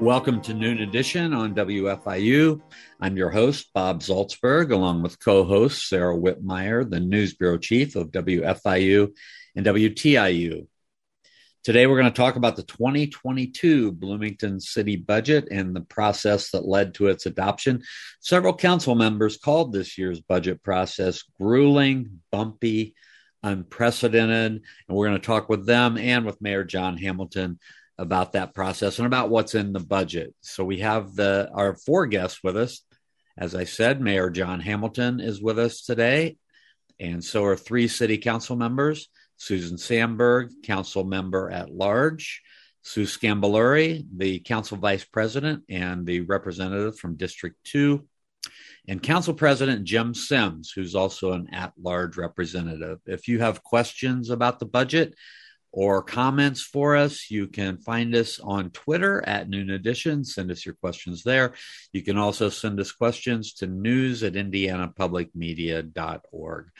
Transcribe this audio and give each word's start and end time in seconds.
Welcome 0.00 0.40
to 0.42 0.54
Noon 0.54 0.78
Edition 0.78 1.34
on 1.34 1.56
WFIU. 1.56 2.60
I'm 3.00 3.16
your 3.16 3.30
host, 3.30 3.70
Bob 3.74 4.00
Zaltsberg, 4.00 4.70
along 4.70 5.02
with 5.02 5.18
co 5.18 5.42
host 5.42 5.88
Sara 5.88 6.16
Wittmeyer, 6.16 6.88
the 6.88 7.00
News 7.00 7.34
Bureau 7.34 7.58
Chief 7.58 7.96
of 7.96 8.12
WFIU 8.12 9.12
and 9.56 9.66
WTIU. 9.66 10.68
Today, 11.64 11.88
we're 11.88 11.98
going 11.98 12.12
to 12.12 12.16
talk 12.16 12.36
about 12.36 12.54
the 12.54 12.62
2022 12.62 13.90
Bloomington 13.90 14.60
City 14.60 14.94
budget 14.94 15.48
and 15.50 15.74
the 15.74 15.80
process 15.80 16.52
that 16.52 16.64
led 16.64 16.94
to 16.94 17.08
its 17.08 17.26
adoption. 17.26 17.82
Several 18.20 18.54
council 18.54 18.94
members 18.94 19.36
called 19.36 19.72
this 19.72 19.98
year's 19.98 20.20
budget 20.20 20.62
process 20.62 21.24
grueling, 21.40 22.20
bumpy, 22.30 22.94
unprecedented. 23.42 24.62
And 24.88 24.96
we're 24.96 25.08
going 25.08 25.20
to 25.20 25.26
talk 25.26 25.48
with 25.48 25.66
them 25.66 25.98
and 25.98 26.24
with 26.24 26.40
Mayor 26.40 26.62
John 26.62 26.96
Hamilton 26.96 27.58
about 27.98 28.32
that 28.32 28.54
process 28.54 28.98
and 28.98 29.06
about 29.06 29.28
what's 29.28 29.54
in 29.54 29.72
the 29.72 29.80
budget. 29.80 30.34
So 30.40 30.64
we 30.64 30.78
have 30.78 31.14
the 31.14 31.50
our 31.52 31.74
four 31.74 32.06
guests 32.06 32.40
with 32.42 32.56
us. 32.56 32.82
As 33.36 33.54
I 33.54 33.64
said, 33.64 34.00
Mayor 34.00 34.30
John 34.30 34.60
Hamilton 34.60 35.20
is 35.20 35.42
with 35.42 35.58
us 35.58 35.82
today, 35.82 36.36
and 36.98 37.22
so 37.22 37.44
are 37.44 37.56
three 37.56 37.88
city 37.88 38.18
council 38.18 38.56
members: 38.56 39.08
Susan 39.36 39.78
Sandberg, 39.78 40.50
council 40.62 41.04
member 41.04 41.50
at 41.50 41.70
large, 41.70 42.42
Sue 42.82 43.04
Sgambelluri, 43.04 44.06
the 44.16 44.40
council 44.40 44.76
vice 44.76 45.04
president 45.04 45.64
and 45.68 46.06
the 46.06 46.20
representative 46.20 46.98
from 46.98 47.16
District 47.16 47.56
Two, 47.64 48.06
and 48.86 49.02
Council 49.02 49.34
President 49.34 49.84
Jim 49.84 50.14
Sims, 50.14 50.72
who's 50.74 50.94
also 50.94 51.32
an 51.32 51.48
at 51.52 51.72
large 51.80 52.16
representative. 52.16 52.98
If 53.06 53.28
you 53.28 53.40
have 53.40 53.62
questions 53.62 54.30
about 54.30 54.58
the 54.58 54.66
budget, 54.66 55.14
or 55.72 56.02
comments 56.02 56.62
for 56.62 56.96
us, 56.96 57.30
you 57.30 57.46
can 57.46 57.78
find 57.78 58.14
us 58.14 58.40
on 58.40 58.70
Twitter 58.70 59.22
at 59.26 59.48
Noon 59.48 59.70
Edition. 59.70 60.24
Send 60.24 60.50
us 60.50 60.64
your 60.64 60.74
questions 60.76 61.22
there. 61.22 61.52
You 61.92 62.02
can 62.02 62.16
also 62.16 62.48
send 62.48 62.80
us 62.80 62.92
questions 62.92 63.52
to 63.54 63.66
news 63.66 64.22
at 64.22 64.32
indianapublicmedia.org. 64.32 66.70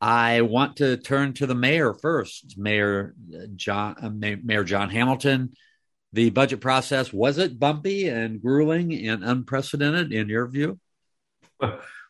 I 0.00 0.40
want 0.42 0.76
to 0.76 0.96
turn 0.96 1.32
to 1.34 1.46
the 1.46 1.54
mayor 1.54 1.92
first, 1.94 2.58
Mayor 2.58 3.14
John, 3.54 3.96
uh, 4.00 4.10
Mayor 4.10 4.64
John 4.64 4.90
Hamilton. 4.90 5.52
The 6.12 6.30
budget 6.30 6.60
process 6.60 7.12
was 7.12 7.38
it 7.38 7.58
bumpy 7.58 8.08
and 8.08 8.40
grueling 8.40 8.94
and 9.06 9.24
unprecedented 9.24 10.12
in 10.12 10.28
your 10.28 10.46
view? 10.46 10.78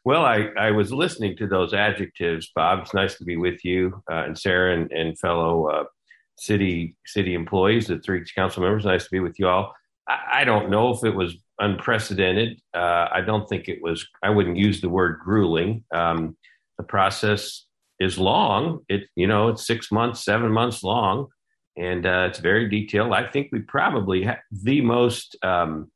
Well, 0.06 0.24
I, 0.24 0.50
I 0.56 0.70
was 0.70 0.92
listening 0.92 1.36
to 1.38 1.48
those 1.48 1.74
adjectives, 1.74 2.52
Bob. 2.54 2.82
It's 2.82 2.94
nice 2.94 3.16
to 3.16 3.24
be 3.24 3.36
with 3.36 3.64
you 3.64 4.04
uh, 4.08 4.22
and 4.26 4.38
Sarah 4.38 4.74
and, 4.74 4.92
and 4.92 5.18
fellow 5.18 5.66
uh, 5.66 5.84
city 6.38 6.96
city 7.06 7.34
employees, 7.34 7.86
the 7.86 7.98
three 7.98 8.24
council 8.34 8.62
members. 8.62 8.84
Nice 8.84 9.04
to 9.04 9.10
be 9.10 9.20
with 9.20 9.38
you 9.38 9.48
all. 9.48 9.74
I, 10.08 10.40
I 10.40 10.44
don't 10.44 10.70
know 10.70 10.90
if 10.90 11.04
it 11.04 11.14
was 11.14 11.36
unprecedented. 11.58 12.60
Uh, 12.74 13.08
I 13.10 13.22
don't 13.22 13.48
think 13.48 13.68
it 13.68 13.80
was. 13.82 14.06
I 14.22 14.30
wouldn't 14.30 14.56
use 14.56 14.80
the 14.80 14.88
word 14.88 15.20
grueling. 15.24 15.84
Um, 15.94 16.36
the 16.78 16.84
process 16.84 17.64
is 17.98 18.18
long. 18.18 18.80
It 18.88 19.04
you 19.14 19.26
know 19.26 19.48
it's 19.48 19.66
six 19.66 19.90
months, 19.90 20.24
seven 20.24 20.50
months 20.50 20.82
long, 20.82 21.28
and 21.76 22.06
uh, 22.06 22.26
it's 22.28 22.38
very 22.38 22.68
detailed. 22.68 23.12
I 23.12 23.26
think 23.26 23.48
we 23.52 23.60
probably 23.60 24.24
have 24.24 24.38
the 24.50 24.80
most 24.80 25.36
um, 25.42 25.90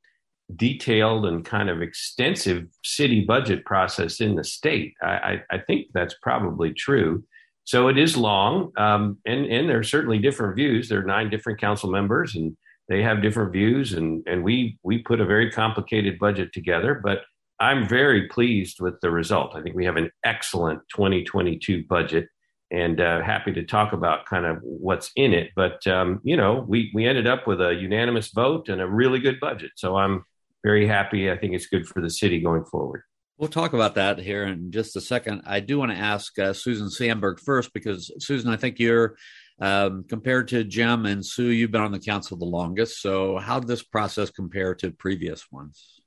detailed 0.56 1.26
and 1.26 1.44
kind 1.44 1.68
of 1.70 1.82
extensive 1.82 2.66
city 2.82 3.24
budget 3.24 3.64
process 3.64 4.20
in 4.20 4.34
the 4.34 4.44
state. 4.44 4.94
I, 5.02 5.06
I, 5.06 5.42
I 5.50 5.58
think 5.58 5.88
that's 5.92 6.14
probably 6.22 6.72
true. 6.72 7.24
So 7.70 7.86
it 7.86 7.96
is 7.96 8.16
long, 8.16 8.72
um, 8.76 9.18
and 9.24 9.46
and 9.46 9.68
there 9.68 9.78
are 9.78 9.84
certainly 9.84 10.18
different 10.18 10.56
views. 10.56 10.88
There 10.88 10.98
are 10.98 11.04
nine 11.04 11.30
different 11.30 11.60
council 11.60 11.88
members, 11.88 12.34
and 12.34 12.56
they 12.88 13.00
have 13.00 13.22
different 13.22 13.52
views, 13.52 13.92
and 13.92 14.24
and 14.26 14.42
we 14.42 14.76
we 14.82 14.98
put 14.98 15.20
a 15.20 15.24
very 15.24 15.52
complicated 15.52 16.18
budget 16.18 16.52
together. 16.52 17.00
But 17.00 17.20
I'm 17.60 17.88
very 17.88 18.26
pleased 18.26 18.80
with 18.80 19.00
the 19.02 19.12
result. 19.12 19.54
I 19.54 19.62
think 19.62 19.76
we 19.76 19.84
have 19.84 19.96
an 19.96 20.10
excellent 20.24 20.80
2022 20.96 21.84
budget, 21.88 22.26
and 22.72 23.00
uh, 23.00 23.22
happy 23.22 23.52
to 23.52 23.64
talk 23.64 23.92
about 23.92 24.26
kind 24.26 24.46
of 24.46 24.58
what's 24.62 25.12
in 25.14 25.32
it. 25.32 25.50
But 25.54 25.86
um, 25.86 26.18
you 26.24 26.36
know, 26.36 26.64
we 26.66 26.90
we 26.92 27.06
ended 27.06 27.28
up 27.28 27.46
with 27.46 27.60
a 27.60 27.72
unanimous 27.72 28.32
vote 28.32 28.68
and 28.68 28.80
a 28.80 28.86
really 28.88 29.20
good 29.20 29.38
budget. 29.38 29.70
So 29.76 29.94
I'm 29.94 30.24
very 30.64 30.88
happy. 30.88 31.30
I 31.30 31.38
think 31.38 31.54
it's 31.54 31.68
good 31.68 31.86
for 31.86 32.00
the 32.00 32.10
city 32.10 32.40
going 32.40 32.64
forward. 32.64 33.04
We'll 33.40 33.48
talk 33.48 33.72
about 33.72 33.94
that 33.94 34.18
here 34.18 34.44
in 34.44 34.70
just 34.70 34.96
a 34.96 35.00
second. 35.00 35.44
I 35.46 35.60
do 35.60 35.78
want 35.78 35.92
to 35.92 35.96
ask 35.96 36.38
uh, 36.38 36.52
Susan 36.52 36.90
Sandberg 36.90 37.40
first 37.40 37.72
because 37.72 38.12
Susan, 38.18 38.52
I 38.52 38.58
think 38.58 38.78
you're 38.78 39.16
um, 39.58 40.04
compared 40.06 40.48
to 40.48 40.62
Jim 40.62 41.06
and 41.06 41.24
Sue, 41.24 41.46
you've 41.46 41.70
been 41.70 41.80
on 41.80 41.90
the 41.90 41.98
council 41.98 42.36
the 42.36 42.44
longest. 42.44 43.00
So, 43.00 43.38
how 43.38 43.58
did 43.58 43.66
this 43.66 43.82
process 43.82 44.28
compare 44.28 44.74
to 44.74 44.90
previous 44.90 45.50
ones? 45.50 46.02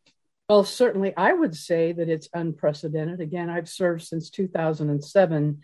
Well, 0.48 0.64
certainly, 0.64 1.12
I 1.18 1.34
would 1.34 1.56
say 1.56 1.92
that 1.94 2.08
it's 2.08 2.30
unprecedented. 2.36 3.20
Again, 3.20 3.50
I've 3.50 3.68
served 3.68 4.04
since 4.04 4.30
2007. 4.30 5.62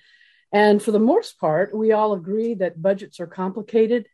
And 0.52 0.82
for 0.82 0.90
the 0.90 0.98
most 0.98 1.40
part, 1.40 1.78
we 1.78 1.92
all 1.92 2.14
agree 2.14 2.56
that 2.56 2.82
budgets 2.82 3.20
are 3.20 3.28
complicated 3.28 4.08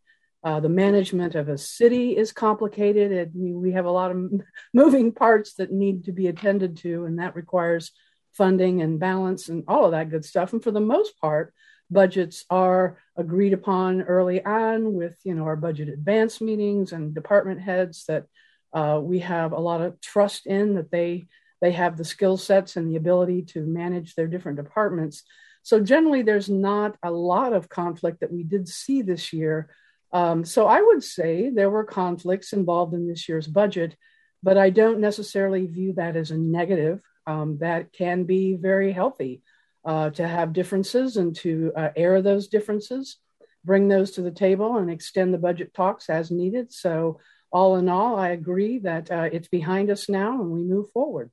uh, 0.45 0.59
the 0.59 0.69
management 0.69 1.33
of 1.33 1.49
a 1.49 1.57
city 1.57 2.15
is 2.15 2.31
complicated. 2.31 3.11
and 3.11 3.55
we 3.55 3.71
have 3.71 3.85
a 3.85 3.91
lot 3.91 4.11
of 4.11 4.31
moving 4.73 5.11
parts 5.11 5.55
that 5.55 5.71
need 5.71 6.05
to 6.05 6.11
be 6.11 6.27
attended 6.27 6.77
to, 6.77 7.05
and 7.05 7.17
that 7.17 7.35
requires 7.35 7.91
funding 8.31 8.81
and 8.81 8.99
balance 8.99 9.49
and 9.49 9.63
all 9.67 9.85
of 9.85 9.91
that 9.91 10.11
good 10.11 10.23
stuff. 10.23 10.53
And 10.53 10.63
for 10.63 10.69
the 10.69 10.79
most 10.79 11.19
part, 11.19 11.51
budgets 11.89 12.45
are 12.49 12.99
agreed 13.17 13.53
upon 13.53 14.03
early 14.03 14.43
on 14.43 14.93
with 14.93 15.15
you 15.23 15.33
know 15.33 15.43
our 15.43 15.55
budget 15.55 15.89
advance 15.89 16.41
meetings 16.41 16.91
and 16.91 17.13
department 17.13 17.61
heads 17.61 18.05
that 18.07 18.25
uh, 18.73 18.99
we 19.01 19.19
have 19.19 19.51
a 19.51 19.59
lot 19.59 19.81
of 19.81 19.99
trust 19.99 20.45
in 20.45 20.75
that 20.75 20.91
they 20.91 21.25
they 21.59 21.71
have 21.71 21.97
the 21.97 22.05
skill 22.05 22.37
sets 22.37 22.75
and 22.75 22.89
the 22.89 22.97
ability 22.97 23.41
to 23.41 23.61
manage 23.61 24.13
their 24.13 24.27
different 24.27 24.57
departments. 24.57 25.23
So 25.63 25.79
generally, 25.79 26.21
there's 26.21 26.49
not 26.49 26.97
a 27.01 27.09
lot 27.09 27.53
of 27.53 27.69
conflict 27.69 28.19
that 28.19 28.31
we 28.31 28.43
did 28.43 28.67
see 28.67 29.01
this 29.01 29.33
year 29.33 29.69
um, 30.15 30.45
so 30.45 30.65
I 30.65 30.81
would 30.81 31.03
say 31.03 31.49
there 31.49 31.69
were 31.69 31.83
conflicts 31.83 32.53
involved 32.53 32.93
in 32.93 33.05
this 33.05 33.27
year's 33.27 33.47
budget, 33.47 33.97
but 34.41 34.57
I 34.57 34.69
don't 34.69 35.01
necessarily 35.01 35.67
view 35.67 35.91
that 35.97 36.15
as 36.15 36.31
a 36.31 36.37
negative. 36.37 37.01
Um, 37.27 37.57
that 37.57 37.91
can 37.91 38.23
be 38.23 38.55
very 38.55 38.93
healthy 38.93 39.41
uh, 39.83 40.11
to 40.11 40.25
have 40.25 40.53
differences 40.53 41.17
and 41.17 41.35
to 41.37 41.73
uh, 41.75 41.89
air 41.97 42.21
those 42.21 42.47
differences, 42.47 43.17
bring 43.65 43.89
those 43.89 44.11
to 44.11 44.21
the 44.21 44.31
table, 44.31 44.77
and 44.77 44.89
extend 44.89 45.33
the 45.33 45.37
budget 45.37 45.73
talks 45.73 46.09
as 46.09 46.31
needed. 46.31 46.71
So, 46.71 47.19
all 47.51 47.75
in 47.75 47.89
all, 47.89 48.17
I 48.17 48.29
agree 48.29 48.79
that 48.79 49.11
uh, 49.11 49.27
it's 49.33 49.49
behind 49.49 49.89
us 49.89 50.07
now 50.07 50.39
and 50.41 50.49
we 50.49 50.61
move 50.61 50.91
forward. 50.91 51.29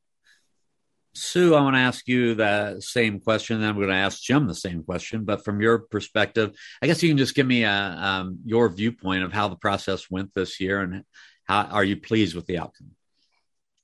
Sue, 1.15 1.55
I 1.55 1.61
want 1.61 1.77
to 1.77 1.81
ask 1.81 2.09
you 2.09 2.35
the 2.35 2.81
same 2.81 3.21
question. 3.21 3.61
Then 3.61 3.69
I'm 3.69 3.77
going 3.77 3.89
to 3.89 3.95
ask 3.95 4.23
Jim 4.23 4.47
the 4.47 4.55
same 4.55 4.83
question. 4.83 5.25
But 5.25 5.45
from 5.45 5.61
your 5.61 5.81
perspective, 5.81 6.57
I 6.81 6.87
guess 6.87 7.03
you 7.03 7.11
can 7.11 7.19
just 7.19 7.35
give 7.35 7.47
me 7.47 7.65
a, 7.65 7.71
um, 7.71 8.39
your 8.45 8.69
viewpoint 8.71 9.23
of 9.23 9.33
how 9.33 9.49
the 9.49 9.57
process 9.57 10.11
went 10.11 10.35
this 10.35 10.59
year 10.59 10.81
and 10.81 11.05
how 11.45 11.65
are 11.65 11.85
you 11.85 11.97
pleased 11.97 12.35
with 12.35 12.47
the 12.47 12.59
outcome? 12.59 12.93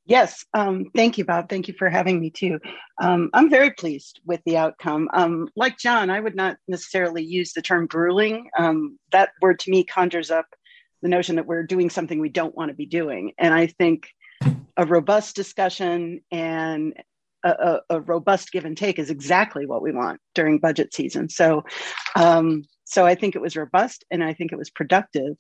Yes, 0.06 0.46
um, 0.54 0.86
thank 0.96 1.18
you, 1.18 1.26
Bob. 1.26 1.50
Thank 1.50 1.68
you 1.68 1.74
for 1.74 1.90
having 1.90 2.18
me 2.18 2.30
too. 2.30 2.60
Um, 2.98 3.28
I'm 3.34 3.50
very 3.50 3.72
pleased 3.72 4.20
with 4.24 4.40
the 4.46 4.56
outcome. 4.56 5.10
Um, 5.12 5.50
like 5.54 5.76
John, 5.76 6.08
I 6.08 6.18
would 6.18 6.34
not 6.34 6.56
necessarily 6.66 7.22
use 7.22 7.52
the 7.52 7.60
term 7.60 7.86
grueling. 7.86 8.48
Um, 8.56 8.98
that 9.12 9.32
word 9.42 9.58
to 9.60 9.70
me 9.70 9.84
conjures 9.84 10.30
up 10.30 10.46
the 11.02 11.10
notion 11.10 11.36
that 11.36 11.44
we're 11.44 11.64
doing 11.64 11.90
something 11.90 12.18
we 12.20 12.30
don't 12.30 12.56
want 12.56 12.70
to 12.70 12.74
be 12.74 12.86
doing. 12.86 13.32
And 13.36 13.52
I 13.52 13.66
think 13.66 14.08
a 14.78 14.86
robust 14.86 15.36
discussion 15.36 16.22
and 16.30 16.94
a, 17.44 17.80
a, 17.90 18.00
robust 18.00 18.52
give 18.52 18.64
and 18.64 18.76
take 18.76 18.98
is 18.98 19.10
exactly 19.10 19.66
what 19.66 19.82
we 19.82 19.92
want 19.92 20.20
during 20.34 20.58
budget 20.58 20.92
season. 20.94 21.28
So, 21.28 21.64
um, 22.16 22.64
so 22.84 23.06
I 23.06 23.14
think 23.14 23.36
it 23.36 23.42
was 23.42 23.56
robust 23.56 24.04
and 24.10 24.24
I 24.24 24.34
think 24.34 24.52
it 24.52 24.58
was 24.58 24.70
productive. 24.70 25.36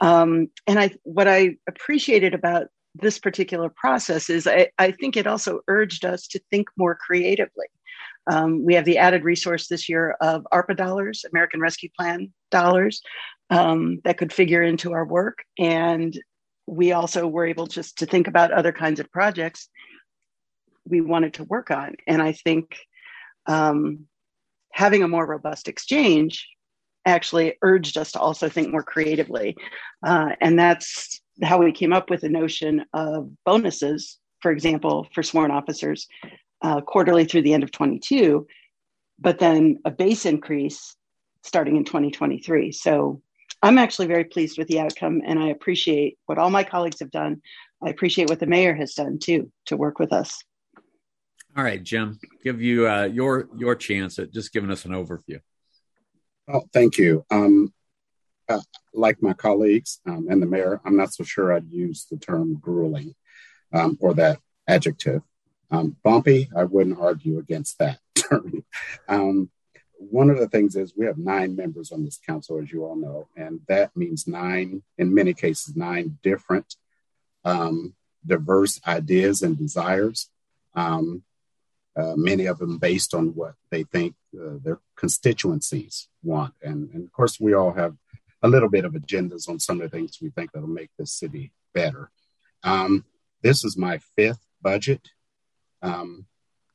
Um, 0.00 0.48
and 0.66 0.78
I, 0.78 0.90
what 1.04 1.28
I 1.28 1.56
appreciated 1.68 2.34
about 2.34 2.66
this 2.94 3.18
particular 3.18 3.68
process 3.68 4.28
is 4.28 4.46
I, 4.46 4.68
I 4.78 4.90
think 4.90 5.16
it 5.16 5.26
also 5.26 5.60
urged 5.68 6.04
us 6.04 6.26
to 6.28 6.40
think 6.50 6.68
more 6.76 6.94
creatively. 6.94 7.66
Um, 8.30 8.64
we 8.64 8.74
have 8.74 8.84
the 8.84 8.98
added 8.98 9.24
resource 9.24 9.68
this 9.68 9.88
year 9.88 10.16
of 10.20 10.46
ARPA 10.52 10.76
dollars, 10.76 11.24
American 11.30 11.60
Rescue 11.60 11.88
Plan 11.98 12.32
dollars, 12.50 13.00
um, 13.50 14.00
that 14.04 14.18
could 14.18 14.32
figure 14.32 14.62
into 14.62 14.92
our 14.92 15.06
work. 15.06 15.38
And 15.58 16.18
we 16.66 16.92
also 16.92 17.26
were 17.26 17.46
able 17.46 17.66
just 17.66 17.98
to 17.98 18.06
think 18.06 18.26
about 18.26 18.52
other 18.52 18.72
kinds 18.72 19.00
of 19.00 19.10
projects 19.10 19.70
we 20.88 21.00
wanted 21.00 21.34
to 21.34 21.44
work 21.44 21.70
on. 21.70 21.94
And 22.06 22.22
I 22.22 22.32
think 22.32 22.76
um, 23.46 24.06
having 24.72 25.02
a 25.02 25.08
more 25.08 25.26
robust 25.26 25.68
exchange 25.68 26.46
actually 27.06 27.54
urged 27.62 27.96
us 27.96 28.12
to 28.12 28.20
also 28.20 28.48
think 28.48 28.70
more 28.70 28.82
creatively. 28.82 29.56
Uh, 30.04 30.30
and 30.40 30.58
that's 30.58 31.20
how 31.42 31.58
we 31.58 31.72
came 31.72 31.92
up 31.92 32.10
with 32.10 32.20
the 32.20 32.28
notion 32.28 32.84
of 32.92 33.30
bonuses, 33.44 34.18
for 34.40 34.50
example, 34.50 35.06
for 35.14 35.22
sworn 35.22 35.50
officers 35.50 36.06
uh, 36.62 36.80
quarterly 36.80 37.24
through 37.24 37.42
the 37.42 37.54
end 37.54 37.62
of 37.62 37.70
22, 37.70 38.46
but 39.18 39.38
then 39.38 39.78
a 39.84 39.90
base 39.90 40.26
increase 40.26 40.96
starting 41.42 41.76
in 41.76 41.84
2023. 41.84 42.72
So 42.72 43.22
I'm 43.62 43.78
actually 43.78 44.06
very 44.06 44.24
pleased 44.24 44.58
with 44.58 44.68
the 44.68 44.80
outcome, 44.80 45.22
and 45.24 45.38
I 45.38 45.48
appreciate 45.48 46.18
what 46.26 46.38
all 46.38 46.50
my 46.50 46.64
colleagues 46.64 47.00
have 47.00 47.10
done. 47.10 47.40
I 47.82 47.90
appreciate 47.90 48.28
what 48.28 48.40
the 48.40 48.46
mayor 48.46 48.74
has 48.74 48.94
done 48.94 49.18
too 49.18 49.50
to 49.66 49.76
work 49.76 49.98
with 49.98 50.12
us. 50.12 50.42
All 51.56 51.64
right, 51.64 51.82
Jim, 51.82 52.18
give 52.44 52.60
you 52.60 52.88
uh, 52.88 53.04
your 53.04 53.48
your 53.56 53.74
chance 53.74 54.18
at 54.18 54.32
just 54.32 54.52
giving 54.52 54.70
us 54.70 54.84
an 54.84 54.92
overview. 54.92 55.40
Oh, 56.46 56.62
thank 56.72 56.98
you. 56.98 57.24
Um, 57.30 57.72
uh, 58.48 58.60
like 58.94 59.22
my 59.22 59.34
colleagues 59.34 60.00
um, 60.06 60.28
and 60.30 60.40
the 60.40 60.46
mayor, 60.46 60.80
I'm 60.84 60.96
not 60.96 61.12
so 61.12 61.24
sure 61.24 61.52
I'd 61.52 61.70
use 61.70 62.06
the 62.10 62.16
term 62.16 62.54
grueling 62.54 63.14
um, 63.72 63.98
or 64.00 64.14
that 64.14 64.38
adjective. 64.66 65.22
Um, 65.70 65.96
bumpy, 66.02 66.48
I 66.56 66.64
wouldn't 66.64 66.98
argue 66.98 67.38
against 67.38 67.78
that 67.78 67.98
term. 68.14 68.64
Um, 69.08 69.50
one 69.98 70.30
of 70.30 70.38
the 70.38 70.48
things 70.48 70.76
is 70.76 70.94
we 70.96 71.06
have 71.06 71.18
nine 71.18 71.56
members 71.56 71.92
on 71.92 72.04
this 72.04 72.18
council, 72.24 72.58
as 72.62 72.70
you 72.70 72.84
all 72.84 72.96
know, 72.96 73.28
and 73.36 73.60
that 73.68 73.96
means 73.96 74.26
nine, 74.26 74.82
in 74.96 75.12
many 75.12 75.34
cases, 75.34 75.76
nine 75.76 76.18
different 76.22 76.76
um, 77.44 77.94
diverse 78.24 78.80
ideas 78.86 79.42
and 79.42 79.58
desires. 79.58 80.30
Um, 80.74 81.24
uh, 81.98 82.14
many 82.16 82.46
of 82.46 82.58
them 82.58 82.78
based 82.78 83.12
on 83.12 83.34
what 83.34 83.54
they 83.70 83.82
think 83.82 84.14
uh, 84.40 84.54
their 84.62 84.78
constituencies 84.96 86.08
want. 86.22 86.54
And, 86.62 86.90
and, 86.94 87.04
of 87.04 87.12
course, 87.12 87.40
we 87.40 87.54
all 87.54 87.72
have 87.72 87.96
a 88.42 88.48
little 88.48 88.68
bit 88.68 88.84
of 88.84 88.92
agendas 88.92 89.48
on 89.48 89.58
some 89.58 89.80
of 89.80 89.90
the 89.90 89.96
things 89.96 90.18
we 90.22 90.30
think 90.30 90.52
that'll 90.52 90.68
make 90.68 90.90
this 90.96 91.12
city 91.12 91.50
better. 91.74 92.10
Um, 92.62 93.04
this 93.42 93.64
is 93.64 93.76
my 93.76 93.98
fifth 94.16 94.46
budget 94.62 95.08
um, 95.82 96.26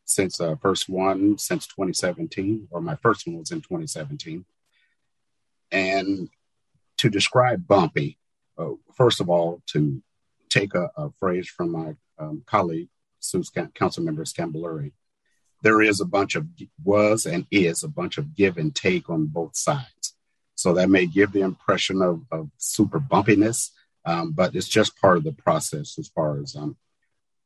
since 0.04 0.42
uh, 0.42 0.56
first 0.62 0.90
one 0.90 1.38
since 1.38 1.68
2017, 1.68 2.68
or 2.72 2.82
my 2.82 2.96
first 2.96 3.26
one 3.26 3.38
was 3.38 3.52
in 3.52 3.62
2017. 3.62 4.44
And 5.72 6.30
to 6.98 7.10
describe 7.10 7.66
bumpy, 7.66 8.18
uh, 8.58 8.72
first 8.94 9.22
of 9.22 9.30
all, 9.30 9.62
to 9.68 10.04
take 10.50 10.76
a, 10.76 10.90
a 10.98 11.12
phrase 11.20 11.48
from 11.48 11.72
my 11.72 11.96
um, 12.20 12.44
colleague, 12.46 12.90
council 13.74 14.04
member 14.04 14.26
Sgambelluri, 14.26 14.92
there 15.64 15.82
is 15.82 16.02
a 16.02 16.06
bunch 16.06 16.36
of 16.36 16.46
was 16.84 17.26
and 17.26 17.48
is 17.50 17.84
a 17.84 17.88
bunch 17.88 18.18
of 18.18 18.36
give 18.36 18.58
and 18.58 18.76
take 18.76 19.10
on 19.10 19.26
both 19.26 19.56
sides. 19.56 20.14
So 20.56 20.74
that 20.74 20.90
may 20.90 21.08
give 21.08 21.32
the 21.32 21.42
impression 21.42 22.02
of, 22.02 22.22
of 22.32 22.50
super 22.58 23.00
bumpiness, 23.00 23.72
um, 24.06 24.34
but 24.34 24.56
it's 24.56 24.68
just 24.68 25.00
part 25.00 25.18
of 25.18 25.24
the 25.24 25.32
process 25.32 25.98
as 25.98 26.10
far 26.10 26.40
as 26.40 26.56
um, 26.56 26.78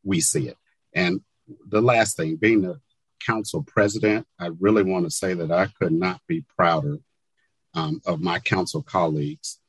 we 0.04 0.19
see 0.19 0.48
it. 0.48 0.58
And 0.94 1.22
the 1.69 1.81
last 1.81 2.18
thing, 2.18 2.36
being 2.36 2.64
the 2.64 2.81
council 3.25 3.64
president, 3.64 4.28
I 4.40 4.50
really 4.60 4.84
want 4.84 5.06
to 5.06 5.12
say 5.12 5.34
that 5.36 5.52
I 5.52 5.68
could 5.68 5.94
not 5.94 6.20
be 6.28 6.44
prouder 6.56 6.98
um, 7.74 8.02
of 8.06 8.20
my 8.20 8.40
council 8.40 8.81
colleagues 8.81 9.60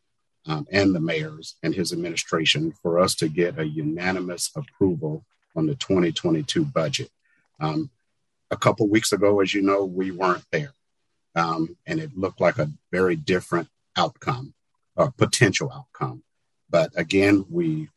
um, 0.47 0.67
and 0.73 0.95
the 0.95 1.01
mayors 1.01 1.57
and 1.63 1.75
his 1.75 1.93
administration 1.93 2.73
for 2.73 2.99
us 2.99 3.15
to 3.17 3.29
get 3.29 3.59
a 3.59 3.67
unanimous 3.67 4.51
approval 4.57 5.25
on 5.55 5.67
the 5.67 5.75
2022 5.75 6.65
budget. 6.65 7.11
Um, 7.61 7.91
a 8.51 8.57
couple 8.57 8.89
weeks 8.89 9.13
ago, 9.13 9.41
as 9.41 9.55
you 9.55 9.63
know, 9.63 9.85
we 9.85 10.11
weren't 10.11 10.45
there. 10.51 10.73
Um, 11.35 11.77
and 11.87 12.01
it 12.01 12.17
looked 12.17 12.41
like 12.41 12.59
a 12.59 12.71
very 12.91 13.17
different 13.17 13.69
outcome, 13.97 14.55
a 14.97 15.11
potential 15.11 15.71
outcome. 15.73 16.23
But 16.71 16.91
again, 16.97 17.45
we 17.51 17.89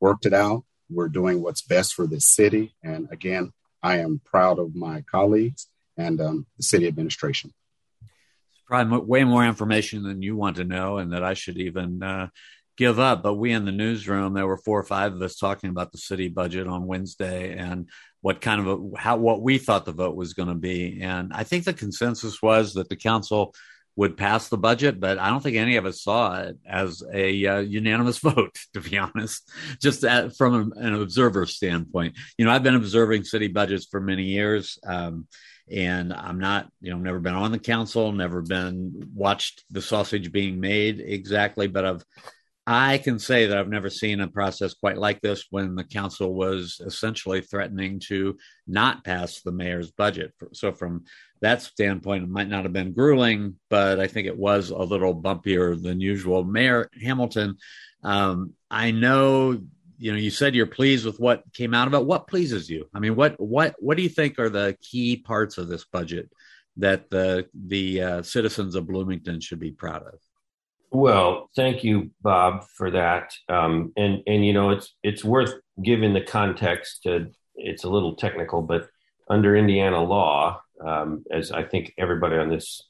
worked 0.00 0.26
it 0.26 0.34
out. 0.34 0.64
We're 0.90 1.08
doing 1.08 1.42
what's 1.42 1.62
best 1.62 1.94
for 1.94 2.06
this 2.06 2.26
city. 2.26 2.74
And 2.82 3.08
again, 3.10 3.52
I 3.82 3.98
am 3.98 4.20
proud 4.24 4.58
of 4.58 4.74
my 4.74 5.02
colleagues 5.02 5.68
and 5.96 6.20
um, 6.20 6.46
the 6.56 6.62
city 6.62 6.86
administration. 6.86 7.52
Probably 8.66 8.98
way 8.98 9.24
more 9.24 9.44
information 9.44 10.02
than 10.02 10.22
you 10.22 10.36
want 10.36 10.56
to 10.56 10.64
know, 10.64 10.98
and 10.98 11.12
that 11.12 11.24
I 11.24 11.34
should 11.34 11.56
even 11.58 12.02
uh, 12.02 12.28
give 12.78 12.98
up. 12.98 13.22
But 13.22 13.34
we 13.34 13.52
in 13.52 13.66
the 13.66 13.72
newsroom, 13.72 14.32
there 14.32 14.46
were 14.46 14.56
four 14.56 14.78
or 14.78 14.84
five 14.84 15.12
of 15.12 15.20
us 15.20 15.36
talking 15.36 15.68
about 15.68 15.92
the 15.92 15.98
city 15.98 16.28
budget 16.28 16.66
on 16.66 16.86
Wednesday, 16.86 17.58
and 17.58 17.88
what 18.22 18.40
kind 18.40 18.60
of 18.60 18.66
a, 18.68 18.98
how 18.98 19.16
what 19.16 19.42
we 19.42 19.58
thought 19.58 19.84
the 19.84 19.92
vote 19.92 20.16
was 20.16 20.32
going 20.32 20.48
to 20.48 20.54
be. 20.54 21.00
And 21.02 21.32
I 21.34 21.44
think 21.44 21.64
the 21.64 21.74
consensus 21.74 22.40
was 22.40 22.74
that 22.74 22.88
the 22.88 22.96
council 22.96 23.54
would 23.96 24.16
pass 24.16 24.48
the 24.48 24.56
budget, 24.56 25.00
but 25.00 25.18
I 25.18 25.28
don't 25.28 25.42
think 25.42 25.56
any 25.56 25.74
of 25.74 25.84
us 25.84 26.02
saw 26.02 26.38
it 26.38 26.56
as 26.64 27.02
a 27.12 27.46
uh, 27.46 27.58
unanimous 27.58 28.18
vote, 28.20 28.56
to 28.74 28.80
be 28.80 28.96
honest, 28.96 29.50
just 29.82 30.04
at, 30.04 30.36
from 30.36 30.72
an 30.76 30.94
observer 30.94 31.46
standpoint. 31.46 32.16
You 32.38 32.44
know, 32.44 32.52
I've 32.52 32.62
been 32.62 32.76
observing 32.76 33.24
city 33.24 33.48
budgets 33.48 33.86
for 33.90 34.00
many 34.00 34.22
years. 34.22 34.78
Um, 34.86 35.26
and 35.70 36.14
I'm 36.14 36.38
not, 36.38 36.68
you 36.80 36.92
know, 36.92 36.98
never 36.98 37.18
been 37.18 37.34
on 37.34 37.52
the 37.52 37.58
council, 37.58 38.12
never 38.12 38.40
been 38.40 39.10
watched 39.14 39.64
the 39.70 39.82
sausage 39.82 40.32
being 40.32 40.60
made 40.60 41.00
exactly, 41.00 41.66
but 41.66 41.84
I've 41.84 42.04
I 42.70 42.98
can 42.98 43.18
say 43.18 43.46
that 43.46 43.56
I've 43.56 43.70
never 43.70 43.88
seen 43.88 44.20
a 44.20 44.28
process 44.28 44.74
quite 44.74 44.98
like 44.98 45.22
this 45.22 45.46
when 45.48 45.74
the 45.74 45.84
council 45.84 46.34
was 46.34 46.82
essentially 46.84 47.40
threatening 47.40 47.98
to 48.08 48.36
not 48.66 49.04
pass 49.04 49.40
the 49.40 49.52
mayor's 49.52 49.90
budget. 49.90 50.34
So, 50.52 50.72
from 50.72 51.04
that 51.40 51.62
standpoint, 51.62 52.24
it 52.24 52.28
might 52.28 52.50
not 52.50 52.64
have 52.64 52.74
been 52.74 52.92
grueling, 52.92 53.54
but 53.70 53.98
I 53.98 54.06
think 54.06 54.26
it 54.26 54.36
was 54.36 54.68
a 54.68 54.76
little 54.76 55.18
bumpier 55.18 55.82
than 55.82 56.02
usual. 56.02 56.44
Mayor 56.44 56.90
Hamilton, 57.02 57.56
um, 58.04 58.52
I 58.70 58.90
know 58.90 59.62
you 59.96 60.12
know 60.12 60.18
you 60.18 60.30
said 60.30 60.54
you're 60.54 60.66
pleased 60.66 61.06
with 61.06 61.18
what 61.18 61.44
came 61.54 61.72
out 61.72 61.88
of 61.88 61.94
it. 61.94 62.04
What 62.04 62.28
pleases 62.28 62.68
you? 62.68 62.86
I 62.92 62.98
mean, 62.98 63.16
what 63.16 63.40
what 63.40 63.76
what 63.78 63.96
do 63.96 64.02
you 64.02 64.10
think 64.10 64.38
are 64.38 64.50
the 64.50 64.76
key 64.82 65.16
parts 65.16 65.56
of 65.56 65.68
this 65.68 65.86
budget 65.86 66.28
that 66.76 67.08
the 67.08 67.46
the 67.54 68.02
uh, 68.02 68.22
citizens 68.22 68.74
of 68.74 68.86
Bloomington 68.86 69.40
should 69.40 69.58
be 69.58 69.70
proud 69.70 70.02
of? 70.02 70.20
Well, 70.90 71.50
thank 71.54 71.84
you, 71.84 72.10
Bob, 72.22 72.64
for 72.76 72.90
that. 72.90 73.32
Um, 73.48 73.92
and 73.96 74.22
and 74.26 74.44
you 74.44 74.52
know, 74.52 74.70
it's 74.70 74.94
it's 75.02 75.24
worth 75.24 75.54
giving 75.82 76.14
the 76.14 76.22
context. 76.22 77.02
To, 77.02 77.30
it's 77.56 77.84
a 77.84 77.90
little 77.90 78.16
technical, 78.16 78.62
but 78.62 78.88
under 79.28 79.54
Indiana 79.56 80.02
law, 80.02 80.60
um, 80.84 81.24
as 81.30 81.52
I 81.52 81.64
think 81.64 81.92
everybody 81.98 82.36
on 82.36 82.48
this 82.48 82.82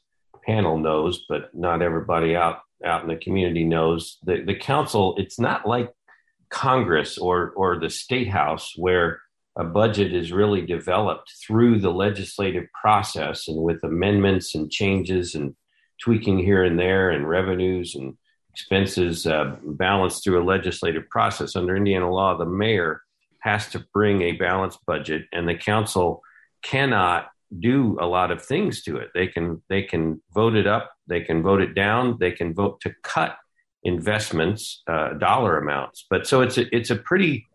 panel 0.47 0.79
knows, 0.79 1.25
but 1.29 1.51
not 1.55 1.83
everybody 1.83 2.37
out 2.37 2.61
out 2.85 3.03
in 3.03 3.09
the 3.09 3.17
community 3.17 3.65
knows, 3.65 4.19
the 4.23 4.43
the 4.43 4.55
council. 4.55 5.15
It's 5.19 5.41
not 5.41 5.67
like 5.67 5.93
Congress 6.51 7.19
or 7.19 7.51
or 7.57 7.81
the 7.81 7.91
state 7.91 8.29
house 8.29 8.75
where 8.77 9.21
a 9.57 9.65
budget 9.65 10.15
is 10.15 10.31
really 10.31 10.65
developed 10.65 11.33
through 11.45 11.81
the 11.81 11.91
legislative 11.91 12.67
process 12.81 13.49
and 13.49 13.61
with 13.61 13.83
amendments 13.83 14.55
and 14.55 14.71
changes 14.71 15.35
and 15.35 15.57
tweaking 16.03 16.39
here 16.39 16.65
and 16.65 16.79
there 16.79 17.11
and 17.11 17.29
revenues 17.29 17.95
and 17.95 18.17
expenses 18.53 19.27
uh, 19.27 19.57
balanced 19.63 20.25
through 20.25 20.43
a 20.43 20.45
legislative 20.45 21.09
process. 21.11 21.57
Under 21.57 21.77
Indiana 21.77 22.11
law, 22.11 22.37
the 22.37 22.47
mayor 22.47 23.03
has 23.41 23.69
to 23.71 23.85
bring 23.93 24.23
a 24.23 24.33
balanced 24.33 24.85
budget, 24.87 25.27
and 25.33 25.49
the 25.49 25.55
council 25.55 26.23
cannot 26.63 27.29
do 27.57 27.97
a 28.01 28.07
lot 28.07 28.31
of 28.31 28.45
things 28.45 28.83
to 28.83 28.97
it. 28.97 29.11
They 29.15 29.27
can 29.29 29.63
they 29.69 29.83
can 29.83 30.21
vote 30.35 30.55
it 30.55 30.67
up, 30.67 30.91
they 31.07 31.21
can 31.21 31.43
vote 31.43 31.61
it 31.63 31.75
down, 31.75 32.19
they 32.19 32.33
can 32.33 32.55
vote 32.55 32.81
to 32.83 32.93
cut 33.03 33.37
investments 33.85 34.83
uh, 34.87 35.15
dollar 35.15 35.59
amounts. 35.59 36.05
But 36.11 36.27
so 36.27 36.43
it's 36.43 36.59
a, 36.59 36.75
it's 36.75 36.91
a 36.91 36.97
pretty 36.97 37.47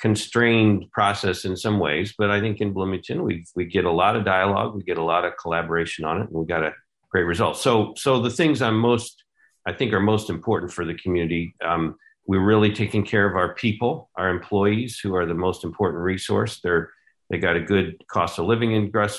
constrained 0.00 0.90
process 0.90 1.44
in 1.44 1.56
some 1.56 1.78
ways. 1.78 2.14
But 2.16 2.30
I 2.30 2.40
think 2.40 2.60
in 2.60 2.72
Bloomington 2.72 3.24
we 3.24 3.44
we 3.54 3.64
get 3.66 3.84
a 3.84 3.90
lot 3.90 4.16
of 4.16 4.24
dialogue, 4.24 4.74
we 4.74 4.82
get 4.82 4.98
a 4.98 5.04
lot 5.04 5.24
of 5.24 5.34
collaboration 5.36 6.04
on 6.04 6.22
it, 6.22 6.28
and 6.28 6.32
we 6.32 6.46
got 6.46 6.62
a 6.62 6.72
great 7.12 7.24
results. 7.24 7.60
So, 7.60 7.94
so 7.96 8.20
the 8.20 8.30
things 8.30 8.60
I'm 8.60 8.78
most, 8.78 9.22
I 9.66 9.72
think, 9.72 9.92
are 9.92 10.00
most 10.00 10.30
important 10.30 10.72
for 10.72 10.84
the 10.84 10.94
community. 10.94 11.54
Um, 11.64 11.94
we're 12.26 12.44
really 12.52 12.72
taking 12.72 13.04
care 13.04 13.28
of 13.28 13.36
our 13.36 13.54
people, 13.54 14.10
our 14.16 14.30
employees, 14.30 14.98
who 14.98 15.14
are 15.14 15.26
the 15.26 15.34
most 15.34 15.62
important 15.62 16.02
resource. 16.02 16.60
They're 16.62 16.90
They 17.30 17.38
got 17.38 17.56
a 17.56 17.60
good 17.74 17.88
cost 18.08 18.38
of 18.38 18.46
living 18.46 18.74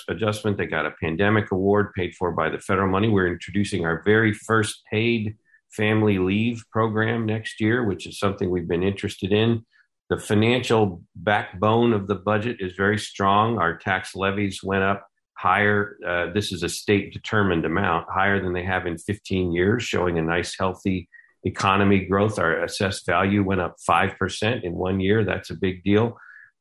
adjustment. 0.09 0.57
They 0.57 0.67
got 0.67 0.85
a 0.85 0.93
pandemic 1.01 1.51
award 1.51 1.93
paid 1.97 2.13
for 2.15 2.31
by 2.31 2.49
the 2.49 2.59
federal 2.59 2.89
money. 2.89 3.09
We're 3.09 3.33
introducing 3.37 3.85
our 3.85 4.03
very 4.05 4.33
first 4.33 4.83
paid 4.91 5.35
family 5.71 6.17
leave 6.19 6.63
program 6.71 7.25
next 7.25 7.59
year, 7.59 7.83
which 7.83 8.05
is 8.05 8.19
something 8.19 8.49
we've 8.49 8.67
been 8.75 8.83
interested 8.83 9.31
in. 9.31 9.65
The 10.11 10.19
financial 10.19 11.01
backbone 11.15 11.91
of 11.93 12.05
the 12.07 12.19
budget 12.31 12.57
is 12.59 12.73
very 12.75 12.99
strong. 12.99 13.57
Our 13.57 13.77
tax 13.77 14.15
levies 14.15 14.61
went 14.63 14.83
up 14.83 15.07
higher. 15.43 15.97
Uh, 16.07 16.31
this 16.33 16.53
is 16.53 16.63
a 16.63 16.69
state 16.69 17.11
determined 17.11 17.65
amount, 17.65 18.07
higher 18.09 18.41
than 18.41 18.53
they 18.53 18.63
have 18.63 18.87
in 18.87 18.97
15 18.97 19.51
years, 19.51 19.83
showing 19.83 20.17
a 20.17 20.21
nice, 20.21 20.55
healthy 20.57 21.09
economy 21.43 22.05
growth. 22.05 22.39
Our 22.39 22.63
assessed 22.63 23.05
value 23.05 23.43
went 23.43 23.59
up 23.59 23.75
5% 23.87 24.63
in 24.63 24.73
one 24.73 25.01
year. 25.01 25.25
That's 25.25 25.49
a 25.49 25.55
big 25.55 25.83
deal. 25.83 26.17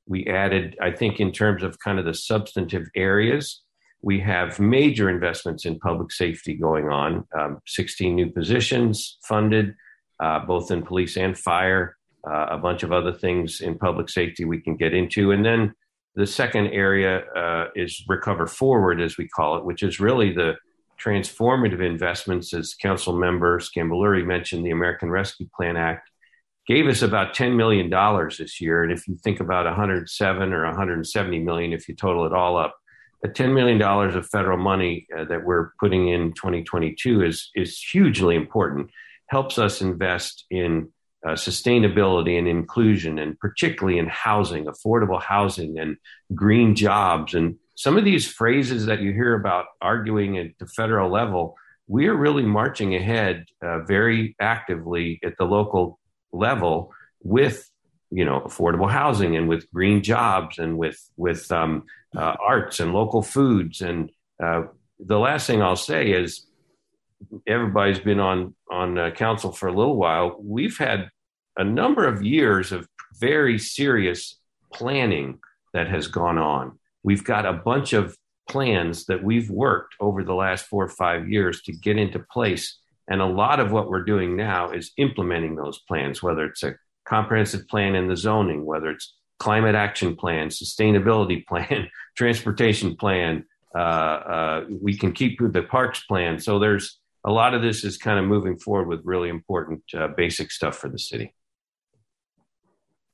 We 0.06 0.26
added, 0.26 0.76
I 0.82 0.90
think, 0.90 1.20
in 1.20 1.30
terms 1.30 1.62
of 1.62 1.78
kind 1.78 2.00
of 2.00 2.04
the 2.04 2.14
substantive 2.14 2.88
areas, 2.96 3.62
we 4.02 4.18
have 4.18 4.58
major 4.58 5.08
investments 5.08 5.64
in 5.64 5.78
public 5.78 6.10
safety 6.10 6.54
going 6.54 6.88
on, 6.88 7.24
um, 7.38 7.60
16 7.68 8.16
new 8.16 8.30
positions 8.30 9.16
funded, 9.22 9.76
uh, 10.18 10.40
both 10.40 10.72
in 10.72 10.82
police 10.82 11.16
and 11.16 11.38
fire, 11.38 11.96
uh, 12.28 12.46
a 12.50 12.58
bunch 12.58 12.82
of 12.82 12.90
other 12.90 13.12
things 13.12 13.60
in 13.60 13.78
public 13.78 14.08
safety 14.08 14.44
we 14.44 14.60
can 14.60 14.74
get 14.74 14.92
into. 14.92 15.30
And 15.30 15.44
then 15.44 15.72
the 16.14 16.26
second 16.26 16.68
area 16.68 17.20
uh, 17.36 17.68
is 17.74 18.04
recover 18.08 18.46
forward, 18.46 19.00
as 19.00 19.16
we 19.16 19.28
call 19.28 19.56
it, 19.56 19.64
which 19.64 19.82
is 19.82 20.00
really 20.00 20.32
the 20.32 20.56
transformative 21.02 21.84
investments, 21.84 22.52
as 22.54 22.74
Council 22.74 23.16
Member 23.16 23.58
Sgambelluri 23.58 24.24
mentioned, 24.24 24.64
the 24.64 24.70
American 24.70 25.10
Rescue 25.10 25.48
Plan 25.56 25.76
Act 25.76 26.08
gave 26.66 26.86
us 26.86 27.02
about 27.02 27.34
$10 27.34 27.56
million 27.56 27.90
this 28.38 28.60
year. 28.60 28.84
And 28.84 28.92
if 28.92 29.08
you 29.08 29.16
think 29.16 29.40
about 29.40 29.64
107 29.64 30.52
or 30.52 30.64
170 30.66 31.40
million, 31.40 31.72
if 31.72 31.88
you 31.88 31.96
total 31.96 32.24
it 32.24 32.32
all 32.32 32.56
up, 32.56 32.76
the 33.22 33.28
$10 33.28 33.54
million 33.54 33.80
of 33.82 34.28
federal 34.28 34.58
money 34.58 35.06
uh, 35.16 35.24
that 35.24 35.44
we're 35.44 35.70
putting 35.80 36.08
in 36.08 36.32
2022 36.34 37.22
is, 37.22 37.50
is 37.54 37.80
hugely 37.80 38.36
important, 38.36 38.90
helps 39.26 39.58
us 39.58 39.80
invest 39.80 40.44
in 40.50 40.92
uh, 41.24 41.32
sustainability 41.32 42.38
and 42.38 42.48
inclusion, 42.48 43.18
and 43.18 43.38
particularly 43.38 43.98
in 43.98 44.08
housing, 44.08 44.66
affordable 44.66 45.22
housing, 45.22 45.78
and 45.78 45.96
green 46.34 46.74
jobs. 46.74 47.34
And 47.34 47.56
some 47.74 47.96
of 47.96 48.04
these 48.04 48.30
phrases 48.30 48.86
that 48.86 49.00
you 49.00 49.12
hear 49.12 49.34
about 49.34 49.66
arguing 49.80 50.38
at 50.38 50.58
the 50.58 50.66
federal 50.66 51.10
level, 51.10 51.56
we 51.86 52.08
are 52.08 52.16
really 52.16 52.42
marching 52.42 52.94
ahead 52.94 53.46
uh, 53.62 53.80
very 53.80 54.34
actively 54.40 55.20
at 55.24 55.36
the 55.38 55.44
local 55.44 55.98
level 56.32 56.92
with 57.22 57.68
you 58.10 58.24
know 58.24 58.40
affordable 58.40 58.90
housing 58.90 59.36
and 59.36 59.48
with 59.48 59.70
green 59.72 60.02
jobs 60.02 60.58
and 60.58 60.76
with 60.76 60.98
with 61.16 61.50
um, 61.52 61.84
uh, 62.16 62.34
arts 62.44 62.80
and 62.80 62.92
local 62.92 63.22
foods 63.22 63.80
and 63.80 64.10
uh, 64.42 64.62
the 64.98 65.18
last 65.18 65.46
thing 65.46 65.62
I'll 65.62 65.76
say 65.76 66.12
is 66.12 66.46
everybody's 67.46 68.00
been 68.00 68.20
on 68.20 68.54
on 68.70 68.98
uh, 68.98 69.10
council 69.10 69.52
for 69.52 69.68
a 69.68 69.72
little 69.72 69.96
while. 69.96 70.36
We've 70.40 70.76
had 70.78 71.10
a 71.56 71.64
number 71.64 72.06
of 72.06 72.22
years 72.22 72.72
of 72.72 72.88
very 73.18 73.58
serious 73.58 74.38
planning 74.72 75.38
that 75.72 75.88
has 75.88 76.08
gone 76.08 76.38
on. 76.38 76.78
We've 77.02 77.24
got 77.24 77.46
a 77.46 77.52
bunch 77.52 77.92
of 77.92 78.16
plans 78.48 79.06
that 79.06 79.22
we've 79.22 79.50
worked 79.50 79.94
over 80.00 80.24
the 80.24 80.34
last 80.34 80.66
four 80.66 80.84
or 80.84 80.88
five 80.88 81.28
years 81.28 81.62
to 81.62 81.72
get 81.72 81.96
into 81.96 82.18
place. 82.18 82.78
And 83.08 83.20
a 83.20 83.26
lot 83.26 83.60
of 83.60 83.72
what 83.72 83.88
we're 83.88 84.04
doing 84.04 84.36
now 84.36 84.70
is 84.70 84.92
implementing 84.96 85.56
those 85.56 85.78
plans, 85.80 86.22
whether 86.22 86.44
it's 86.44 86.62
a 86.62 86.74
comprehensive 87.04 87.66
plan 87.68 87.94
in 87.94 88.08
the 88.08 88.16
zoning, 88.16 88.64
whether 88.64 88.90
it's 88.90 89.14
climate 89.38 89.74
action 89.74 90.16
plan, 90.16 90.48
sustainability 90.48 91.44
plan, 91.48 91.88
transportation 92.16 92.96
plan. 92.96 93.44
Uh, 93.74 93.78
uh, 93.78 94.64
we 94.80 94.96
can 94.96 95.12
keep 95.12 95.38
the 95.40 95.62
parks 95.62 96.04
plan. 96.04 96.38
So 96.38 96.58
there's 96.58 97.00
a 97.24 97.30
lot 97.30 97.54
of 97.54 97.62
this 97.62 97.84
is 97.84 97.96
kind 97.96 98.18
of 98.18 98.24
moving 98.24 98.58
forward 98.58 98.88
with 98.88 99.00
really 99.04 99.28
important 99.28 99.82
uh, 99.94 100.08
basic 100.08 100.50
stuff 100.50 100.76
for 100.76 100.88
the 100.88 100.98
city. 100.98 101.34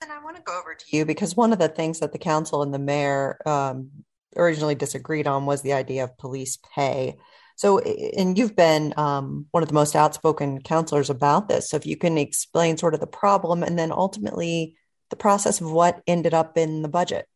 And 0.00 0.12
I 0.12 0.22
want 0.22 0.36
to 0.36 0.42
go 0.42 0.58
over 0.58 0.74
to 0.74 0.96
you 0.96 1.04
because 1.04 1.36
one 1.36 1.52
of 1.52 1.58
the 1.58 1.68
things 1.68 2.00
that 2.00 2.12
the 2.12 2.18
council 2.18 2.62
and 2.62 2.72
the 2.72 2.78
mayor 2.78 3.38
um, 3.44 3.90
originally 4.36 4.74
disagreed 4.74 5.26
on 5.26 5.44
was 5.44 5.62
the 5.62 5.72
idea 5.72 6.04
of 6.04 6.16
police 6.16 6.58
pay. 6.74 7.16
So, 7.56 7.80
and 7.80 8.38
you've 8.38 8.54
been 8.54 8.94
um, 8.96 9.46
one 9.50 9.64
of 9.64 9.68
the 9.68 9.74
most 9.74 9.96
outspoken 9.96 10.62
counselors 10.62 11.10
about 11.10 11.48
this. 11.48 11.68
So, 11.68 11.76
if 11.76 11.86
you 11.86 11.96
can 11.96 12.16
explain 12.16 12.76
sort 12.76 12.94
of 12.94 13.00
the 13.00 13.08
problem 13.08 13.64
and 13.64 13.76
then 13.76 13.90
ultimately 13.90 14.76
the 15.10 15.16
process 15.16 15.60
of 15.60 15.72
what 15.72 16.00
ended 16.06 16.34
up 16.34 16.56
in 16.56 16.82
the 16.82 16.88
budget. 16.88 17.26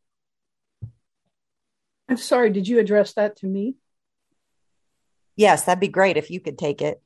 I'm 2.09 2.17
sorry, 2.17 2.51
did 2.51 2.69
you 2.69 2.79
address 2.79 3.15
that 3.15 3.37
to 3.39 3.47
me? 3.47 3.77
Yes, 5.37 5.65
that'd 5.65 5.81
be 5.81 5.89
great 5.89 6.17
if 6.17 6.31
you 6.31 6.41
could 6.41 6.59
take 6.59 6.83
it. 6.83 7.03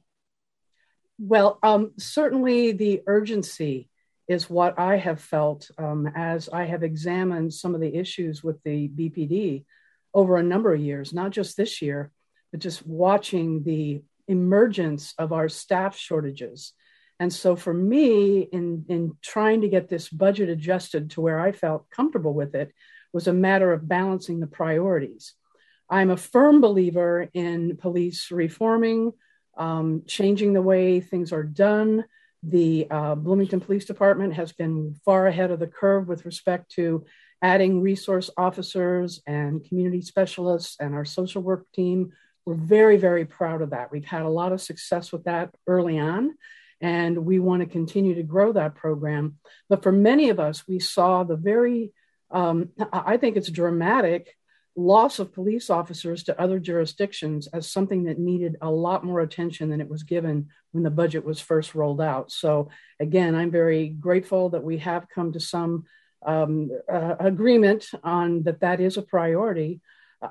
Well, 1.18 1.58
um, 1.62 1.92
certainly 1.98 2.72
the 2.72 3.02
urgency 3.06 3.88
is 4.28 4.50
what 4.50 4.78
I 4.78 4.96
have 4.96 5.20
felt 5.20 5.70
um, 5.78 6.10
as 6.14 6.48
I 6.48 6.64
have 6.64 6.82
examined 6.82 7.54
some 7.54 7.74
of 7.74 7.80
the 7.80 7.94
issues 7.94 8.42
with 8.42 8.62
the 8.64 8.88
BPD 8.88 9.64
over 10.12 10.36
a 10.36 10.42
number 10.42 10.74
of 10.74 10.80
years, 10.80 11.12
not 11.12 11.30
just 11.30 11.56
this 11.56 11.80
year, 11.80 12.10
but 12.50 12.60
just 12.60 12.86
watching 12.86 13.62
the 13.62 14.02
emergence 14.28 15.14
of 15.18 15.32
our 15.32 15.48
staff 15.48 15.96
shortages. 15.96 16.72
And 17.20 17.32
so 17.32 17.56
for 17.56 17.72
me, 17.72 18.40
in, 18.40 18.84
in 18.88 19.16
trying 19.22 19.62
to 19.62 19.68
get 19.68 19.88
this 19.88 20.08
budget 20.08 20.48
adjusted 20.48 21.10
to 21.10 21.20
where 21.20 21.40
I 21.40 21.52
felt 21.52 21.88
comfortable 21.90 22.34
with 22.34 22.54
it, 22.54 22.72
was 23.12 23.28
a 23.28 23.32
matter 23.32 23.72
of 23.72 23.88
balancing 23.88 24.40
the 24.40 24.46
priorities. 24.46 25.34
I'm 25.88 26.10
a 26.10 26.16
firm 26.16 26.60
believer 26.60 27.28
in 27.32 27.76
police 27.76 28.30
reforming, 28.30 29.12
um, 29.56 30.02
changing 30.06 30.52
the 30.52 30.62
way 30.62 31.00
things 31.00 31.32
are 31.32 31.44
done, 31.44 32.04
the 32.42 32.86
uh, 32.90 33.14
Bloomington 33.14 33.60
Police 33.60 33.84
Department 33.84 34.34
has 34.34 34.52
been 34.52 34.94
far 35.04 35.26
ahead 35.26 35.50
of 35.50 35.58
the 35.58 35.66
curve 35.66 36.06
with 36.06 36.24
respect 36.24 36.70
to 36.72 37.04
adding 37.42 37.80
resource 37.80 38.30
officers 38.36 39.20
and 39.26 39.64
community 39.64 40.00
specialists 40.00 40.76
and 40.78 40.94
our 40.94 41.04
social 41.04 41.42
work 41.42 41.66
team. 41.72 42.12
We're 42.44 42.54
very, 42.54 42.96
very 42.96 43.24
proud 43.24 43.62
of 43.62 43.70
that. 43.70 43.90
We've 43.90 44.04
had 44.04 44.22
a 44.22 44.28
lot 44.28 44.52
of 44.52 44.60
success 44.60 45.10
with 45.10 45.24
that 45.24 45.54
early 45.66 45.98
on, 45.98 46.36
and 46.80 47.24
we 47.26 47.40
want 47.40 47.60
to 47.62 47.66
continue 47.66 48.14
to 48.14 48.22
grow 48.22 48.52
that 48.52 48.76
program. 48.76 49.38
But 49.68 49.82
for 49.82 49.92
many 49.92 50.30
of 50.30 50.38
us, 50.38 50.68
we 50.68 50.78
saw 50.78 51.24
the 51.24 51.36
very, 51.36 51.92
um, 52.30 52.70
I 52.92 53.16
think 53.16 53.36
it's 53.36 53.50
dramatic 53.50 54.36
loss 54.76 55.18
of 55.18 55.32
police 55.32 55.70
officers 55.70 56.22
to 56.24 56.40
other 56.40 56.58
jurisdictions 56.58 57.46
as 57.48 57.70
something 57.70 58.04
that 58.04 58.18
needed 58.18 58.56
a 58.60 58.70
lot 58.70 59.04
more 59.04 59.20
attention 59.20 59.70
than 59.70 59.80
it 59.80 59.88
was 59.88 60.02
given 60.02 60.48
when 60.72 60.84
the 60.84 60.90
budget 60.90 61.24
was 61.24 61.40
first 61.40 61.74
rolled 61.74 62.00
out. 62.00 62.30
So, 62.30 62.68
again, 63.00 63.34
I'm 63.34 63.50
very 63.50 63.88
grateful 63.88 64.50
that 64.50 64.62
we 64.62 64.78
have 64.78 65.08
come 65.08 65.32
to 65.32 65.40
some 65.40 65.84
um, 66.24 66.70
uh, 66.92 67.16
agreement 67.18 67.86
on 68.04 68.42
that 68.42 68.60
that 68.60 68.80
is 68.80 68.98
a 68.98 69.02
priority, 69.02 69.80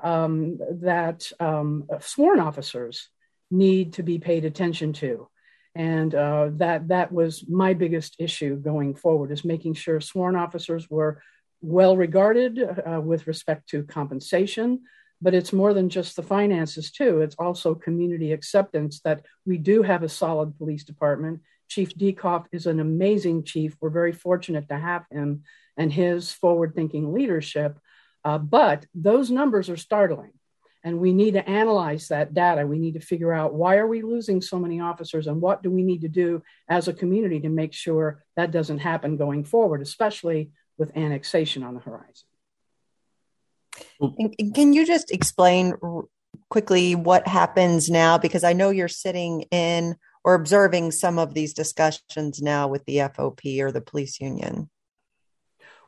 um, 0.02 0.58
that 0.82 1.30
um, 1.40 1.88
sworn 2.00 2.38
officers 2.38 3.08
need 3.50 3.94
to 3.94 4.02
be 4.02 4.18
paid 4.18 4.44
attention 4.44 4.92
to. 4.92 5.28
And 5.74 6.14
uh, 6.14 6.50
that 6.54 6.88
that 6.88 7.12
was 7.12 7.44
my 7.48 7.74
biggest 7.74 8.16
issue 8.18 8.56
going 8.56 8.94
forward 8.94 9.30
is 9.30 9.44
making 9.44 9.74
sure 9.74 10.00
sworn 10.00 10.34
officers 10.34 10.88
were 10.88 11.20
well 11.60 11.96
regarded 11.96 12.60
uh, 12.60 13.00
with 13.00 13.26
respect 13.26 13.68
to 13.70 13.82
compensation, 13.84 14.82
but 15.20 15.34
it's 15.34 15.52
more 15.52 15.72
than 15.72 15.88
just 15.88 16.16
the 16.16 16.22
finances, 16.22 16.90
too. 16.90 17.20
It's 17.20 17.36
also 17.36 17.74
community 17.74 18.32
acceptance 18.32 19.00
that 19.00 19.24
we 19.46 19.58
do 19.58 19.82
have 19.82 20.02
a 20.02 20.08
solid 20.08 20.56
police 20.58 20.84
department. 20.84 21.40
Chief 21.68 21.94
Diekhoff 21.94 22.46
is 22.52 22.66
an 22.66 22.80
amazing 22.80 23.44
chief. 23.44 23.76
We're 23.80 23.90
very 23.90 24.12
fortunate 24.12 24.68
to 24.68 24.78
have 24.78 25.04
him 25.10 25.42
and 25.76 25.92
his 25.92 26.32
forward 26.32 26.74
thinking 26.74 27.12
leadership. 27.12 27.78
Uh, 28.24 28.38
but 28.38 28.86
those 28.94 29.30
numbers 29.30 29.70
are 29.70 29.76
startling. 29.76 30.32
And 30.84 31.00
we 31.00 31.12
need 31.12 31.32
to 31.32 31.48
analyze 31.48 32.08
that 32.08 32.32
data. 32.32 32.64
We 32.64 32.78
need 32.78 32.94
to 32.94 33.00
figure 33.00 33.32
out 33.32 33.54
why 33.54 33.78
are 33.78 33.88
we 33.88 34.02
losing 34.02 34.40
so 34.40 34.58
many 34.58 34.80
officers 34.80 35.26
and 35.26 35.40
what 35.40 35.62
do 35.62 35.70
we 35.70 35.82
need 35.82 36.02
to 36.02 36.08
do 36.08 36.42
as 36.68 36.86
a 36.86 36.92
community 36.92 37.40
to 37.40 37.48
make 37.48 37.72
sure 37.72 38.22
that 38.36 38.52
doesn't 38.52 38.78
happen 38.78 39.16
going 39.16 39.42
forward, 39.42 39.82
especially 39.82 40.50
with 40.78 40.96
annexation 40.96 41.62
on 41.62 41.74
the 41.74 41.80
horizon. 41.80 42.28
And 44.00 44.54
can 44.54 44.72
you 44.72 44.86
just 44.86 45.10
explain 45.10 45.74
quickly 46.48 46.94
what 46.94 47.26
happens 47.26 47.88
now? 47.90 48.18
Because 48.18 48.44
I 48.44 48.52
know 48.52 48.70
you're 48.70 48.88
sitting 48.88 49.42
in 49.50 49.96
or 50.24 50.34
observing 50.34 50.90
some 50.90 51.18
of 51.18 51.34
these 51.34 51.54
discussions 51.54 52.42
now 52.42 52.68
with 52.68 52.84
the 52.84 52.98
FOP 52.98 53.60
or 53.60 53.70
the 53.70 53.80
police 53.80 54.20
union. 54.20 54.68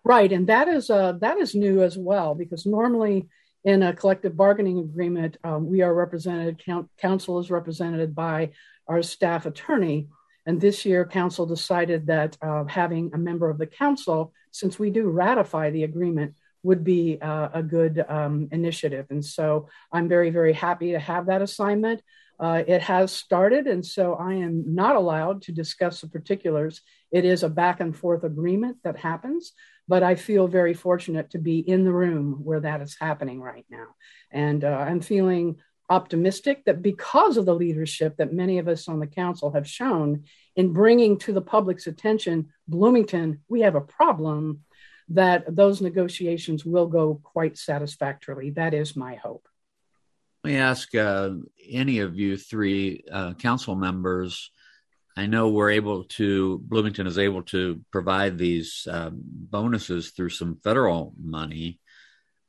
Right, 0.05 0.33
and 0.33 0.47
that 0.47 0.69
is 0.69 0.91
uh, 0.91 1.13
that 1.21 1.39
is 1.39 1.55
new 1.55 1.83
as 1.83 1.99
well 1.99 2.35
because 2.35 2.65
normally 2.65 3.29
in 3.65 3.83
a 3.83 3.93
collective 3.93 4.37
bargaining 4.37 4.79
agreement 4.79 5.37
um, 5.45 5.69
we 5.69 5.83
are 5.83 5.93
represented. 5.93 6.63
Count, 6.65 6.89
council 6.99 7.41
is 7.41 7.51
represented 7.51 8.15
by 8.15 8.53
our 8.87 9.03
staff 9.03 9.45
attorney, 9.45 10.09
and 10.49 10.59
this 10.59 10.87
year, 10.87 11.05
council 11.05 11.45
decided 11.45 12.07
that 12.07 12.39
uh, 12.41 12.65
having 12.65 13.11
a 13.13 13.19
member 13.19 13.51
of 13.51 13.59
the 13.59 13.67
council, 13.67 14.33
since 14.51 14.79
we 14.79 14.89
do 14.89 15.11
ratify 15.11 15.69
the 15.69 15.85
agreement, 15.85 16.37
would 16.63 16.83
be 16.83 17.19
uh, 17.21 17.51
a 17.53 17.63
good 17.63 18.03
um, 18.09 18.49
initiative. 18.51 19.05
And 19.11 19.23
so 19.23 19.69
I'm 19.93 20.09
very, 20.09 20.31
very 20.31 20.55
happy 20.55 20.93
to 20.93 20.99
have 20.99 21.27
that 21.27 21.43
assignment. 21.43 22.03
Uh, 22.41 22.63
it 22.67 22.81
has 22.81 23.13
started, 23.13 23.67
and 23.67 23.85
so 23.85 24.15
I 24.15 24.35
am 24.35 24.75
not 24.75 24.97
allowed 24.97 25.43
to 25.43 25.53
discuss 25.53 26.01
the 26.01 26.09
particulars. 26.09 26.81
It 27.13 27.27
is 27.27 27.43
a 27.43 27.51
back 27.51 27.81
and 27.81 27.95
forth 27.95 28.25
agreement 28.25 28.79
that 28.85 28.97
happens, 28.97 29.53
but 29.87 30.03
I 30.03 30.15
feel 30.15 30.49
very 30.49 30.73
fortunate 30.73 31.31
to 31.33 31.39
be 31.39 31.59
in 31.59 31.85
the 31.85 31.93
room 31.93 32.41
where 32.43 32.61
that 32.61 32.81
is 32.81 32.97
happening 32.99 33.43
right 33.43 33.67
now. 33.69 33.89
And 34.31 34.65
uh, 34.65 34.69
I'm 34.69 35.03
feeling 35.03 35.57
optimistic 35.91 36.65
that 36.65 36.83
because 36.83 37.37
of 37.37 37.47
the 37.47 37.55
leadership 37.55 38.17
that 38.17 38.33
many 38.33 38.59
of 38.59 38.69
us 38.69 38.89
on 38.89 39.01
the 39.01 39.07
council 39.07 39.53
have 39.53 39.67
shown 39.67 40.25
in 40.57 40.73
bringing 40.73 41.19
to 41.19 41.33
the 41.33 41.41
public's 41.41 41.87
attention, 41.87 42.51
Bloomington, 42.67 43.41
we 43.49 43.61
have 43.63 43.75
a 43.75 43.81
problem, 43.81 44.65
that 45.11 45.45
those 45.55 45.81
negotiations 45.81 46.65
will 46.65 46.87
go 46.87 47.21
quite 47.23 47.57
satisfactorily. 47.57 48.51
That 48.51 48.75
is 48.75 48.95
my 48.95 49.15
hope. 49.15 49.49
Let 50.45 50.53
me 50.53 50.59
ask 50.59 50.95
uh, 50.95 51.31
any 51.69 52.01
of 52.01 52.17
you 52.17 52.37
three 52.37 53.05
uh, 53.11 53.35
council 53.35 53.75
members. 53.75 54.51
I 55.17 55.27
know 55.27 55.49
we're 55.49 55.71
able 55.71 56.05
to, 56.05 56.59
Bloomington 56.59 57.07
is 57.07 57.19
able 57.19 57.43
to 57.45 57.81
provide 57.91 58.39
these 58.39 58.87
uh, 58.89 59.11
bonuses 59.13 60.11
through 60.11 60.29
some 60.29 60.61
federal 60.63 61.13
money, 61.21 61.81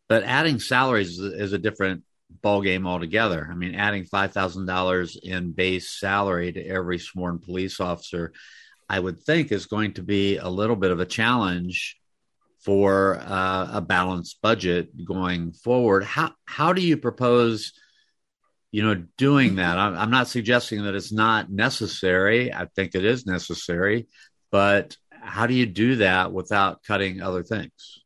but 0.07 0.23
adding 0.23 0.59
salaries 0.59 1.17
is, 1.17 1.33
is 1.33 1.53
a 1.53 1.57
different 1.57 2.03
ballgame 2.43 2.87
altogether. 2.87 3.47
I 3.51 3.55
mean, 3.55 3.75
adding 3.75 4.05
$5,000 4.05 5.17
in 5.23 5.51
base 5.51 5.89
salary 5.89 6.51
to 6.51 6.65
every 6.65 6.99
sworn 6.99 7.39
police 7.39 7.79
officer, 7.79 8.33
I 8.87 8.99
would 8.99 9.21
think 9.21 9.51
is 9.51 9.65
going 9.65 9.93
to 9.93 10.03
be 10.03 10.37
a 10.37 10.47
little 10.49 10.75
bit 10.75 10.91
of 10.91 10.99
a 10.99 11.05
challenge 11.05 11.97
for 12.63 13.17
uh, 13.19 13.69
a 13.73 13.81
balanced 13.81 14.41
budget 14.41 15.05
going 15.05 15.51
forward. 15.53 16.03
How 16.03 16.33
how 16.45 16.73
do 16.73 16.81
you 16.81 16.97
propose, 16.97 17.73
you 18.71 18.83
know, 18.83 19.03
doing 19.17 19.55
that? 19.55 19.77
I'm, 19.77 19.95
I'm 19.95 20.11
not 20.11 20.27
suggesting 20.27 20.83
that 20.83 20.95
it's 20.95 21.11
not 21.11 21.49
necessary. 21.49 22.53
I 22.53 22.65
think 22.75 22.95
it 22.95 23.05
is 23.05 23.25
necessary, 23.25 24.07
but 24.51 24.97
how 25.11 25.47
do 25.47 25.53
you 25.53 25.65
do 25.65 25.97
that 25.97 26.33
without 26.33 26.83
cutting 26.83 27.21
other 27.21 27.43
things? 27.43 27.99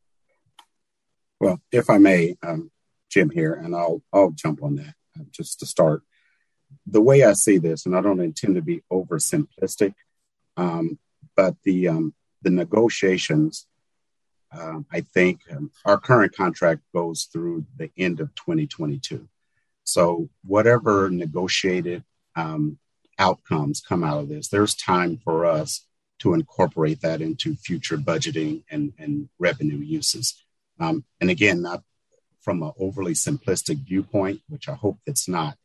Well, 1.40 1.62
if 1.72 1.90
I 1.90 1.98
may, 1.98 2.36
um, 2.44 2.72
Jim 3.14 3.30
here, 3.30 3.54
and 3.54 3.76
I'll 3.76 4.02
I'll 4.12 4.32
jump 4.32 4.64
on 4.64 4.76
that 4.76 4.96
uh, 5.20 5.24
just 5.32 5.60
to 5.60 5.66
start. 5.66 6.02
The 6.88 7.02
way 7.02 7.24
I 7.24 7.34
see 7.34 7.60
this, 7.60 7.86
and 7.86 7.96
I 7.96 8.02
don't 8.02 8.20
intend 8.20 8.56
to 8.56 8.62
be 8.62 8.82
oversimplistic, 8.92 9.94
um, 10.58 11.00
but 11.36 11.56
the 11.64 11.90
um, 11.90 12.14
the 12.42 12.50
negotiations 12.50 13.68
um, 14.58 14.86
I 14.92 15.02
think 15.02 15.42
um, 15.52 15.72
our 15.86 16.00
current 16.00 16.36
contract 16.36 16.82
goes 16.94 17.24
through 17.24 17.66
the 17.78 17.90
end 17.98 18.20
of 18.20 18.34
2022. 18.36 19.28
So, 19.84 20.30
whatever 20.46 21.10
negotiated 21.10 22.04
um, 22.36 22.78
outcomes 23.20 23.82
come 23.82 24.04
out 24.04 24.20
of 24.20 24.30
this, 24.30 24.48
there's 24.48 24.76
time 24.76 25.20
for 25.24 25.46
us 25.46 25.86
to 26.20 26.34
incorporate 26.34 27.02
that 27.02 27.22
into 27.22 27.56
future 27.56 27.98
budgeting 27.98 28.64
and, 28.70 28.94
and 28.98 29.28
revenue 29.40 29.80
uses. 29.80 30.42
Um, 30.80 31.04
and 31.20 31.30
again, 31.30 31.62
not 31.62 31.84
from 32.44 32.62
an 32.62 32.72
overly 32.78 33.14
simplistic 33.14 33.78
viewpoint, 33.88 34.42
which 34.50 34.68
I 34.70 34.74
hope 34.74 35.00
it's 35.06 35.28
not. 35.28 35.58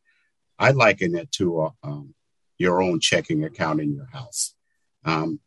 I 0.57 0.71
liken 0.71 1.15
it 1.15 1.31
to 1.33 1.61
a, 1.61 1.73
um, 1.83 2.15
your 2.57 2.81
own 2.81 2.99
checking 2.99 3.43
account 3.43 3.81
in 3.81 3.93
your 3.93 4.07
house. 4.11 4.55
Um, 5.05 5.39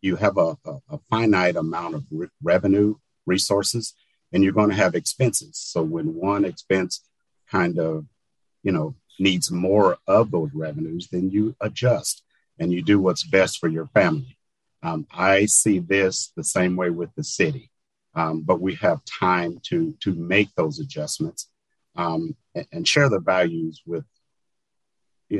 you 0.00 0.16
have 0.16 0.36
a, 0.36 0.56
a, 0.64 0.78
a 0.90 0.98
finite 1.10 1.56
amount 1.56 1.94
of 1.94 2.04
re- 2.10 2.28
revenue 2.42 2.96
resources 3.26 3.94
and 4.32 4.42
you're 4.42 4.52
going 4.52 4.70
to 4.70 4.76
have 4.76 4.94
expenses. 4.94 5.56
So 5.56 5.82
when 5.82 6.14
one 6.14 6.44
expense 6.44 7.02
kind 7.50 7.78
of, 7.78 8.06
you 8.62 8.72
know, 8.72 8.94
needs 9.18 9.50
more 9.50 9.98
of 10.06 10.30
those 10.30 10.50
revenues, 10.54 11.08
then 11.10 11.30
you 11.30 11.56
adjust 11.60 12.22
and 12.58 12.72
you 12.72 12.82
do 12.82 13.00
what's 13.00 13.24
best 13.24 13.58
for 13.58 13.68
your 13.68 13.86
family. 13.86 14.36
Um, 14.82 15.06
I 15.12 15.46
see 15.46 15.78
this 15.78 16.32
the 16.36 16.44
same 16.44 16.76
way 16.76 16.90
with 16.90 17.14
the 17.14 17.24
city, 17.24 17.70
um, 18.18 18.42
but 18.42 18.60
we 18.60 18.74
have 18.74 19.00
time 19.04 19.60
to 19.62 19.94
to 20.00 20.12
make 20.12 20.52
those 20.56 20.80
adjustments 20.80 21.48
um, 21.94 22.34
and, 22.72 22.86
share 22.86 23.08
the 23.08 23.20
values 23.20 23.80
with 23.86 24.04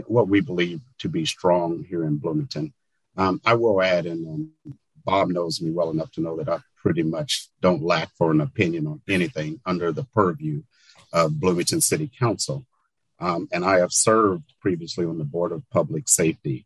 what 0.07 0.29
we 0.29 0.41
believe 0.41 0.81
to 0.99 1.09
be 1.09 1.25
strong 1.25 1.85
here 1.88 2.05
in 2.05 2.19
Bloomington. 2.19 2.73
Um, 3.17 3.41
I 3.45 3.55
will 3.55 3.83
add, 3.83 4.07
and 4.07 4.27
um, 4.29 4.79
Bob 5.05 5.29
knows 5.29 5.61
me 5.61 5.73
well 5.73 5.91
enough 5.91 6.12
to 6.12 6.21
know 6.21 6.37
that 6.37 6.49
I 6.49 6.61
pretty 6.77 7.03
much 7.03 7.49
don't 7.61 7.83
lack 7.83 8.11
for 8.17 8.31
an 8.31 8.41
opinion 8.41 8.87
on 8.87 9.01
anything 9.09 9.61
under 9.67 9.91
the 9.91 10.05
purview 10.05 10.62
of 11.12 11.41
Bloomington 11.41 11.81
City 11.81 12.09
Council. 12.17 12.64
Um, 13.19 13.49
and 13.53 13.64
I 13.64 13.79
have 13.79 13.93
served 13.93 14.55
previously 14.61 15.05
on 15.05 15.19
the 15.19 15.25
Board 15.25 15.51
of 15.51 15.69
Public 15.71 16.09
Safety. 16.09 16.64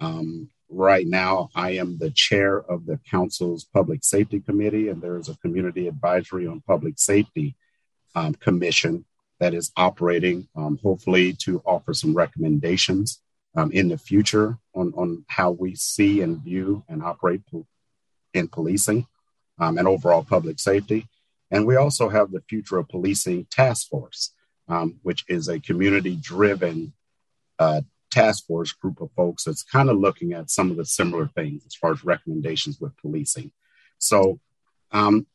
Um, 0.00 0.50
right 0.72 1.06
now, 1.06 1.48
I 1.54 1.72
am 1.72 1.98
the 1.98 2.10
chair 2.10 2.58
of 2.58 2.86
the 2.86 2.98
council's 3.10 3.64
Public 3.64 4.04
Safety 4.04 4.40
Committee, 4.40 4.88
and 4.88 5.00
there 5.00 5.16
is 5.16 5.28
a 5.28 5.36
Community 5.38 5.88
Advisory 5.88 6.46
on 6.46 6.60
Public 6.60 6.94
Safety 6.98 7.54
um, 8.14 8.34
Commission 8.34 9.04
that 9.38 9.54
is 9.54 9.72
operating, 9.76 10.48
um, 10.56 10.78
hopefully, 10.82 11.32
to 11.32 11.62
offer 11.64 11.92
some 11.92 12.14
recommendations 12.14 13.20
um, 13.56 13.70
in 13.72 13.88
the 13.88 13.98
future 13.98 14.58
on, 14.74 14.92
on 14.96 15.24
how 15.28 15.50
we 15.50 15.74
see 15.74 16.22
and 16.22 16.42
view 16.42 16.84
and 16.88 17.02
operate 17.02 17.42
in 18.34 18.48
policing 18.48 19.06
um, 19.58 19.78
and 19.78 19.86
overall 19.86 20.24
public 20.24 20.58
safety. 20.58 21.06
And 21.50 21.66
we 21.66 21.76
also 21.76 22.08
have 22.08 22.30
the 22.30 22.42
Future 22.48 22.78
of 22.78 22.88
Policing 22.88 23.46
Task 23.50 23.88
Force, 23.88 24.32
um, 24.68 24.98
which 25.02 25.24
is 25.28 25.48
a 25.48 25.60
community 25.60 26.16
driven 26.16 26.94
uh, 27.58 27.82
task 28.12 28.46
force 28.46 28.72
group 28.72 29.00
of 29.00 29.10
folks 29.16 29.44
that's 29.44 29.62
kind 29.62 29.90
of 29.90 29.98
looking 29.98 30.32
at 30.32 30.50
some 30.50 30.70
of 30.70 30.76
the 30.76 30.84
similar 30.84 31.26
things 31.28 31.64
as 31.66 31.74
far 31.74 31.92
as 31.92 32.04
recommendations 32.04 32.80
with 32.80 32.96
policing. 32.98 33.50
So 33.98 34.38
um, 34.92 35.26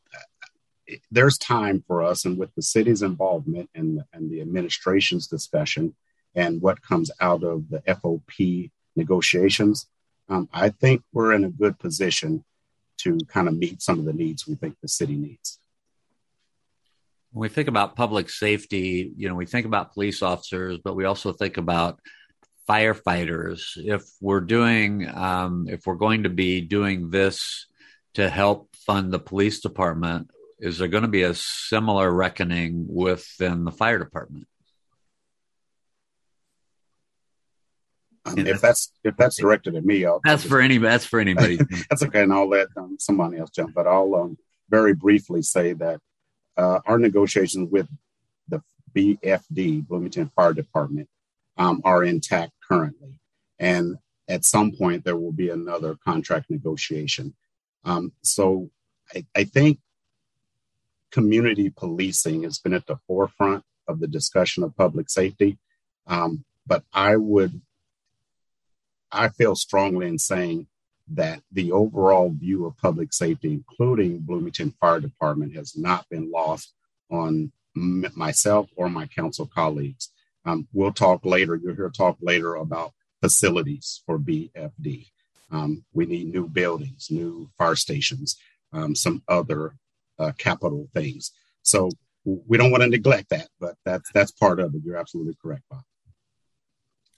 there's 1.12 1.38
time 1.38 1.84
for 1.88 2.04
us, 2.04 2.26
and 2.26 2.38
with 2.38 2.54
the 2.56 2.62
city's 2.62 3.02
involvement 3.02 3.70
and, 3.76 4.02
and 4.14 4.32
the 4.32 4.42
administration's 4.42 5.28
discussion 5.28 5.96
and 6.36 6.62
what 6.62 6.82
comes 6.82 7.12
out 7.20 7.44
of 7.44 7.70
the 7.70 7.82
FOP 7.88 8.72
negotiations, 8.96 9.88
um, 10.30 10.48
I 10.54 10.70
think 10.70 11.02
we're 11.12 11.34
in 11.34 11.44
a 11.44 11.50
good 11.50 11.80
position 11.80 12.44
to 12.98 13.18
kind 13.28 13.48
of 13.48 13.58
meet 13.58 13.82
some 13.82 14.00
of 14.00 14.06
the 14.06 14.14
needs 14.14 14.48
we 14.48 14.56
think 14.56 14.76
the 14.82 14.88
city 14.88 15.16
needs. 15.16 15.60
When 17.32 17.42
we 17.42 17.50
think 17.50 17.68
about 17.68 17.96
public 17.96 18.30
safety, 18.30 19.14
you 19.16 19.30
know, 19.30 19.36
we 19.36 19.46
think 19.46 19.66
about 19.66 19.94
police 19.94 20.22
officers, 20.22 20.80
but 20.84 20.96
we 20.96 21.06
also 21.06 21.34
think 21.34 21.58
about 21.58 22.00
firefighters. 22.68 23.78
If 23.78 24.04
we're 24.22 24.42
doing, 24.42 25.08
um, 25.08 25.68
if 25.70 25.86
we're 25.86 25.96
going 25.96 26.24
to 26.24 26.30
be 26.30 26.62
doing 26.62 27.10
this 27.10 27.68
to 28.16 28.30
help 28.30 28.76
fund 28.76 29.12
the 29.12 29.20
police 29.20 29.60
department, 29.60 30.30
is 30.60 30.78
there 30.78 30.88
going 30.88 31.04
to 31.04 31.10
be 31.10 31.24
a 31.24 31.34
similar 31.34 32.12
reckoning 32.12 32.86
within 32.90 33.64
the 33.64 33.72
fire 33.72 34.00
department? 34.00 34.48
Um, 38.26 38.40
if 38.40 38.60
that's 38.60 38.92
if 39.04 39.16
that's 39.16 39.38
directed 39.38 39.76
at 39.76 39.86
me, 39.86 40.06
I'll, 40.06 40.20
that's 40.24 40.44
for 40.44 40.60
anybody. 40.60 40.90
That's 40.90 41.06
for 41.06 41.20
anybody. 41.20 41.60
that's 41.90 42.04
okay, 42.04 42.24
and 42.24 42.34
I'll 42.34 42.50
let 42.50 42.68
um, 42.76 42.98
somebody 43.00 43.38
else 43.38 43.52
jump. 43.52 43.74
But 43.74 43.88
I'll 43.88 44.14
um, 44.16 44.38
very 44.70 44.94
briefly 44.94 45.42
say 45.42 45.74
that 45.74 46.02
uh, 46.58 46.80
our 46.86 46.98
negotiations 46.98 47.70
with 47.72 47.88
the 48.50 48.62
BFD, 48.94 49.88
Bloomington 49.88 50.30
Fire 50.36 50.54
Department, 50.54 51.08
um, 51.58 51.82
are 51.86 52.04
intact 52.04 52.52
currently, 52.68 53.20
and 53.60 53.98
at 54.28 54.46
some 54.46 54.72
point 54.72 55.04
there 55.04 55.18
will 55.18 55.32
be 55.32 55.50
another 55.50 55.98
contract 56.04 56.50
negotiation. 56.50 57.34
Um, 57.84 58.12
so 58.22 58.70
I, 59.14 59.26
I 59.36 59.44
think 59.46 59.80
community 61.12 61.70
policing 61.70 62.44
has 62.44 62.60
been 62.60 62.74
at 62.74 62.86
the 62.88 62.98
forefront 63.08 63.64
of 63.88 64.00
the 64.00 64.08
discussion 64.08 64.64
of 64.64 64.76
public 64.76 65.10
safety. 65.10 65.58
Um, 66.06 66.44
but 66.66 66.84
I 66.94 67.16
would 67.16 67.62
I 69.12 69.30
feel 69.30 69.56
strongly 69.56 70.08
in 70.08 70.20
saying 70.20 70.68
that 71.14 71.42
the 71.52 71.72
overall 71.72 72.30
view 72.30 72.66
of 72.66 72.78
public 72.78 73.14
safety, 73.14 73.54
including 73.54 74.20
Bloomington 74.20 74.74
Fire 74.80 75.00
Department, 75.00 75.56
has 75.56 75.78
not 75.78 76.08
been 76.10 76.30
lost 76.30 76.74
on 77.10 77.52
myself 77.74 78.70
or 78.76 78.90
my 78.90 79.06
council 79.08 79.50
colleagues. 79.54 80.10
Um, 80.48 80.68
we'll 80.72 80.94
talk 80.94 81.26
later. 81.26 81.56
You'll 81.56 81.76
hear 81.76 81.90
talk 81.90 82.18
later 82.22 82.56
about 82.56 82.94
facilities 83.22 84.02
for 84.06 84.18
BFD. 84.18 85.08
Um, 85.52 85.84
we 85.94 86.06
need 86.06 86.34
new 86.34 86.48
buildings, 86.48 87.10
new 87.12 87.50
fire 87.58 87.76
stations, 87.76 88.38
um, 88.74 88.96
some 88.96 89.24
other 89.28 89.76
uh, 90.18 90.32
capital 90.38 90.88
things. 90.94 91.32
So 91.64 91.90
we 92.24 92.58
don't 92.58 92.72
want 92.72 92.84
to 92.84 92.90
neglect 92.90 93.30
that, 93.30 93.48
but 93.60 93.76
that's 93.86 94.10
that's 94.14 94.32
part 94.32 94.60
of 94.60 94.74
it. 94.74 94.82
You're 94.84 94.98
absolutely 94.98 95.36
correct, 95.42 95.64
Bob. 95.70 95.82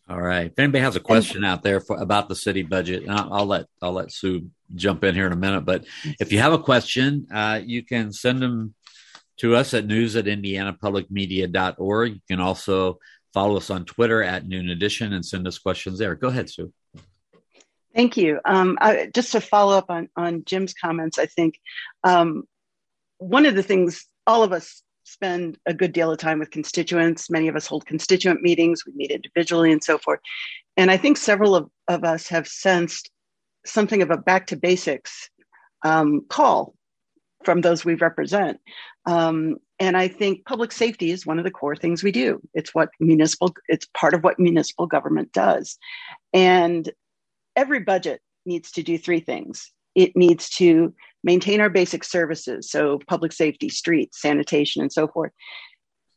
All 0.09 0.21
right. 0.21 0.47
If 0.47 0.57
anybody 0.57 0.83
has 0.83 0.95
a 0.95 0.99
question 0.99 1.45
out 1.45 1.61
there 1.61 1.79
for, 1.79 1.97
about 1.97 2.29
the 2.29 2.35
city 2.35 2.63
budget, 2.63 3.07
I'll, 3.07 3.31
I'll, 3.31 3.45
let 3.45 3.67
I'll 3.79 3.91
let 3.91 4.11
Sue 4.11 4.49
jump 4.73 5.03
in 5.03 5.13
here 5.13 5.27
in 5.27 5.33
a 5.33 5.35
minute. 5.35 5.65
But 5.65 5.85
if 6.19 6.31
you 6.31 6.39
have 6.39 6.53
a 6.53 6.59
question, 6.59 7.27
uh, 7.31 7.61
you 7.63 7.85
can 7.85 8.11
send 8.11 8.41
them 8.41 8.73
to 9.37 9.55
us 9.55 9.73
at 9.73 9.85
news 9.85 10.15
at 10.15 10.25
indianapublicmedia.org. 10.25 12.13
You 12.13 12.21
can 12.27 12.39
also 12.39 12.99
follow 13.33 13.57
us 13.57 13.69
on 13.69 13.85
Twitter 13.85 14.23
at 14.23 14.47
Noon 14.47 14.69
Edition 14.69 15.13
and 15.13 15.25
send 15.25 15.47
us 15.47 15.57
questions 15.57 15.99
there. 15.99 16.15
Go 16.15 16.27
ahead, 16.27 16.49
Sue. 16.49 16.73
Thank 17.95 18.17
you. 18.17 18.39
Um, 18.45 18.77
I, 18.81 19.09
just 19.13 19.31
to 19.31 19.41
follow 19.41 19.77
up 19.77 19.89
on, 19.89 20.09
on 20.15 20.43
Jim's 20.45 20.73
comments, 20.73 21.17
I 21.17 21.25
think 21.25 21.59
um, 22.03 22.43
one 23.17 23.45
of 23.45 23.55
the 23.55 23.63
things 23.63 24.05
all 24.27 24.43
of 24.43 24.53
us 24.53 24.83
spend 25.03 25.57
a 25.65 25.73
good 25.73 25.91
deal 25.91 26.11
of 26.11 26.19
time 26.19 26.39
with 26.39 26.51
constituents. 26.51 27.29
Many 27.29 27.47
of 27.47 27.55
us 27.55 27.65
hold 27.65 27.85
constituent 27.85 28.41
meetings, 28.41 28.85
we 28.85 28.93
meet 28.93 29.11
individually 29.11 29.71
and 29.71 29.83
so 29.83 29.97
forth. 29.97 30.19
And 30.77 30.91
I 30.91 30.97
think 30.97 31.17
several 31.17 31.55
of, 31.55 31.69
of 31.87 32.03
us 32.03 32.27
have 32.29 32.47
sensed 32.47 33.09
something 33.65 34.01
of 34.01 34.11
a 34.11 34.17
back 34.17 34.47
to 34.47 34.55
basics 34.55 35.29
um, 35.83 36.25
call 36.29 36.75
from 37.43 37.61
those 37.61 37.85
we 37.85 37.95
represent. 37.95 38.59
Um, 39.05 39.57
and 39.79 39.95
I 39.95 40.07
think 40.07 40.45
public 40.45 40.71
safety 40.71 41.11
is 41.11 41.25
one 41.25 41.39
of 41.39 41.45
the 41.45 41.51
core 41.51 41.75
things 41.75 42.03
we 42.03 42.11
do. 42.11 42.41
It's 42.53 42.75
what 42.75 42.89
municipal, 42.99 43.53
it's 43.67 43.87
part 43.93 44.13
of 44.13 44.23
what 44.23 44.39
municipal 44.39 44.87
government 44.87 45.31
does. 45.31 45.77
And 46.33 46.89
every 47.55 47.79
budget 47.79 48.21
needs 48.45 48.71
to 48.73 48.83
do 48.83 48.97
three 48.97 49.21
things. 49.21 49.71
It 49.95 50.15
needs 50.15 50.49
to 50.51 50.93
maintain 51.23 51.61
our 51.61 51.69
basic 51.69 52.03
services, 52.03 52.69
so 52.69 52.99
public 53.07 53.31
safety, 53.31 53.69
streets, 53.69 54.21
sanitation, 54.21 54.81
and 54.81 54.91
so 54.91 55.07
forth. 55.07 55.31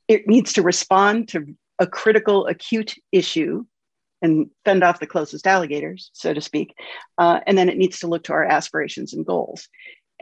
It 0.08 0.26
needs 0.26 0.52
to 0.54 0.62
respond 0.62 1.28
to 1.28 1.46
a 1.78 1.86
critical, 1.86 2.46
acute 2.46 2.94
issue 3.10 3.64
and 4.20 4.48
fend 4.64 4.84
off 4.84 5.00
the 5.00 5.06
closest 5.06 5.46
alligators, 5.46 6.10
so 6.12 6.32
to 6.32 6.40
speak. 6.40 6.74
Uh, 7.18 7.40
and 7.46 7.58
then 7.58 7.68
it 7.68 7.76
needs 7.76 7.98
to 8.00 8.06
look 8.06 8.22
to 8.24 8.32
our 8.32 8.44
aspirations 8.44 9.12
and 9.12 9.26
goals. 9.26 9.68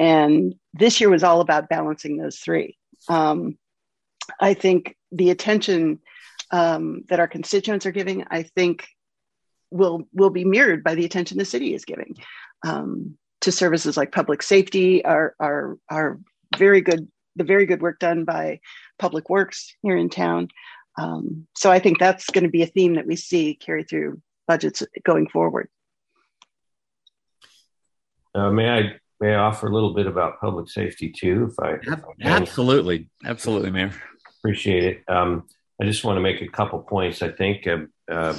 And 0.01 0.55
this 0.73 0.99
year 0.99 1.11
was 1.11 1.23
all 1.23 1.43
about 1.43 1.69
balancing 1.69 2.17
those 2.17 2.39
three. 2.39 2.79
Um, 3.11 3.59
I 4.41 4.55
think 4.55 4.97
the 5.13 5.29
attention 5.29 6.01
um, 6.51 7.05
that 7.11 7.21
our 7.21 7.29
constituents 7.29 7.85
are 7.85 7.93
giving, 7.93 8.25
I 8.31 8.45
think, 8.45 8.89
will 9.71 10.09
will 10.15 10.31
be 10.31 10.45
mirrored 10.45 10.83
by 10.83 10.95
the 10.95 11.05
attention 11.05 11.37
the 11.37 11.45
city 11.45 11.75
is 11.75 11.85
giving 11.85 12.17
um, 12.67 13.19
to 13.43 13.53
services 13.53 13.99
like 13.99 14.11
public 14.11 14.43
safety, 14.43 15.05
our 15.05 15.35
our 15.39 15.79
our 15.91 16.19
very 16.57 16.81
good 16.81 17.07
the 17.37 17.45
very 17.45 17.67
good 17.67 17.83
work 17.83 17.99
done 17.99 18.25
by 18.25 18.61
Public 18.99 19.29
Works 19.29 19.77
here 19.83 19.99
in 19.99 20.09
town. 20.09 20.49
Um, 20.99 21.47
so 21.55 21.71
I 21.71 21.79
think 21.79 21.99
that's 21.99 22.31
going 22.31 22.45
to 22.45 22.51
be 22.51 22.63
a 22.63 22.67
theme 22.67 22.95
that 22.95 23.07
we 23.07 23.17
see 23.17 23.55
carry 23.55 23.85
through 23.85 24.23
budgets 24.49 24.83
going 25.05 25.29
forward. 25.29 25.69
Uh, 28.35 28.51
may 28.51 28.71
I 28.71 29.01
may 29.21 29.35
I 29.35 29.39
offer 29.39 29.69
a 29.69 29.75
little 29.75 29.95
bit 29.95 30.07
about 30.07 30.41
public 30.41 30.69
safety 30.69 31.11
too, 31.11 31.51
if 31.53 31.59
I, 31.59 31.79
absolutely, 32.23 33.09
absolutely, 33.25 33.71
Mayor. 33.71 33.93
Appreciate 34.39 34.85
it. 34.85 35.05
Um, 35.09 35.47
I 35.81 35.85
just 35.85 36.05
want 36.05 36.17
to 36.17 36.23
make 36.23 36.41
a 36.43 36.49
couple 36.49 36.79
points. 36.81 37.23
I 37.23 37.31
think 37.31 37.67
uh, 38.11 38.35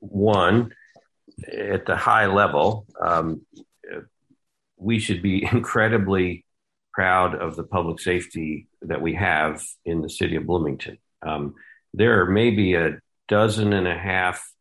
one, 0.00 0.72
at 1.50 1.86
the 1.86 1.96
high 1.96 2.26
level, 2.26 2.86
um, 3.00 3.42
we 4.76 4.98
should 4.98 5.22
be 5.22 5.44
incredibly 5.52 6.44
proud 6.92 7.34
of 7.34 7.56
the 7.56 7.64
public 7.64 8.00
safety 8.00 8.68
that 8.82 9.00
we 9.00 9.14
have 9.14 9.62
in 9.84 10.02
the 10.02 10.10
city 10.10 10.36
of 10.36 10.46
Bloomington. 10.46 10.98
Um, 11.22 11.54
there 11.94 12.22
are 12.22 12.30
maybe 12.30 12.74
a 12.74 12.98
dozen 13.28 13.72
and 13.72 13.88
a 13.88 13.96
half 13.96 14.51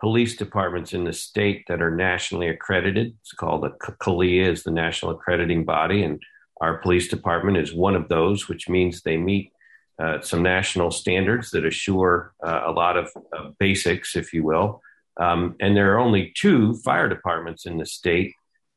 police 0.00 0.36
departments 0.36 0.92
in 0.92 1.04
the 1.04 1.12
state 1.12 1.64
that 1.68 1.82
are 1.82 1.94
nationally 1.94 2.48
accredited. 2.48 3.14
It's 3.20 3.32
called 3.32 3.62
the 3.62 3.70
CALEA 4.00 4.48
is 4.48 4.62
the 4.62 4.70
national 4.70 5.12
accrediting 5.12 5.64
body, 5.64 6.02
and 6.02 6.22
our 6.60 6.78
police 6.78 7.08
department 7.08 7.58
is 7.58 7.72
one 7.72 7.94
of 7.94 8.08
those, 8.08 8.48
which 8.48 8.68
means 8.68 9.02
they 9.02 9.16
meet 9.16 9.52
uh, 9.98 10.20
some 10.20 10.42
national 10.42 10.90
standards 10.90 11.50
that 11.50 11.66
assure 11.66 12.32
uh, 12.42 12.62
a 12.66 12.72
lot 12.72 12.96
of 12.96 13.10
basics, 13.58 14.16
if 14.16 14.32
you 14.32 14.42
will. 14.42 14.80
Um, 15.18 15.56
and 15.60 15.76
there 15.76 15.94
are 15.94 15.98
only 15.98 16.32
two 16.34 16.74
fire 16.76 17.08
departments 17.08 17.66
in 17.66 17.76
the 17.76 17.84
state 17.84 18.32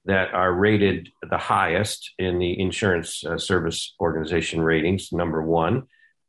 that 0.06 0.34
are 0.34 0.52
rated 0.52 1.10
the 1.30 1.38
highest 1.38 2.12
in 2.20 2.40
the 2.40 2.60
insurance 2.60 3.24
uh, 3.24 3.38
service 3.38 3.96
organization 4.02 4.62
ratings, 4.62 5.14
number 5.14 5.42
one. 5.42 5.84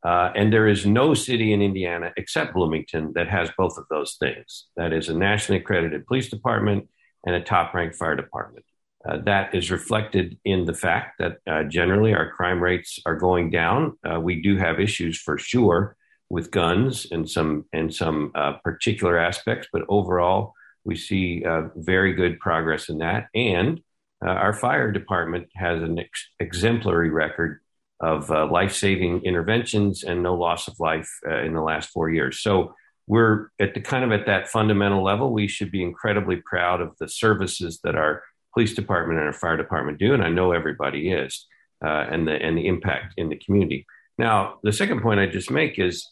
Uh, 0.05 0.31
and 0.35 0.53
there 0.53 0.67
is 0.67 0.85
no 0.85 1.15
city 1.15 1.51
in 1.51 1.63
Indiana 1.63 2.11
except 2.15 2.53
Bloomington 2.53 3.11
that 3.15 3.27
has 3.27 3.49
both 3.57 3.75
of 3.77 3.85
those 3.89 4.17
things. 4.19 4.67
That 4.77 4.93
is 4.93 5.09
a 5.09 5.15
nationally 5.15 5.59
accredited 5.59 6.05
police 6.05 6.29
department 6.29 6.87
and 7.25 7.35
a 7.35 7.41
top 7.41 7.73
ranked 7.73 7.95
fire 7.95 8.15
department. 8.15 8.65
Uh, 9.07 9.17
that 9.25 9.55
is 9.55 9.71
reflected 9.71 10.37
in 10.45 10.65
the 10.65 10.73
fact 10.75 11.17
that 11.17 11.37
uh, 11.47 11.63
generally 11.63 12.13
our 12.13 12.29
crime 12.31 12.61
rates 12.61 12.99
are 13.07 13.15
going 13.15 13.49
down. 13.49 13.97
Uh, 14.03 14.19
we 14.19 14.41
do 14.41 14.57
have 14.57 14.79
issues 14.79 15.19
for 15.19 15.39
sure 15.39 15.95
with 16.29 16.51
guns 16.51 17.07
and 17.11 17.27
some 17.27 17.65
and 17.73 17.93
some 17.93 18.31
uh, 18.35 18.53
particular 18.63 19.17
aspects, 19.17 19.67
but 19.73 19.83
overall 19.89 20.53
we 20.83 20.95
see 20.95 21.43
uh, 21.43 21.63
very 21.75 22.13
good 22.13 22.39
progress 22.39 22.89
in 22.89 22.99
that. 22.99 23.27
And 23.33 23.81
our 24.21 24.53
fire 24.53 24.91
department 24.91 25.49
has 25.55 25.83
an 25.83 25.99
ex- 25.99 26.29
exemplary 26.39 27.11
record 27.11 27.59
of 27.99 28.29
uh, 28.29 28.45
life 28.47 28.73
saving 28.73 29.21
interventions 29.23 30.03
and 30.03 30.21
no 30.21 30.35
loss 30.35 30.67
of 30.67 30.79
life 30.79 31.09
uh, 31.29 31.41
in 31.41 31.53
the 31.53 31.61
last 31.61 31.89
four 31.89 32.09
years. 32.09 32.41
So 32.41 32.73
we're 33.07 33.49
at 33.59 33.73
the 33.73 33.81
kind 33.81 34.03
of 34.03 34.11
at 34.11 34.25
that 34.25 34.49
fundamental 34.49 35.03
level. 35.03 35.31
We 35.31 35.47
should 35.47 35.71
be 35.71 35.83
incredibly 35.83 36.37
proud 36.37 36.81
of 36.81 36.95
the 36.99 37.07
services 37.07 37.79
that 37.83 37.95
our 37.95 38.23
police 38.53 38.73
department 38.73 39.19
and 39.19 39.27
our 39.27 39.33
fire 39.33 39.57
department 39.57 39.99
do, 39.99 40.13
and 40.13 40.23
I 40.23 40.29
know 40.29 40.51
everybody 40.51 41.11
is, 41.11 41.45
uh, 41.83 42.05
and 42.09 42.27
the 42.27 42.33
and 42.33 42.57
the 42.57 42.67
impact 42.67 43.13
in 43.17 43.29
the 43.29 43.35
community. 43.35 43.85
Now, 44.17 44.59
the 44.63 44.71
second 44.71 45.01
point 45.01 45.19
I 45.19 45.27
just 45.27 45.51
make 45.51 45.77
is 45.77 46.09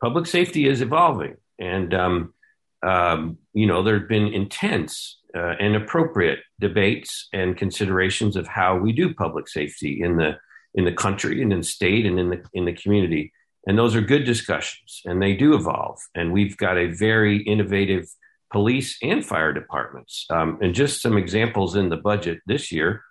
public 0.00 0.26
safety 0.26 0.66
is 0.66 0.80
evolving, 0.80 1.36
and 1.58 1.92
um, 1.92 2.34
um, 2.82 3.38
you 3.52 3.66
know, 3.66 3.82
there 3.82 3.98
have 3.98 4.08
been 4.08 4.28
intense 4.28 5.18
uh, 5.36 5.54
and 5.60 5.76
appropriate 5.76 6.40
debates 6.60 7.28
and 7.32 7.56
considerations 7.56 8.36
of 8.36 8.46
how 8.46 8.76
we 8.76 8.92
do 8.92 9.14
public 9.14 9.48
safety 9.48 10.00
in 10.02 10.16
the 10.16 10.38
in 10.74 10.84
the 10.84 10.92
country 10.92 11.42
and 11.42 11.52
in 11.52 11.62
state 11.62 12.06
and 12.06 12.18
in 12.18 12.30
the 12.30 12.42
in 12.54 12.64
the 12.64 12.72
community. 12.72 13.32
And 13.66 13.78
those 13.78 13.94
are 13.94 14.00
good 14.00 14.24
discussions, 14.24 15.02
and 15.04 15.20
they 15.20 15.34
do 15.34 15.54
evolve. 15.54 15.98
And 16.14 16.32
we've 16.32 16.56
got 16.56 16.78
a 16.78 16.86
very 16.86 17.42
innovative 17.42 18.06
police 18.50 18.96
and 19.02 19.24
fire 19.24 19.52
departments. 19.52 20.26
Um, 20.30 20.58
and 20.60 20.74
just 20.74 21.02
some 21.02 21.16
examples 21.16 21.76
in 21.76 21.88
the 21.88 21.96
budget 21.96 22.40
this 22.46 22.72
year, 22.72 23.02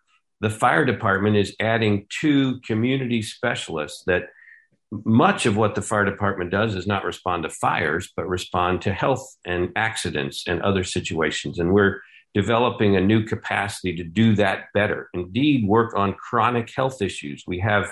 the 0.41 0.49
fire 0.49 0.85
department 0.85 1.37
is 1.37 1.55
adding 1.59 2.07
two 2.09 2.59
community 2.61 3.21
specialists 3.21 4.03
that 4.07 4.23
much 4.91 5.45
of 5.45 5.55
what 5.55 5.75
the 5.75 5.81
fire 5.81 6.05
department 6.05 6.49
does 6.49 6.75
is 6.75 6.87
not 6.87 7.05
respond 7.05 7.43
to 7.43 7.49
fires, 7.49 8.11
but 8.15 8.27
respond 8.27 8.81
to 8.81 8.93
health 8.93 9.37
and 9.45 9.69
accidents 9.75 10.45
and 10.47 10.61
other 10.61 10.83
situations. 10.83 11.59
And 11.59 11.73
we're 11.73 12.01
developing 12.33 12.95
a 12.95 13.01
new 13.01 13.23
capacity 13.23 13.95
to 13.95 14.03
do 14.03 14.35
that 14.35 14.65
better. 14.73 15.09
Indeed, 15.13 15.67
work 15.67 15.95
on 15.95 16.13
chronic 16.13 16.71
health 16.75 17.01
issues. 17.01 17.43
We 17.47 17.59
have 17.59 17.91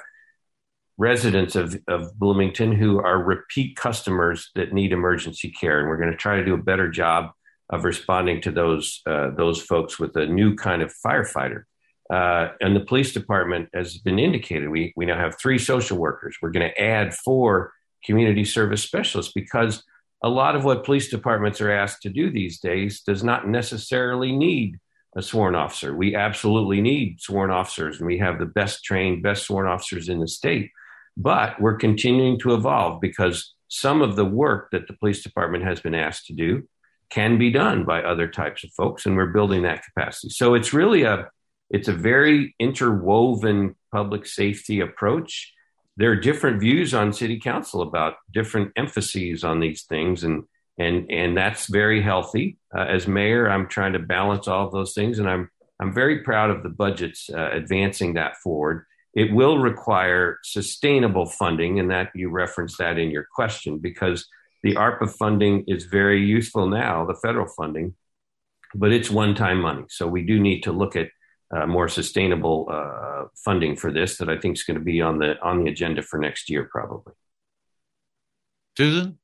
residents 0.97 1.56
of, 1.56 1.78
of 1.88 2.17
Bloomington 2.17 2.71
who 2.71 3.00
are 3.00 3.21
repeat 3.21 3.76
customers 3.76 4.50
that 4.56 4.73
need 4.73 4.91
emergency 4.91 5.50
care, 5.50 5.80
and 5.80 5.88
we're 5.88 5.97
going 5.97 6.12
to 6.12 6.17
try 6.17 6.38
to 6.38 6.45
do 6.45 6.54
a 6.54 6.62
better 6.62 6.89
job 6.89 7.32
of 7.69 7.84
responding 7.84 8.41
to 8.41 8.52
those 8.52 9.02
uh, 9.06 9.32
those 9.32 9.62
folks 9.62 10.00
with 10.00 10.15
a 10.15 10.26
new 10.26 10.56
kind 10.56 10.82
of 10.82 10.93
firefighter. 11.06 11.63
Uh, 12.12 12.50
and 12.62 12.76
the 12.76 12.86
police 12.86 13.12
department 13.12 13.69
has 13.73 13.97
been 13.97 14.17
indicated. 14.17 14.69
We, 14.69 14.93
we 14.95 15.06
now 15.06 15.19
have 15.19 15.38
three 15.38 15.60
social 15.60 15.97
workers. 15.97 16.38
We're 16.41 16.52
going 16.52 16.69
to 16.69 16.82
add 16.82 17.13
four 17.13 17.73
community 18.06 18.45
service 18.45 18.82
specialists 18.82 19.34
because 19.34 19.84
a 20.23 20.30
lot 20.30 20.56
of 20.56 20.63
what 20.63 20.84
police 20.84 21.10
departments 21.10 21.62
are 21.62 21.71
asked 21.71 22.01
to 22.01 22.10
do 22.10 22.32
these 22.32 22.60
days 22.60 23.01
does 23.01 23.23
not 23.23 23.47
necessarily 23.47 24.32
need 24.32 24.80
a 25.15 25.21
sworn 25.21 25.56
officer. 25.56 25.95
We 25.95 26.15
absolutely 26.15 26.82
need 26.82 27.21
sworn 27.21 27.51
officers, 27.51 27.97
and 27.97 28.08
we 28.08 28.19
have 28.19 28.39
the 28.39 28.45
best 28.45 28.84
trained, 28.84 29.23
best 29.23 29.45
sworn 29.45 29.67
officers 29.67 30.10
in 30.10 30.19
the 30.19 30.27
state. 30.27 30.71
But 31.15 31.60
we're 31.60 31.77
continuing 31.77 32.39
to 32.39 32.53
evolve 32.53 33.01
because 33.01 33.53
some 33.67 34.01
of 34.01 34.15
the 34.15 34.25
work 34.25 34.69
that 34.71 34.88
the 34.88 34.93
police 34.93 35.23
department 35.23 35.63
has 35.63 35.80
been 35.80 35.95
asked 35.95 36.27
to 36.27 36.34
do 36.34 36.67
can 37.10 37.38
be 37.38 37.51
done 37.51 37.86
by 37.86 38.03
other 38.03 38.27
types 38.27 38.63
of 38.63 38.71
folks, 38.71 39.06
and 39.06 39.15
we're 39.15 39.27
building 39.27 39.63
that 39.63 39.84
capacity. 39.84 40.30
So 40.30 40.53
it's 40.53 40.73
really 40.73 41.03
a 41.03 41.30
it's 41.69 41.89
a 41.89 41.93
very 41.93 42.56
interwoven 42.60 43.75
public 43.91 44.25
safety 44.25 44.80
approach. 44.80 45.53
There 45.97 46.12
are 46.12 46.15
different 46.15 46.60
views 46.60 46.93
on 46.93 47.12
city 47.12 47.39
council 47.39 47.81
about 47.81 48.15
different 48.31 48.71
emphases 48.75 49.43
on 49.43 49.60
these 49.60 49.83
things, 49.83 50.23
and 50.23 50.43
and 50.77 51.12
and 51.12 51.36
that's 51.36 51.65
very 51.65 52.01
healthy. 52.01 52.57
Uh, 52.75 52.81
as 52.81 53.07
mayor, 53.07 53.49
I'm 53.49 53.67
trying 53.67 53.93
to 53.93 53.99
balance 53.99 54.47
all 54.47 54.67
of 54.67 54.71
those 54.71 54.93
things, 54.93 55.17
and 55.17 55.27
I'm 55.27 55.49
I'm 55.79 55.91
very 55.93 56.19
proud 56.19 56.51
of 56.51 56.62
the 56.62 56.69
budgets 56.69 57.29
uh, 57.33 57.49
advancing 57.51 58.13
that 58.13 58.38
forward. 58.38 58.86
It 59.13 59.33
will 59.33 59.57
require 59.57 60.38
sustainable 60.43 61.25
funding, 61.25 61.79
and 61.79 61.89
that 61.89 62.12
you 62.13 62.29
referenced 62.29 62.77
that 62.77 62.99
in 62.99 63.10
your 63.10 63.27
question 63.33 63.79
because 63.79 64.27
the 64.62 64.75
ARPA 64.75 65.10
funding 65.10 65.63
is 65.67 65.86
very 65.86 66.23
useful 66.23 66.67
now, 66.67 67.05
the 67.05 67.15
federal 67.15 67.47
funding, 67.47 67.95
but 68.75 68.91
it's 68.91 69.10
one-time 69.10 69.62
money. 69.62 69.86
So 69.89 70.07
we 70.07 70.23
do 70.23 70.39
need 70.39 70.62
to 70.63 70.71
look 70.71 70.95
at 70.95 71.10
uh, 71.55 71.65
more 71.65 71.88
sustainable 71.88 72.67
uh, 72.71 73.25
funding 73.36 73.75
for 73.75 73.91
this 73.91 74.17
that 74.17 74.29
I 74.29 74.38
think 74.38 74.57
is 74.57 74.63
going 74.63 74.77
to 74.77 74.83
be 74.83 75.01
on 75.01 75.19
the 75.19 75.39
on 75.41 75.63
the 75.63 75.71
agenda 75.71 76.01
for 76.01 76.19
next 76.19 76.49
year, 76.49 76.67
probably. 76.69 77.13
Susan. 78.77 79.17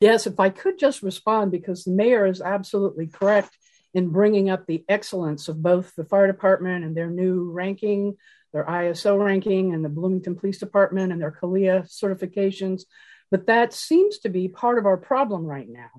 Yes, 0.00 0.26
if 0.26 0.40
I 0.40 0.48
could 0.48 0.78
just 0.78 1.02
respond 1.02 1.52
because 1.52 1.84
the 1.84 1.90
mayor 1.90 2.26
is 2.26 2.40
absolutely 2.40 3.06
correct 3.06 3.56
in 3.92 4.08
bringing 4.08 4.48
up 4.48 4.66
the 4.66 4.84
excellence 4.88 5.48
of 5.48 5.62
both 5.62 5.94
the 5.94 6.04
fire 6.04 6.26
department 6.26 6.84
and 6.84 6.96
their 6.96 7.10
new 7.10 7.50
ranking, 7.50 8.16
their 8.52 8.64
ISO 8.64 9.22
ranking, 9.22 9.74
and 9.74 9.84
the 9.84 9.88
Bloomington 9.88 10.36
Police 10.36 10.58
Department 10.58 11.12
and 11.12 11.20
their 11.20 11.32
CALEA 11.32 11.82
certifications. 11.82 12.84
But 13.30 13.46
that 13.46 13.72
seems 13.72 14.18
to 14.20 14.28
be 14.28 14.48
part 14.48 14.78
of 14.78 14.86
our 14.86 14.96
problem 14.96 15.44
right 15.44 15.68
now. 15.68 15.90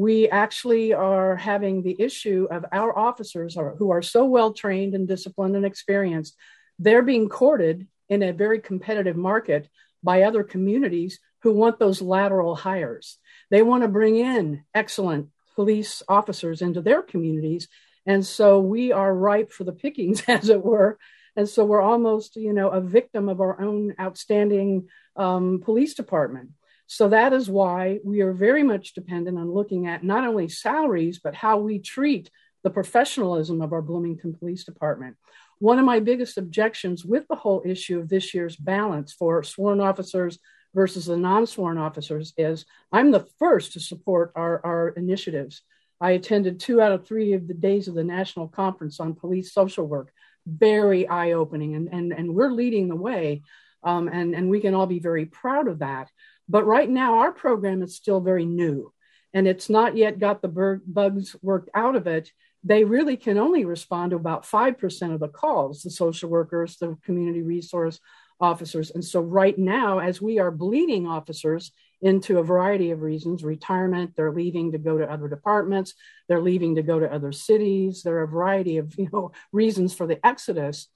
We 0.00 0.30
actually 0.30 0.94
are 0.94 1.36
having 1.36 1.82
the 1.82 2.00
issue 2.00 2.48
of 2.50 2.64
our 2.72 2.98
officers 2.98 3.58
are, 3.58 3.74
who 3.76 3.90
are 3.90 4.00
so 4.00 4.24
well 4.24 4.54
trained 4.54 4.94
and 4.94 5.06
disciplined 5.06 5.56
and 5.56 5.66
experienced, 5.66 6.36
they're 6.78 7.02
being 7.02 7.28
courted 7.28 7.86
in 8.08 8.22
a 8.22 8.32
very 8.32 8.60
competitive 8.60 9.18
market 9.18 9.68
by 10.02 10.22
other 10.22 10.42
communities 10.42 11.20
who 11.42 11.52
want 11.52 11.78
those 11.78 12.00
lateral 12.00 12.56
hires. 12.56 13.18
They 13.50 13.62
want 13.62 13.82
to 13.82 13.88
bring 13.88 14.16
in 14.16 14.64
excellent 14.74 15.28
police 15.54 16.02
officers 16.08 16.62
into 16.62 16.80
their 16.80 17.02
communities. 17.02 17.68
And 18.06 18.24
so 18.24 18.58
we 18.58 18.92
are 18.92 19.14
ripe 19.14 19.52
for 19.52 19.64
the 19.64 19.78
pickings, 19.84 20.22
as 20.28 20.48
it 20.48 20.64
were. 20.64 20.98
And 21.36 21.46
so 21.46 21.66
we're 21.66 21.82
almost, 21.82 22.36
you 22.36 22.54
know, 22.54 22.70
a 22.70 22.80
victim 22.80 23.28
of 23.28 23.42
our 23.42 23.60
own 23.60 23.94
outstanding 24.00 24.88
um, 25.14 25.60
police 25.62 25.92
department. 25.92 26.52
So 26.92 27.08
that 27.10 27.32
is 27.32 27.48
why 27.48 28.00
we 28.02 28.20
are 28.20 28.32
very 28.32 28.64
much 28.64 28.94
dependent 28.94 29.38
on 29.38 29.54
looking 29.54 29.86
at 29.86 30.02
not 30.02 30.26
only 30.26 30.48
salaries, 30.48 31.20
but 31.22 31.36
how 31.36 31.58
we 31.58 31.78
treat 31.78 32.28
the 32.64 32.70
professionalism 32.70 33.62
of 33.62 33.72
our 33.72 33.80
Bloomington 33.80 34.34
Police 34.34 34.64
Department. 34.64 35.16
One 35.60 35.78
of 35.78 35.84
my 35.84 36.00
biggest 36.00 36.36
objections 36.36 37.04
with 37.04 37.28
the 37.28 37.36
whole 37.36 37.62
issue 37.64 38.00
of 38.00 38.08
this 38.08 38.34
year's 38.34 38.56
balance 38.56 39.12
for 39.12 39.44
sworn 39.44 39.80
officers 39.80 40.40
versus 40.74 41.06
the 41.06 41.16
non-sworn 41.16 41.78
officers 41.78 42.34
is 42.36 42.66
I'm 42.90 43.12
the 43.12 43.26
first 43.38 43.74
to 43.74 43.80
support 43.80 44.32
our, 44.34 44.60
our 44.66 44.88
initiatives. 44.88 45.62
I 46.00 46.10
attended 46.12 46.58
two 46.58 46.80
out 46.80 46.90
of 46.90 47.06
three 47.06 47.34
of 47.34 47.46
the 47.46 47.54
days 47.54 47.86
of 47.86 47.94
the 47.94 48.02
National 48.02 48.48
Conference 48.48 48.98
on 48.98 49.14
Police 49.14 49.54
Social 49.54 49.86
Work. 49.86 50.10
Very 50.44 51.06
eye-opening, 51.06 51.76
and, 51.76 51.88
and, 51.92 52.12
and 52.12 52.34
we're 52.34 52.50
leading 52.50 52.88
the 52.88 52.96
way. 52.96 53.42
Um, 53.82 54.08
and, 54.08 54.34
and 54.34 54.50
we 54.50 54.60
can 54.60 54.74
all 54.74 54.86
be 54.86 54.98
very 54.98 55.24
proud 55.24 55.66
of 55.68 55.78
that. 55.78 56.10
But 56.50 56.66
right 56.66 56.90
now, 56.90 57.18
our 57.18 57.30
program 57.30 57.80
is 57.80 57.94
still 57.94 58.20
very 58.20 58.44
new, 58.44 58.92
and 59.32 59.46
it's 59.46 59.70
not 59.70 59.96
yet 59.96 60.18
got 60.18 60.42
the 60.42 60.80
bugs 60.84 61.36
worked 61.42 61.70
out 61.74 61.94
of 61.94 62.08
it. 62.08 62.32
They 62.64 62.82
really 62.82 63.16
can 63.16 63.38
only 63.38 63.64
respond 63.64 64.10
to 64.10 64.16
about 64.16 64.42
5% 64.42 65.14
of 65.14 65.20
the 65.20 65.28
calls, 65.28 65.82
the 65.82 65.90
social 65.90 66.28
workers, 66.28 66.76
the 66.76 66.98
community 67.04 67.42
resource 67.42 68.00
officers. 68.40 68.90
And 68.90 69.04
so, 69.04 69.20
right 69.20 69.56
now, 69.56 70.00
as 70.00 70.20
we 70.20 70.40
are 70.40 70.50
bleeding 70.50 71.06
officers 71.06 71.70
into 72.02 72.38
a 72.38 72.42
variety 72.42 72.90
of 72.90 73.02
reasons 73.02 73.44
retirement, 73.44 74.14
they're 74.16 74.32
leaving 74.32 74.72
to 74.72 74.78
go 74.78 74.98
to 74.98 75.10
other 75.10 75.28
departments, 75.28 75.94
they're 76.28 76.42
leaving 76.42 76.74
to 76.74 76.82
go 76.82 76.98
to 76.98 77.12
other 77.12 77.30
cities. 77.30 78.02
There 78.02 78.16
are 78.16 78.24
a 78.24 78.28
variety 78.28 78.78
of 78.78 78.98
you 78.98 79.08
know, 79.12 79.30
reasons 79.52 79.94
for 79.94 80.08
the 80.08 80.24
exodus. 80.26 80.88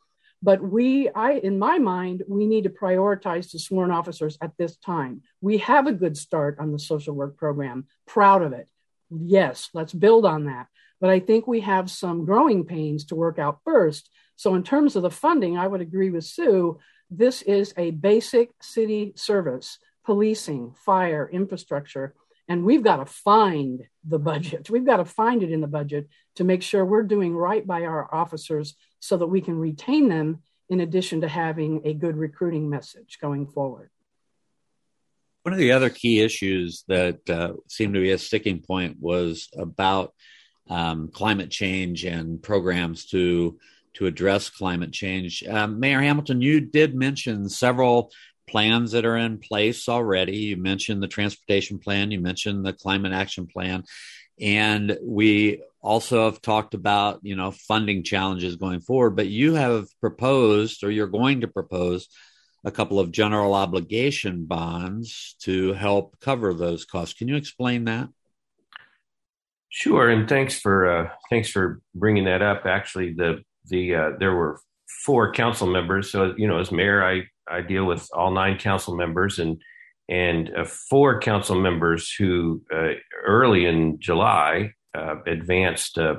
But 0.45 0.63
we, 0.63 1.09
I, 1.09 1.33
in 1.33 1.59
my 1.59 1.79
mind, 1.79 2.23
we 2.29 2.47
need 2.47 2.65
to 2.65 2.71
prioritize 2.71 3.51
the 3.51 3.59
sworn 3.59 3.91
officers 3.91 4.37
at 4.43 4.53
this 4.59 4.77
time. 4.77 5.23
We 5.41 5.57
have 5.59 5.87
a 5.87 5.93
good 5.93 6.19
start 6.19 6.59
on 6.61 6.71
the 6.71 6.79
social 6.79 7.15
work 7.15 7.39
program, 7.39 7.87
proud 8.07 8.43
of 8.43 8.53
it. 8.53 8.69
Yes, 9.09 9.71
let's 9.73 9.95
build 9.95 10.27
on 10.27 10.45
that. 10.45 10.67
But 11.01 11.09
I 11.09 11.21
think 11.21 11.47
we 11.47 11.61
have 11.61 11.91
some 11.91 12.27
growing 12.27 12.65
pains 12.65 13.07
to 13.07 13.15
work 13.15 13.39
out 13.39 13.61
first. 13.65 14.11
So, 14.37 14.55
in 14.55 14.63
terms 14.63 14.97
of 14.97 15.03
the 15.03 15.11
funding, 15.11 15.57
I 15.57 15.67
would 15.67 15.81
agree 15.81 16.11
with 16.11 16.25
Sue 16.25 16.79
this 17.11 17.43
is 17.43 17.73
a 17.77 17.93
basic 17.93 18.51
city 18.61 19.13
service, 19.17 19.79
policing, 20.05 20.75
fire, 20.85 21.29
infrastructure. 21.33 22.15
And 22.49 22.65
we've 22.65 22.83
got 22.83 22.97
to 22.97 23.07
find 23.07 23.83
the 24.07 24.19
budget. 24.19 24.69
We've 24.69 24.85
got 24.85 24.99
to 24.99 25.05
find 25.05 25.43
it 25.43 25.51
in 25.51 25.63
the 25.63 25.67
budget 25.67 26.09
to 26.37 26.45
make 26.45 26.63
sure 26.63 26.85
we're 26.85 27.03
doing 27.05 27.35
right 27.35 27.67
by 27.67 27.85
our 27.85 28.13
officers 28.13 28.75
so 29.05 29.19
that 29.19 29.27
we 29.27 29.43
can 29.43 29.59
retain 29.59 30.09
them 30.09 30.41
in 30.71 30.81
addition 30.81 31.21
to 31.21 31.29
having 31.29 31.83
a 31.85 31.93
good 31.93 32.17
recruiting 32.17 32.71
message 32.71 33.19
going 33.21 33.47
forward. 33.47 33.91
One 35.43 35.53
of 35.53 35.59
the 35.59 35.73
other 35.73 35.91
key 35.91 36.23
issues 36.23 36.85
that 36.89 37.29
uh, 37.29 37.53
seemed 37.69 37.93
to 37.95 38.01
be 38.01 38.13
a 38.13 38.19
sticking 38.19 38.63
point 38.63 38.97
was 38.99 39.51
about 39.59 40.15
um, 40.71 41.09
climate 41.09 41.51
change 41.51 42.05
and 42.05 42.43
programs 42.43 43.05
to 43.11 43.59
to 43.93 44.07
address 44.07 44.49
climate 44.49 44.91
change. 44.91 45.45
Um, 45.45 45.79
Mayor 45.79 46.01
Hamilton, 46.01 46.41
you 46.41 46.61
did 46.61 46.97
mention 46.97 47.49
several 47.49 48.11
plans 48.49 48.91
that 48.93 49.05
are 49.05 49.19
in 49.19 49.39
place 49.39 49.89
already. 49.89 50.39
You 50.39 50.57
mentioned 50.57 51.03
the 51.03 51.09
transportation 51.09 51.79
plan, 51.79 52.11
you 52.11 52.21
mentioned 52.21 52.65
the 52.65 52.73
climate 52.73 53.13
action 53.13 53.47
plan, 53.47 53.85
and 54.41 54.99
we 55.03 55.63
also 55.85 56.25
have 56.25 56.41
talked 56.41 56.75
about 56.75 57.21
you 57.23 57.37
know 57.37 57.51
funding 57.51 58.03
challenges 58.03 58.57
going 58.57 58.81
forward. 58.81 59.17
But 59.17 59.29
you 59.29 59.55
have 59.55 59.87
proposed, 60.01 60.83
or 60.83 60.91
you're 60.91 61.07
going 61.07 61.43
to 61.43 61.49
propose, 61.49 62.09
a 62.65 62.71
couple 62.71 62.99
of 62.99 63.13
general 63.13 63.55
obligation 63.55 64.47
bonds 64.47 65.37
to 65.43 65.75
help 65.75 66.19
cover 66.21 66.55
those 66.55 66.85
costs. 66.85 67.15
Can 67.15 67.29
you 67.29 67.37
explain 67.37 67.85
that? 67.85 68.09
Sure, 69.69 70.09
and 70.09 70.29
thanks 70.29 70.59
for 70.59 70.89
uh, 70.89 71.11
thanks 71.31 71.51
for 71.51 71.81
bringing 71.95 72.25
that 72.25 72.43
up. 72.43 72.65
Actually, 72.65 73.13
the 73.13 73.43
the 73.67 73.95
uh, 73.95 74.11
there 74.19 74.35
were 74.35 74.61
four 75.05 75.33
council 75.33 75.67
members. 75.67 76.11
So 76.11 76.35
you 76.37 76.49
know, 76.49 76.59
as 76.59 76.73
mayor, 76.73 77.05
I 77.05 77.25
I 77.47 77.61
deal 77.61 77.85
with 77.85 78.09
all 78.15 78.31
nine 78.31 78.59
council 78.59 78.97
members 78.97 79.39
and 79.39 79.61
and 80.09 80.51
uh, 80.57 80.65
four 80.65 81.21
council 81.21 81.61
members 81.61 82.13
who 82.13 82.63
uh, 82.73 82.93
early 83.27 83.67
in 83.67 83.99
July 83.99 84.73
advanced 85.27 85.99
uh, 85.99 86.17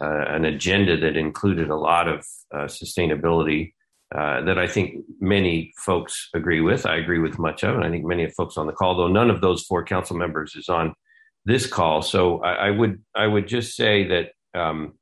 uh, 0.00 0.24
an 0.28 0.44
agenda 0.44 0.96
that 0.96 1.16
included 1.16 1.70
a 1.70 1.76
lot 1.76 2.08
of 2.08 2.24
sustainability 2.52 3.72
that 4.12 4.58
I 4.58 4.66
think 4.66 5.04
many 5.20 5.72
folks 5.76 6.28
agree 6.34 6.60
with. 6.60 6.86
I 6.86 6.96
agree 6.96 7.18
with 7.18 7.38
much 7.38 7.62
of, 7.64 7.74
and 7.74 7.84
I 7.84 7.90
think 7.90 8.04
many 8.04 8.24
of 8.24 8.34
folks 8.34 8.56
on 8.56 8.66
the 8.66 8.72
call, 8.72 8.96
though 8.96 9.08
none 9.08 9.30
of 9.30 9.40
those 9.40 9.64
four 9.64 9.84
council 9.84 10.16
members 10.16 10.54
is 10.54 10.68
on 10.68 10.94
this 11.44 11.66
call. 11.66 12.02
So 12.02 12.40
I, 12.42 12.68
I 12.68 12.70
would 12.70 13.02
I 13.14 13.26
would 13.26 13.48
just 13.48 13.74
say 13.76 14.06
that 14.08 14.32
um, 14.58 14.94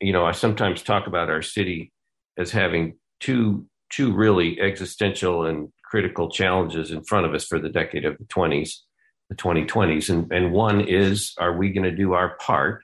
you 0.00 0.12
know, 0.12 0.24
I 0.24 0.32
sometimes 0.32 0.82
talk 0.82 1.06
about 1.06 1.30
our 1.30 1.42
city 1.42 1.92
as 2.36 2.50
having 2.50 2.98
two 3.20 3.66
two 3.90 4.12
really 4.12 4.60
existential 4.60 5.46
and 5.46 5.70
critical 5.84 6.30
challenges 6.30 6.90
in 6.90 7.02
front 7.02 7.26
of 7.26 7.34
us 7.34 7.46
for 7.46 7.58
the 7.58 7.70
decade 7.70 8.04
of 8.04 8.18
the 8.18 8.24
20s, 8.24 8.80
the 9.28 9.36
2020s, 9.36 10.10
and 10.10 10.30
and 10.32 10.52
one 10.52 10.80
is, 10.80 11.34
are 11.38 11.56
we 11.56 11.70
going 11.70 11.84
to 11.84 11.94
do 11.94 12.14
our 12.14 12.36
part 12.38 12.82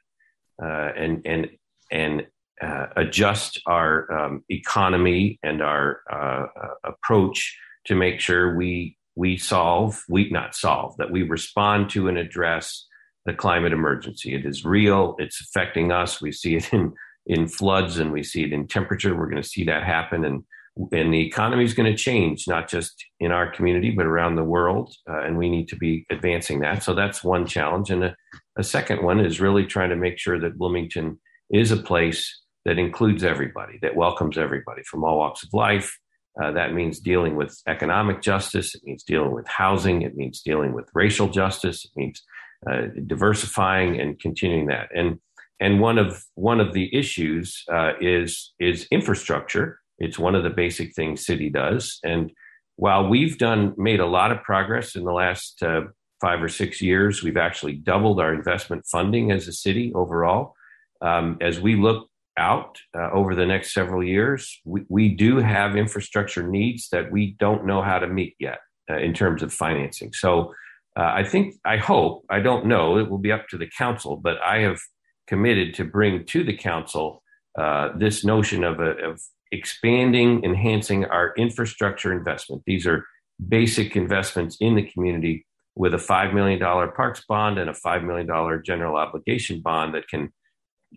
uh, 0.62 0.90
and 0.96 1.22
and 1.24 1.48
and 1.90 2.26
uh, 2.62 2.87
adjust 2.96 3.61
our 3.66 4.11
um, 4.12 4.44
economy 4.48 5.38
and 5.42 5.62
our 5.62 6.00
uh, 6.11 6.46
approach 6.85 7.59
to 7.87 7.94
make 7.94 8.20
sure 8.20 8.57
we 8.57 8.96
we 9.16 9.37
solve 9.37 10.02
we 10.09 10.28
not 10.30 10.54
solve 10.54 10.96
that 10.96 11.11
we 11.11 11.22
respond 11.22 11.90
to 11.90 12.09
and 12.09 12.18
address 12.18 12.87
the 13.26 13.35
climate 13.35 13.72
emergency. 13.72 14.35
It 14.35 14.44
is 14.44 14.64
real. 14.64 15.16
It's 15.18 15.40
affecting 15.40 15.92
us. 15.92 16.20
We 16.20 16.33
see 16.33 16.57
it 16.57 16.72
in 16.72 16.92
in 17.26 17.48
floods 17.48 17.98
and 17.98 18.12
we 18.12 18.22
see 18.22 18.44
it 18.44 18.52
in 18.52 18.66
temperature. 18.66 19.16
We're 19.16 19.30
going 19.30 19.42
to 19.42 19.48
see 19.48 19.64
that 19.64 19.83
happen, 19.83 20.24
and 20.24 20.44
and 20.76 21.14
the 21.14 21.26
economy 21.26 21.64
is 21.64 21.74
going 21.74 21.90
to 21.90 21.96
change, 21.96 22.44
not 22.48 22.68
just 22.68 23.04
in 23.20 23.30
our 23.30 23.50
community 23.50 23.90
but 23.90 24.06
around 24.06 24.34
the 24.34 24.44
world. 24.44 24.92
Uh, 25.08 25.20
and 25.20 25.38
we 25.38 25.48
need 25.48 25.68
to 25.68 25.76
be 25.76 26.04
advancing 26.10 26.60
that. 26.60 26.82
So 26.82 26.94
that's 26.94 27.22
one 27.22 27.46
challenge. 27.46 27.90
And 27.90 28.04
a, 28.04 28.16
a 28.58 28.64
second 28.64 29.02
one 29.02 29.20
is 29.20 29.40
really 29.40 29.66
trying 29.66 29.90
to 29.90 29.96
make 29.96 30.18
sure 30.18 30.38
that 30.40 30.58
Bloomington 30.58 31.20
is 31.50 31.70
a 31.70 31.76
place 31.76 32.40
that 32.64 32.78
includes 32.78 33.22
everybody, 33.22 33.78
that 33.82 33.94
welcomes 33.94 34.38
everybody 34.38 34.82
from 34.82 35.04
all 35.04 35.18
walks 35.18 35.42
of 35.42 35.50
life. 35.52 35.98
Uh, 36.42 36.50
that 36.50 36.74
means 36.74 36.98
dealing 36.98 37.37
with 37.37 37.56
economic 37.68 38.20
justice. 38.20 38.74
It 38.74 38.82
means 38.84 39.04
dealing 39.04 39.32
with 39.32 39.46
housing. 39.46 40.02
It 40.02 40.16
means 40.16 40.40
dealing 40.40 40.72
with 40.72 40.88
racial 40.92 41.28
justice. 41.28 41.84
It 41.84 41.92
means 41.94 42.22
uh, 42.68 42.88
diversifying 43.06 44.00
and 44.00 44.18
continuing 44.18 44.66
that. 44.66 44.88
And 44.94 45.20
and 45.60 45.80
one 45.80 45.98
of 45.98 46.24
one 46.34 46.58
of 46.58 46.72
the 46.72 46.92
issues 46.92 47.62
uh, 47.72 47.92
is 48.00 48.52
is 48.58 48.88
infrastructure. 48.90 49.78
It's 49.98 50.18
one 50.18 50.35
of 50.35 50.42
the 50.42 50.50
basic 50.50 50.94
things 50.94 51.24
city 51.24 51.50
does. 51.50 51.98
And 52.04 52.33
while 52.76 53.09
we've 53.09 53.38
done 53.38 53.74
made 53.76 54.00
a 54.00 54.07
lot 54.07 54.33
of 54.33 54.42
progress 54.42 54.96
in 54.96 55.04
the 55.04 55.12
last 55.12 55.62
uh, 55.62 55.83
five 56.20 56.42
or 56.42 56.48
six 56.48 56.80
years, 56.80 57.22
we've 57.22 57.37
actually 57.37 57.74
doubled 57.74 58.20
our 58.20 58.35
investment 58.35 58.85
funding 58.87 59.30
as 59.30 59.46
a 59.46 59.52
city 59.52 59.92
overall. 59.94 60.54
Um, 61.00 61.38
as 61.40 61.61
we 61.61 61.76
look 61.76 62.09
out 62.37 62.78
uh, 62.96 63.11
over 63.12 63.35
the 63.35 63.46
next 63.46 63.72
several 63.72 64.02
years, 64.02 64.61
we, 64.64 64.83
we 64.88 65.09
do 65.09 65.38
have 65.38 65.76
infrastructure 65.76 66.46
needs 66.46 66.88
that 66.90 67.12
we 67.12 67.37
don't 67.38 67.66
know 67.66 67.83
how 67.83 67.98
to 67.98 68.09
meet 68.09 68.35
yet 68.40 68.59
uh, 68.90 68.96
in 68.96 69.14
terms 69.14 69.42
of 69.42 69.52
financing. 69.52 70.12
So 70.12 70.52
uh, 70.96 71.12
I 71.14 71.24
think, 71.24 71.54
I 71.64 71.76
hope, 71.76 72.24
I 72.30 72.40
don't 72.40 72.66
know, 72.66 72.98
it 72.98 73.11
will 73.11 73.18
be 73.18 73.33
up 73.33 73.48
to 73.48 73.59
the 73.59 73.70
council, 73.78 74.16
but 74.16 74.38
I 74.44 74.61
have 74.61 74.80
committed 75.26 75.74
to 75.74 75.85
bring 75.85 76.24
to 76.26 76.44
the 76.44 76.57
council 76.57 77.22
uh, 77.59 77.90
this 77.96 78.24
notion 78.24 78.64
of, 78.64 78.80
a, 78.80 78.90
of 79.04 79.20
expanding, 79.55 80.45
enhancing 80.45 81.05
our 81.07 81.33
infrastructure 81.37 82.12
investment. 82.12 82.62
These 82.67 82.87
are 82.87 83.07
basic 83.49 83.97
investments 83.97 84.57
in 84.61 84.75
the 84.75 84.83
community 84.83 85.47
with 85.77 85.95
a 85.95 85.99
$5 85.99 86.35
million 86.35 86.61
parks 86.61 87.25
bond 87.29 87.59
and 87.59 87.71
a 87.71 87.73
$5 87.73 88.05
million 88.05 88.62
general 88.64 88.97
obligation 88.97 89.61
bond 89.61 89.95
that 89.95 90.09
can 90.09 90.33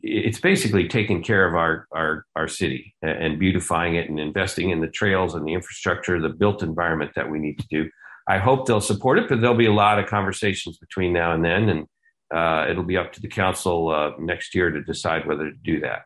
it's 0.04 0.40
basically 0.40 0.88
taking 0.88 1.24
care 1.24 1.48
of 1.48 1.56
our, 1.56 1.88
our, 1.92 2.26
our 2.36 2.48
city 2.48 2.94
and 3.02 3.40
beautifying 3.40 3.96
it 3.96 4.10
and 4.10 4.20
investing 4.20 4.70
in 4.70 4.80
the 4.80 4.88
trails 4.88 5.34
and 5.34 5.48
the 5.48 5.54
infrastructure, 5.54 6.22
the 6.22 6.30
built 6.30 6.62
environment 6.62 7.12
that 7.16 7.32
we 7.32 7.40
need 7.40 7.58
to 7.58 7.68
do. 7.70 7.90
I 8.30 8.38
hope 8.38 8.68
they'll 8.68 8.82
support 8.82 9.20
it, 9.20 9.30
but 9.30 9.42
there'll 9.42 9.56
be 9.56 9.66
a 9.66 9.74
lot 9.74 10.00
of 10.00 10.08
conversations 10.08 10.78
between 10.78 11.14
now 11.14 11.34
and 11.34 11.44
then, 11.44 11.70
and 11.70 11.88
uh, 12.34 12.70
it'll 12.70 12.84
be 12.84 12.98
up 12.98 13.14
to 13.14 13.22
the 13.22 13.28
council 13.28 13.90
uh, 13.90 14.12
next 14.20 14.54
year 14.54 14.70
to 14.70 14.84
decide 14.84 15.26
whether 15.26 15.50
to 15.50 15.58
do 15.64 15.80
that. 15.80 16.02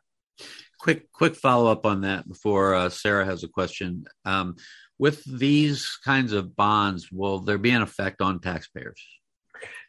Quick, 0.81 1.11
quick 1.11 1.35
follow 1.35 1.71
up 1.71 1.85
on 1.85 2.01
that 2.01 2.27
before 2.27 2.73
uh, 2.73 2.89
Sara 2.89 3.23
has 3.23 3.43
a 3.43 3.47
question. 3.47 4.05
Um, 4.25 4.55
with 4.97 5.23
these 5.25 5.97
kinds 6.03 6.33
of 6.33 6.55
bonds, 6.55 7.11
will 7.11 7.37
there 7.37 7.59
be 7.59 7.69
an 7.69 7.83
effect 7.83 8.19
on 8.19 8.39
taxpayers? 8.39 8.99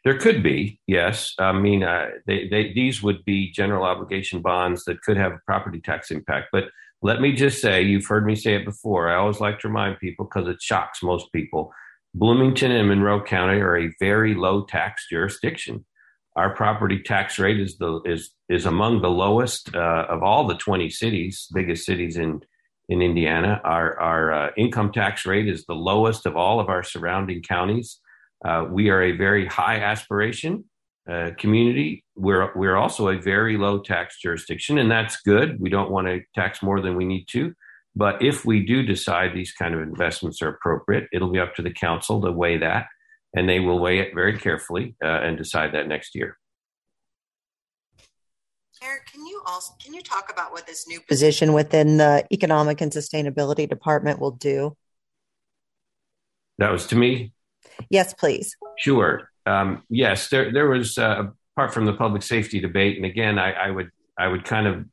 There 0.05 0.19
could 0.19 0.43
be, 0.43 0.79
yes. 0.85 1.33
I 1.39 1.51
mean, 1.51 1.81
uh, 1.81 2.09
they, 2.27 2.47
they, 2.47 2.73
these 2.73 3.01
would 3.01 3.25
be 3.25 3.51
general 3.51 3.85
obligation 3.85 4.41
bonds 4.41 4.83
that 4.85 5.01
could 5.01 5.17
have 5.17 5.31
a 5.31 5.41
property 5.47 5.81
tax 5.81 6.11
impact. 6.11 6.49
But 6.51 6.65
let 7.01 7.21
me 7.21 7.31
just 7.31 7.59
say, 7.59 7.81
you've 7.81 8.05
heard 8.05 8.25
me 8.25 8.35
say 8.35 8.53
it 8.53 8.65
before. 8.65 9.09
I 9.09 9.15
always 9.15 9.39
like 9.39 9.59
to 9.59 9.69
remind 9.69 9.99
people 9.99 10.25
because 10.25 10.47
it 10.47 10.61
shocks 10.61 11.01
most 11.01 11.31
people. 11.31 11.73
Bloomington 12.13 12.71
and 12.71 12.87
Monroe 12.87 13.23
County 13.23 13.59
are 13.59 13.77
a 13.77 13.93
very 13.99 14.35
low 14.35 14.63
tax 14.65 15.07
jurisdiction. 15.09 15.85
Our 16.35 16.55
property 16.55 17.01
tax 17.01 17.37
rate 17.37 17.59
is 17.59 17.77
the 17.77 18.01
is 18.05 18.31
is 18.49 18.65
among 18.65 19.01
the 19.01 19.09
lowest 19.09 19.75
uh, 19.75 20.05
of 20.09 20.23
all 20.23 20.47
the 20.47 20.55
20 20.55 20.89
cities, 20.89 21.47
biggest 21.53 21.85
cities 21.85 22.17
in 22.17 22.41
in 22.89 23.01
Indiana. 23.01 23.61
Our, 23.63 23.99
our 23.99 24.33
uh, 24.33 24.49
income 24.57 24.91
tax 24.91 25.25
rate 25.25 25.47
is 25.47 25.65
the 25.65 25.73
lowest 25.73 26.25
of 26.25 26.35
all 26.35 26.59
of 26.59 26.69
our 26.69 26.83
surrounding 26.83 27.41
counties. 27.41 27.99
Uh, 28.43 28.65
we 28.69 28.89
are 28.89 29.01
a 29.01 29.15
very 29.15 29.45
high 29.45 29.79
aspiration 29.79 30.65
uh, 31.09 31.31
community. 31.37 32.03
We're, 32.15 32.53
we're 32.55 32.75
also 32.75 33.07
a 33.07 33.17
very 33.19 33.57
low 33.57 33.79
tax 33.79 34.19
jurisdiction, 34.21 34.77
and 34.77 34.91
that's 34.91 35.17
good. 35.21 35.59
We 35.59 35.69
don't 35.69 35.91
want 35.91 36.07
to 36.07 36.21
tax 36.35 36.61
more 36.61 36.81
than 36.81 36.95
we 36.95 37.05
need 37.05 37.25
to. 37.31 37.53
But 37.95 38.21
if 38.23 38.43
we 38.43 38.65
do 38.65 38.83
decide 38.83 39.33
these 39.33 39.53
kind 39.53 39.73
of 39.73 39.81
investments 39.81 40.41
are 40.41 40.49
appropriate, 40.49 41.07
it'll 41.13 41.31
be 41.31 41.39
up 41.39 41.55
to 41.55 41.61
the 41.61 41.73
council 41.73 42.21
to 42.21 42.31
weigh 42.31 42.57
that, 42.57 42.87
and 43.33 43.47
they 43.47 43.59
will 43.59 43.79
weigh 43.79 43.99
it 43.99 44.13
very 44.13 44.37
carefully 44.37 44.95
uh, 45.03 45.07
and 45.07 45.37
decide 45.37 45.73
that 45.73 45.87
next 45.87 46.15
year. 46.15 46.37
Eric, 48.83 49.05
can 49.05 49.25
you 49.25 49.41
also 49.45 49.73
can 49.83 49.93
you 49.93 50.01
talk 50.01 50.29
about 50.31 50.51
what 50.51 50.67
this 50.67 50.87
new 50.87 50.99
position 50.99 51.53
within 51.53 51.97
the 51.97 52.25
Economic 52.33 52.81
and 52.81 52.91
Sustainability 52.91 53.67
Department 53.67 54.19
will 54.19 54.31
do? 54.31 54.75
That 56.57 56.71
was 56.71 56.85
to 56.87 56.97
me. 56.97 57.31
Yes, 57.89 58.13
please. 58.13 58.57
Sure. 58.77 59.29
Um, 59.45 59.83
yes, 59.89 60.27
there 60.27 60.51
there 60.51 60.67
was 60.67 60.97
uh, 60.97 61.27
apart 61.55 61.73
from 61.73 61.85
the 61.85 61.93
public 61.93 62.23
safety 62.23 62.59
debate, 62.59 62.97
and 62.97 63.05
again, 63.05 63.39
I, 63.39 63.51
I 63.53 63.71
would 63.71 63.89
I 64.17 64.27
would 64.27 64.43
kind 64.43 64.67
of 64.67 64.85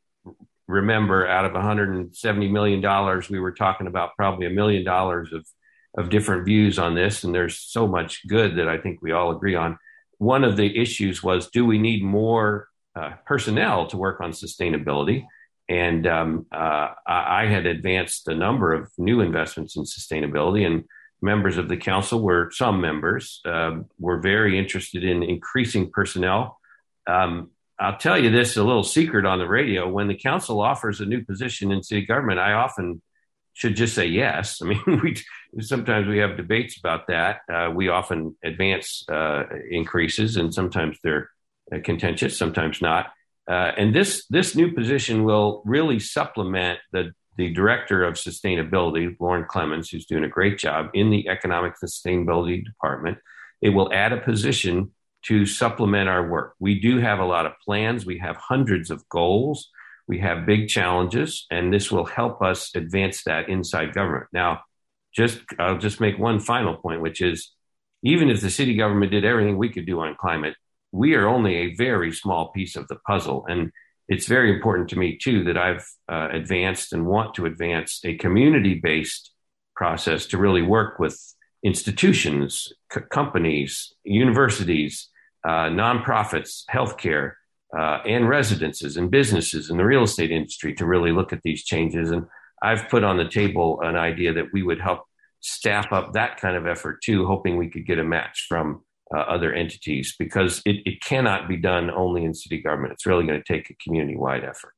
remember 0.69 1.27
out 1.27 1.45
of 1.45 1.53
170 1.53 2.49
million 2.49 2.81
dollars, 2.81 3.29
we 3.29 3.41
were 3.41 3.53
talking 3.53 3.89
about 3.89 4.11
probably 4.17 4.47
a 4.47 4.51
million 4.51 4.85
dollars 4.85 5.33
of 5.33 5.45
of 5.97 6.11
different 6.11 6.45
views 6.45 6.79
on 6.79 6.95
this, 6.95 7.25
and 7.25 7.35
there's 7.35 7.59
so 7.59 7.87
much 7.87 8.27
good 8.27 8.57
that 8.57 8.69
I 8.69 8.79
think 8.79 9.03
we 9.03 9.13
all 9.13 9.31
agree 9.31 9.55
on. 9.55 9.79
One 10.19 10.45
of 10.45 10.57
the 10.57 10.79
issues 10.81 11.23
was, 11.23 11.51
do 11.51 11.65
we 11.65 11.79
need 11.79 12.03
more 12.03 12.69
uh, 12.97 13.13
personnel 13.25 13.87
to 13.87 13.97
work 13.97 14.21
on 14.21 14.33
sustainability. 14.33 15.25
And 15.69 16.07
um, 16.07 16.47
uh, 16.51 16.89
I 17.07 17.47
had 17.47 17.65
advanced 17.65 18.27
a 18.27 18.35
number 18.35 18.73
of 18.73 18.91
new 18.99 19.21
investments 19.21 19.77
in 19.77 19.85
sustainability, 19.85 20.67
and 20.67 20.85
members 21.23 21.57
of 21.57 21.69
the 21.69 21.77
council 21.77 22.21
were 22.21 22.51
some 22.53 22.81
members 22.81 23.41
uh, 23.45 23.79
were 23.99 24.19
very 24.19 24.59
interested 24.59 25.05
in 25.05 25.23
increasing 25.23 25.91
personnel. 25.93 26.59
Um, 27.07 27.51
I'll 27.79 27.97
tell 27.97 28.21
you 28.21 28.31
this 28.31 28.57
a 28.57 28.65
little 28.65 28.83
secret 28.83 29.25
on 29.25 29.39
the 29.39 29.47
radio. 29.47 29.89
When 29.89 30.09
the 30.09 30.17
council 30.17 30.61
offers 30.61 31.01
a 31.01 31.07
new 31.07 31.25
position 31.25 31.71
in 31.71 31.85
city 31.85 32.05
government, 32.05 32.41
I 32.41 32.55
often 32.55 33.01
should 33.61 33.77
just 33.77 33.95
say 33.95 34.07
yes. 34.07 34.63
I 34.63 34.67
mean, 34.67 34.83
we 35.03 35.17
sometimes 35.63 36.09
we 36.09 36.19
have 36.19 36.37
debates 36.37 36.79
about 36.79 37.07
that. 37.09 37.41
Uh, 37.53 37.71
we 37.75 37.89
often 37.89 38.37
advance 38.43 39.05
uh, 39.09 39.45
increases, 39.71 40.37
and 40.37 40.53
sometimes 40.53 40.99
they're 41.05 41.31
uh, 41.73 41.79
contentious, 41.85 42.37
sometimes 42.39 42.81
not. 42.81 43.13
Uh, 43.49 43.73
and 43.77 43.95
this 43.95 44.27
this 44.31 44.57
new 44.57 44.73
position 44.73 45.25
will 45.25 45.63
really 45.67 45.99
supplement 45.99 46.79
the 46.93 47.13
the 47.37 47.53
director 47.53 48.03
of 48.03 48.15
sustainability, 48.15 49.15
Lauren 49.21 49.45
Clemens, 49.49 49.91
who's 49.91 50.07
doing 50.07 50.25
a 50.25 50.29
great 50.29 50.59
job 50.59 50.89
in 50.95 51.11
the 51.11 51.29
economic 51.29 51.75
sustainability 51.83 52.65
department. 52.65 53.19
It 53.61 53.71
will 53.71 53.93
add 53.93 54.13
a 54.13 54.21
position 54.21 54.93
to 55.25 55.45
supplement 55.45 56.09
our 56.09 56.27
work. 56.27 56.55
We 56.59 56.81
do 56.81 56.99
have 56.99 57.19
a 57.19 57.25
lot 57.27 57.45
of 57.45 57.53
plans. 57.63 58.07
We 58.07 58.19
have 58.19 58.37
hundreds 58.37 58.91
of 58.91 59.07
goals. 59.11 59.69
We 60.11 60.19
have 60.19 60.45
big 60.45 60.69
challenges, 60.69 61.47
and 61.53 61.73
this 61.73 61.93
will 61.93 62.05
help 62.05 62.43
us 62.43 62.75
advance 62.75 63.23
that 63.23 63.49
inside 63.49 63.95
government. 63.95 64.27
Now, 64.33 64.63
just 65.15 65.39
I'll 65.57 65.79
just 65.79 66.01
make 66.01 66.19
one 66.19 66.41
final 66.41 66.75
point, 66.77 67.01
which 67.01 67.21
is 67.21 67.53
even 68.03 68.29
if 68.29 68.41
the 68.41 68.51
city 68.51 68.75
government 68.75 69.13
did 69.13 69.25
everything 69.25 69.57
we 69.57 69.69
could 69.69 69.87
do 69.87 70.01
on 70.01 70.17
climate, 70.21 70.57
we 70.91 71.15
are 71.15 71.29
only 71.29 71.55
a 71.55 71.75
very 71.77 72.11
small 72.11 72.51
piece 72.51 72.75
of 72.75 72.89
the 72.89 72.97
puzzle. 73.07 73.47
And 73.49 73.71
it's 74.09 74.27
very 74.27 74.53
important 74.53 74.89
to 74.91 74.99
me, 74.99 75.17
too, 75.17 75.45
that 75.45 75.57
I've 75.57 75.87
uh, 76.09 76.29
advanced 76.33 76.93
and 76.93 77.07
want 77.07 77.35
to 77.35 77.47
advance 77.47 78.01
a 78.05 78.17
community 78.17 78.81
based 78.83 79.31
process 79.77 80.27
to 80.27 80.39
really 80.39 80.63
work 80.63 80.99
with 80.99 81.17
institutions, 81.63 82.73
c- 82.93 83.03
companies, 83.11 83.95
universities, 84.03 85.09
uh, 85.47 85.69
nonprofits, 85.71 86.65
healthcare, 86.69 87.35
uh, 87.77 87.99
and 88.05 88.29
residences 88.29 88.97
and 88.97 89.11
businesses 89.11 89.71
in 89.71 89.77
the 89.77 89.85
real 89.85 90.03
estate 90.03 90.31
industry 90.31 90.75
to 90.75 90.87
really 90.87 91.13
look 91.13 91.33
at 91.33 91.43
these 91.43 91.65
changes. 91.65 92.11
And 92.11 92.27
I've 92.63 92.89
put 92.89 93.05
on 93.05 93.17
the 93.17 93.29
table 93.29 93.81
an 93.83 93.97
idea 93.97 94.33
that 94.33 94.53
we 94.53 94.63
would 94.63 94.81
help 94.81 95.05
staff 95.41 95.93
up 95.93 96.13
that 96.13 96.41
kind 96.41 96.57
of 96.57 96.67
effort 96.67 97.01
too, 97.03 97.27
hoping 97.27 97.57
we 97.57 97.69
could 97.69 97.87
get 97.87 97.99
a 97.99 98.05
match 98.05 98.47
from 98.49 98.83
uh, 99.15 99.19
other 99.19 99.53
entities 99.53 100.15
because 100.19 100.63
it, 100.65 100.77
it 100.85 101.01
cannot 101.01 101.49
be 101.49 101.57
done 101.57 101.91
only 101.91 102.25
in 102.25 102.35
city 102.35 102.61
government. 102.61 102.93
It's 102.93 103.07
really 103.07 103.27
going 103.27 103.43
to 103.43 103.53
take 103.53 103.71
a 103.71 103.75
community 103.83 104.17
wide 104.17 104.45
effort. 104.45 104.75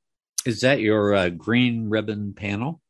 Is 0.47 0.61
that 0.61 0.81
your 0.81 1.15
uh, 1.15 1.29
green 1.31 1.89
ribbon 1.89 2.35
panel? 2.35 2.81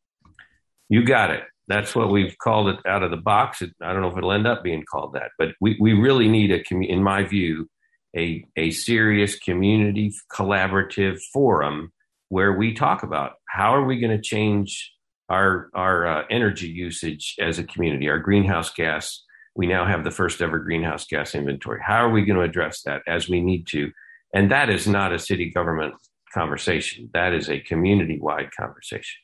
You 0.89 1.05
got 1.05 1.31
it. 1.31 1.45
That's 1.69 1.95
what 1.95 2.11
we've 2.11 2.37
called 2.39 2.69
it 2.69 2.79
out 2.87 3.03
of 3.03 3.11
the 3.11 3.17
box. 3.17 3.63
It, 3.63 3.71
I 3.81 3.93
don't 3.93 4.03
know 4.03 4.09
if 4.09 4.17
it'll 4.17 4.33
end 4.33 4.47
up 4.47 4.63
being 4.63 4.85
called 4.85 5.15
that, 5.15 5.31
but 5.39 5.55
we, 5.61 5.77
we 5.81 5.93
really 5.95 6.29
need 6.29 6.51
a, 6.51 6.63
community, 6.63 6.93
in 6.93 7.03
my 7.03 7.23
view, 7.25 7.69
a, 8.17 8.45
a 8.57 8.71
serious 8.71 9.39
community 9.39 10.13
collaborative 10.31 11.21
forum 11.33 11.93
where 12.29 12.53
we 12.53 12.75
talk 12.75 13.03
about 13.03 13.33
how 13.49 13.75
are 13.75 13.85
we 13.85 13.99
going 13.99 14.17
to 14.17 14.23
change 14.23 14.93
our, 15.29 15.71
our 15.75 16.07
uh, 16.07 16.25
energy 16.31 16.69
usage 16.69 17.37
as 17.41 17.59
a 17.59 17.65
community, 17.65 18.09
our 18.09 18.19
greenhouse 18.19 18.73
gas 18.73 19.23
we 19.55 19.67
now 19.67 19.85
have 19.85 20.05
the 20.05 20.11
first 20.11 20.41
ever 20.41 20.59
greenhouse 20.59 21.07
gas 21.07 21.35
inventory. 21.35 21.81
How 21.85 22.05
are 22.05 22.11
we 22.11 22.25
going 22.25 22.39
to 22.39 22.45
address 22.45 22.83
that 22.83 23.03
as 23.07 23.29
we 23.29 23.41
need 23.41 23.67
to? 23.69 23.93
And 24.35 24.51
that 24.51 24.71
is 24.71 24.87
not 24.87 25.13
a 25.13 25.19
city 25.19 25.51
government 25.51 25.95
conversation. 26.33 27.11
That 27.13 27.35
is 27.35 27.51
a 27.51 27.61
community 27.61 28.19
wide 28.19 28.51
conversation. 28.59 29.21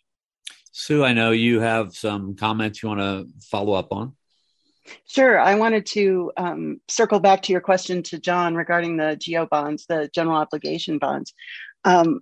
Sue, 0.72 1.02
I 1.02 1.14
know 1.14 1.30
you 1.30 1.60
have 1.60 1.96
some 1.96 2.36
comments 2.36 2.82
you 2.82 2.90
want 2.90 3.00
to 3.00 3.26
follow 3.46 3.72
up 3.72 3.90
on. 3.90 4.12
Sure. 5.06 5.38
I 5.38 5.54
wanted 5.54 5.86
to 5.86 6.32
um, 6.36 6.80
circle 6.88 7.20
back 7.20 7.42
to 7.42 7.52
your 7.52 7.60
question 7.60 8.02
to 8.04 8.18
John 8.18 8.54
regarding 8.54 8.96
the 8.96 9.20
GO 9.24 9.46
bonds, 9.46 9.86
the 9.86 10.10
general 10.14 10.36
obligation 10.36 10.98
bonds. 10.98 11.34
Um, 11.84 12.20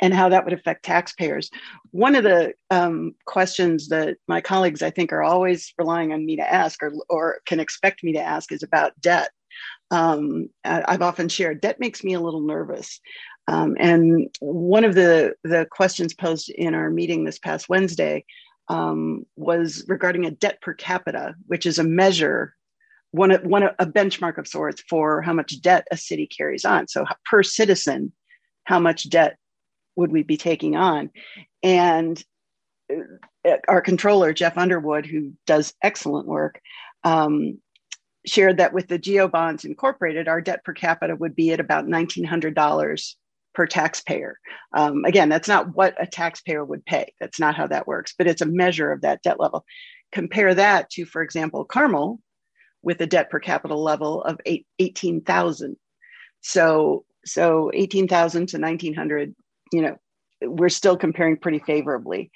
and 0.00 0.14
how 0.14 0.28
that 0.30 0.44
would 0.44 0.54
affect 0.54 0.84
taxpayers. 0.84 1.50
One 1.90 2.14
of 2.14 2.24
the 2.24 2.54
um, 2.70 3.14
questions 3.26 3.88
that 3.88 4.16
my 4.28 4.40
colleagues, 4.40 4.82
I 4.82 4.90
think, 4.90 5.12
are 5.12 5.22
always 5.22 5.74
relying 5.78 6.12
on 6.12 6.24
me 6.24 6.36
to 6.36 6.52
ask 6.52 6.82
or, 6.82 6.92
or 7.08 7.40
can 7.44 7.60
expect 7.60 8.02
me 8.02 8.12
to 8.14 8.20
ask 8.20 8.50
is 8.50 8.62
about 8.62 8.98
debt. 9.00 9.30
Um, 9.90 10.48
I've 10.64 11.02
often 11.02 11.28
shared 11.28 11.60
debt 11.60 11.80
makes 11.80 12.02
me 12.02 12.14
a 12.14 12.20
little 12.20 12.40
nervous. 12.40 13.00
Um, 13.46 13.76
and 13.78 14.34
one 14.40 14.84
of 14.84 14.94
the, 14.94 15.34
the 15.44 15.66
questions 15.70 16.14
posed 16.14 16.48
in 16.48 16.74
our 16.74 16.90
meeting 16.90 17.24
this 17.24 17.38
past 17.38 17.68
Wednesday 17.68 18.24
um, 18.68 19.24
was 19.36 19.84
regarding 19.88 20.24
a 20.24 20.30
debt 20.30 20.60
per 20.60 20.74
capita, 20.74 21.34
which 21.46 21.66
is 21.66 21.78
a 21.78 21.84
measure 21.84 22.54
one, 23.10 23.30
of 23.30 23.42
one 23.44 23.62
a 23.62 23.86
benchmark 23.86 24.38
of 24.38 24.48
sorts 24.48 24.82
for 24.88 25.22
how 25.22 25.32
much 25.32 25.60
debt 25.60 25.86
a 25.92 25.96
city 25.96 26.26
carries 26.26 26.64
on. 26.64 26.88
So 26.88 27.04
per 27.24 27.44
citizen, 27.44 28.12
how 28.64 28.80
much 28.80 29.08
debt 29.08 29.36
would 29.94 30.10
we 30.10 30.24
be 30.24 30.36
taking 30.36 30.74
on? 30.74 31.10
And 31.62 32.22
uh, 32.92 33.56
our 33.68 33.80
controller, 33.80 34.32
Jeff 34.32 34.58
Underwood, 34.58 35.06
who 35.06 35.32
does 35.46 35.74
excellent 35.80 36.26
work, 36.26 36.60
um, 37.04 37.60
shared 38.26 38.56
that 38.56 38.72
with 38.72 38.88
the 38.88 38.98
GO 38.98 39.28
bonds 39.28 39.64
Incorporated, 39.64 40.26
our 40.26 40.40
debt 40.40 40.64
per 40.64 40.72
capita 40.72 41.14
would 41.14 41.36
be 41.36 41.52
at 41.52 41.60
about 41.60 41.86
$1,900 41.86 43.14
per 43.54 43.66
taxpayer. 43.66 44.38
Um, 44.76 45.04
again, 45.04 45.28
that's 45.28 45.48
not 45.48 45.74
what 45.74 45.94
a 46.00 46.06
taxpayer 46.06 46.64
would 46.64 46.84
pay. 46.84 47.12
That's 47.20 47.40
not 47.40 47.54
how 47.54 47.66
that 47.68 47.86
works, 47.86 48.14
but 48.16 48.26
it's 48.26 48.42
a 48.42 48.46
measure 48.46 48.92
of 48.92 49.02
that 49.02 49.22
debt 49.22 49.40
level. 49.40 49.64
Compare 50.12 50.54
that 50.54 50.90
to, 50.90 51.04
for 51.04 51.22
example, 51.22 51.64
Carmel 51.64 52.20
with 52.82 53.00
a 53.00 53.06
debt 53.06 53.30
per 53.30 53.40
capita 53.40 53.74
level 53.74 54.22
of 54.22 54.38
eight, 54.44 54.66
18,000. 54.78 55.76
So, 56.42 57.04
so 57.24 57.70
18,000 57.72 58.48
to 58.48 58.58
1900, 58.58 59.34
you 59.72 59.82
know, 59.82 59.96
we're 60.42 60.68
still 60.68 60.96
comparing 60.96 61.38
pretty 61.38 61.60
favorably. 61.60 62.30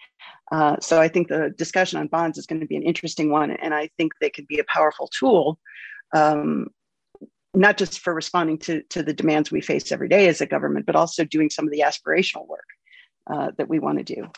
Uh, 0.51 0.77
so 0.81 1.01
I 1.01 1.09
think 1.09 1.29
the 1.29 1.53
discussion 1.59 1.99
on 1.99 2.07
bonds 2.07 2.39
is 2.39 2.47
going 2.47 2.61
to 2.61 2.67
be 2.67 2.77
an 2.77 2.83
interesting 2.83 3.31
one, 3.31 3.51
and 3.51 3.75
I 3.75 3.91
think 3.99 4.13
they 4.21 4.31
could 4.31 4.47
be 4.47 4.59
a 4.59 4.65
powerful 4.73 5.09
tool 5.09 5.59
um, 6.15 6.69
not 7.59 7.77
just 7.77 8.01
for 8.01 8.15
responding 8.15 8.59
to, 8.59 8.83
to 8.91 9.03
the 9.03 9.13
demands 9.13 9.51
we 9.51 9.61
face 9.61 9.93
every 9.93 10.09
day 10.09 10.29
as 10.29 10.41
a 10.41 10.47
government, 10.47 10.87
but 10.87 10.97
also 10.97 11.25
doing 11.25 11.51
some 11.51 11.67
of 11.67 11.73
the 11.73 11.81
aspirational 11.81 12.47
work 12.47 12.67
uh, 13.27 13.51
that 13.59 13.69
we 13.69 13.79
want 13.79 13.99
to 13.99 14.05
do. 14.05 14.31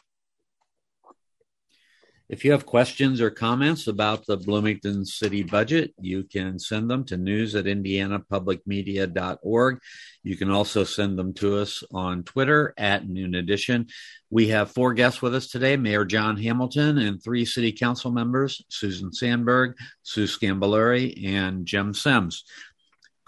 If 2.31 2.45
you 2.45 2.53
have 2.53 2.65
questions 2.65 3.21
or 3.21 3.31
comments 3.31 3.89
about 3.89 4.25
the 4.25 4.37
Bloomington 4.37 5.05
City 5.05 5.43
budget, 5.43 5.93
you 6.01 6.23
can 6.23 6.61
send 6.61 6.89
them 6.89 7.05
to 7.07 7.17
news 7.17 7.57
at 7.57 7.65
indianapublicmedia.org. 7.65 9.81
You 10.23 10.37
can 10.37 10.49
also 10.49 10.85
send 10.85 11.19
them 11.19 11.35
to 11.35 11.57
us 11.57 11.83
on 11.93 12.23
Twitter 12.23 12.73
at 12.79 13.09
Noon 13.09 13.35
Edition. 13.35 13.89
We 14.31 14.47
have 14.51 14.71
four 14.71 14.95
guests 14.95 15.21
with 15.21 15.35
us 15.35 15.49
today 15.49 15.77
Mayor 15.77 16.05
John 16.05 16.37
Hamilton 16.37 16.99
and 16.99 17.21
three 17.21 17.45
city 17.45 17.73
council 17.73 18.13
members 18.13 18.65
Susan 18.69 19.13
Sandberg, 19.13 19.75
Sue 20.05 20.29
Sgambelluri, 20.29 21.27
and 21.27 21.67
Jim 21.67 21.93
Sims. 21.93 22.45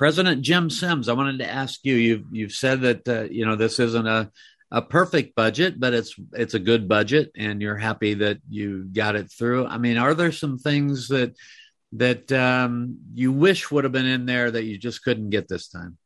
President 0.03 0.43
Jim 0.43 0.69
Sims, 0.69 1.09
I 1.09 1.13
wanted 1.13 1.39
to 1.39 1.49
ask 1.49 1.79
you. 1.85 1.95
You've 1.95 2.25
you've 2.33 2.51
said 2.51 2.81
that 2.81 3.09
uh, 3.09 3.23
you 3.31 3.47
know 3.47 3.55
this 3.55 3.79
isn't 3.79 4.09
a 4.09 4.33
a 4.73 4.83
perfect 4.83 5.37
budget, 5.37 5.79
but 5.79 5.95
it's 5.95 6.17
it's 6.33 6.55
a 6.55 6.59
good 6.59 6.89
budget, 6.89 7.31
and 7.37 7.63
you're 7.63 7.77
happy 7.77 8.15
that 8.15 8.39
you 8.51 8.83
got 8.83 9.15
it 9.15 9.31
through. 9.31 9.65
I 9.65 9.79
mean, 9.79 9.99
are 9.99 10.15
there 10.15 10.33
some 10.33 10.59
things 10.59 11.07
that 11.07 11.37
that 11.93 12.33
um, 12.33 12.99
you 13.15 13.31
wish 13.31 13.71
would 13.71 13.85
have 13.85 13.93
been 13.93 14.07
in 14.07 14.27
there 14.27 14.51
that 14.51 14.65
you 14.65 14.77
just 14.77 15.05
couldn't 15.05 15.31
get 15.31 15.47
this 15.47 15.69
time? 15.69 15.99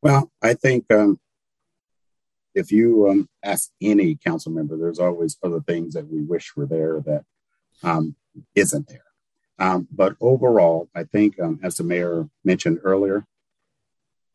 Well, 0.00 0.32
I 0.40 0.54
think 0.54 0.90
um, 0.90 1.20
if 2.54 2.72
you 2.72 3.10
um, 3.10 3.28
ask 3.42 3.68
any 3.82 4.16
council 4.16 4.50
member, 4.50 4.78
there's 4.78 4.98
always 4.98 5.36
other 5.42 5.60
things 5.60 5.92
that 5.92 6.08
we 6.08 6.22
wish 6.22 6.56
were 6.56 6.64
there 6.64 7.02
that 7.02 7.24
um, 7.82 8.16
not 8.56 8.86
there. 8.88 9.07
Um, 9.58 9.88
but 9.90 10.16
overall, 10.20 10.88
I 10.94 11.04
think, 11.04 11.38
um, 11.40 11.58
as 11.62 11.76
the 11.76 11.84
mayor 11.84 12.28
mentioned 12.44 12.78
earlier, 12.84 13.26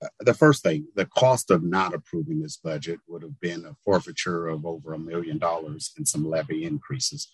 uh, 0.03 0.07
the 0.19 0.33
first 0.33 0.63
thing, 0.63 0.87
the 0.95 1.05
cost 1.05 1.49
of 1.49 1.63
not 1.63 1.93
approving 1.93 2.41
this 2.41 2.57
budget 2.57 2.99
would 3.07 3.21
have 3.21 3.39
been 3.39 3.65
a 3.65 3.75
forfeiture 3.85 4.47
of 4.47 4.65
over 4.65 4.93
a 4.93 4.99
million 4.99 5.37
dollars 5.37 5.93
and 5.97 6.07
some 6.07 6.29
levy 6.29 6.65
increases 6.65 7.29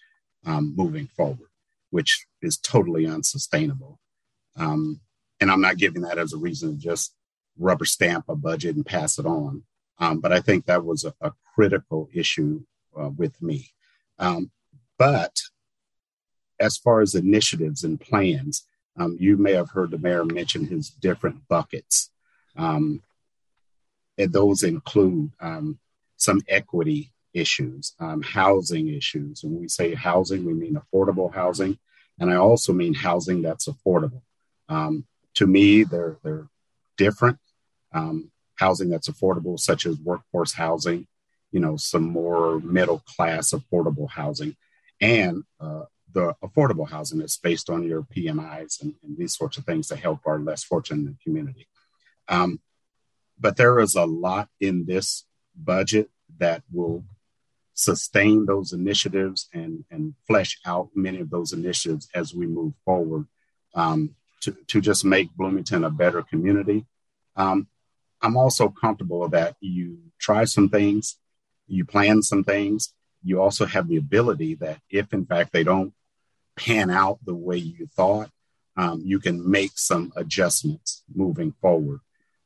um, 0.46 0.74
moving 0.76 1.08
forward, 1.08 1.50
which 1.90 2.28
is 2.42 2.58
totally 2.58 3.08
unsustainable. 3.08 4.00
Um, 4.56 5.02
and 5.40 5.50
I'm 5.50 5.62
not 5.62 5.78
giving 5.78 6.04
that 6.04 6.20
as 6.20 6.34
a 6.34 6.38
reason 6.38 6.74
to 6.74 6.78
just 6.78 7.16
rubber 7.58 7.86
stamp 7.86 8.26
a 8.28 8.36
budget 8.36 8.76
and 8.76 8.86
pass 8.86 9.18
it 9.18 9.26
on. 9.26 9.64
Um, 9.98 10.20
but 10.20 10.32
I 10.32 10.40
think 10.40 10.66
that 10.66 10.86
was 10.86 11.04
a, 11.04 11.14
a 11.22 11.34
critical 11.56 12.10
issue 12.14 12.62
uh, 12.98 13.10
with 13.10 13.42
me. 13.42 13.72
Um, 14.18 14.52
but 14.98 15.42
as 16.60 16.78
far 16.78 17.02
as 17.02 17.16
initiatives 17.16 17.84
and 17.84 18.00
plans, 18.00 18.66
um, 18.98 19.18
you 19.20 19.38
may 19.38 19.54
have 19.54 19.70
heard 19.72 19.92
the 19.92 19.98
mayor 19.98 20.26
mention 20.26 20.66
his 20.66 20.90
different 20.90 21.48
buckets. 21.48 22.12
Um, 22.58 23.02
and 24.18 24.34
those 24.34 24.64
include 24.64 25.32
um, 25.40 25.80
some 26.18 26.42
equity 26.48 27.12
issues, 27.34 27.94
um, 28.00 28.22
housing 28.22 28.90
issues. 28.90 29.44
And 29.44 29.54
when 29.54 29.62
we 29.62 29.68
say 29.70 29.94
housing, 29.94 30.46
we 30.46 30.54
mean 30.54 30.76
affordable 30.76 31.34
housing. 31.34 31.78
And 32.20 32.30
I 32.30 32.36
also 32.36 32.74
mean 32.74 32.94
housing 32.94 33.42
that's 33.42 33.68
affordable. 33.68 34.22
Um, 34.68 35.06
to 35.36 35.48
me, 35.48 35.84
they're, 35.84 36.18
they're 36.24 36.48
different. 36.98 37.40
Um, 37.94 38.32
housing 38.56 38.90
that's 38.90 39.08
affordable, 39.10 39.58
such 39.58 39.86
as 39.86 39.98
workforce 40.00 40.54
housing, 40.54 41.08
you 41.52 41.60
know, 41.60 41.78
some 41.78 42.04
more 42.04 42.60
middle 42.60 43.00
class 43.00 43.52
affordable 43.52 44.10
housing, 44.10 44.56
and 45.02 45.44
uh, 45.60 45.84
the 46.14 46.34
affordable 46.44 46.90
housing 46.90 47.20
that's 47.20 47.38
based 47.38 47.70
on 47.70 47.84
your 47.84 48.04
PMIs 48.04 48.82
and, 48.82 48.96
and, 49.04 49.18
these 49.18 49.36
sorts 49.36 49.58
of 49.58 49.66
things 49.66 49.88
to 49.88 49.96
help 49.96 50.22
our 50.26 50.40
less 50.40 50.64
fortunate 50.64 51.16
community. 51.24 51.68
Um, 52.28 52.60
but 53.40 53.58
there 53.58 53.80
is 53.80 53.96
a 53.96 54.06
lot 54.06 54.50
in 54.60 54.86
this 54.86 55.26
budget 55.56 56.10
that 56.40 56.64
will 56.72 57.04
sustain 57.74 58.46
those 58.46 58.74
initiatives 58.74 59.50
and, 59.54 59.86
and 59.90 60.14
flesh 60.28 60.60
out 60.66 60.90
many 60.96 61.20
of 61.20 61.30
those 61.30 61.54
initiatives 61.54 62.10
as 62.14 62.34
we 62.34 62.46
move 62.46 62.74
forward 62.84 63.26
um, 63.76 64.16
to, 64.42 64.56
to 64.68 64.82
just 64.82 65.06
make 65.06 65.36
Bloomington 65.36 65.84
a 65.84 65.90
better 65.90 66.22
community. 66.22 66.86
Um, 67.36 67.68
I'm 68.22 68.36
also 68.36 68.68
comfortable 68.68 69.28
that 69.30 69.56
you 69.62 70.00
try 70.20 70.44
some 70.44 70.70
things, 70.70 71.18
you 71.68 71.86
plan 71.86 72.22
some 72.22 72.44
things, 72.44 72.94
you 73.24 73.42
also 73.42 73.66
have 73.66 73.88
the 73.88 73.98
ability 73.98 74.56
that 74.56 74.80
if 74.90 75.14
in 75.14 75.26
fact 75.26 75.54
they 75.54 75.64
don't 75.64 75.94
pan 76.60 76.90
out 76.90 77.20
the 77.26 77.34
way 77.34 77.58
you 77.58 77.88
thought, 77.96 78.30
um, 78.76 79.02
you 79.04 79.20
can 79.20 79.50
make 79.50 79.72
some 79.76 80.12
adjustments 80.16 81.04
moving 81.14 81.54
forward. 81.62 82.00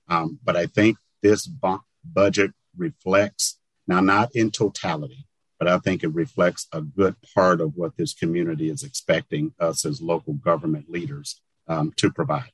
Um, 0.07 0.39
but 0.43 0.55
I 0.55 0.67
think 0.67 0.97
this 1.21 1.47
bu- 1.47 1.85
budget 2.03 2.51
reflects, 2.77 3.59
now 3.87 4.01
not 4.01 4.29
in 4.35 4.51
totality, 4.51 5.25
but 5.59 5.67
I 5.67 5.77
think 5.79 6.03
it 6.03 6.13
reflects 6.13 6.67
a 6.71 6.81
good 6.81 7.15
part 7.33 7.61
of 7.61 7.75
what 7.75 7.97
this 7.97 8.13
community 8.13 8.69
is 8.69 8.83
expecting 8.83 9.53
us 9.59 9.85
as 9.85 10.01
local 10.01 10.33
government 10.33 10.89
leaders 10.89 11.41
um, 11.67 11.93
to 11.97 12.11
provide. 12.11 12.51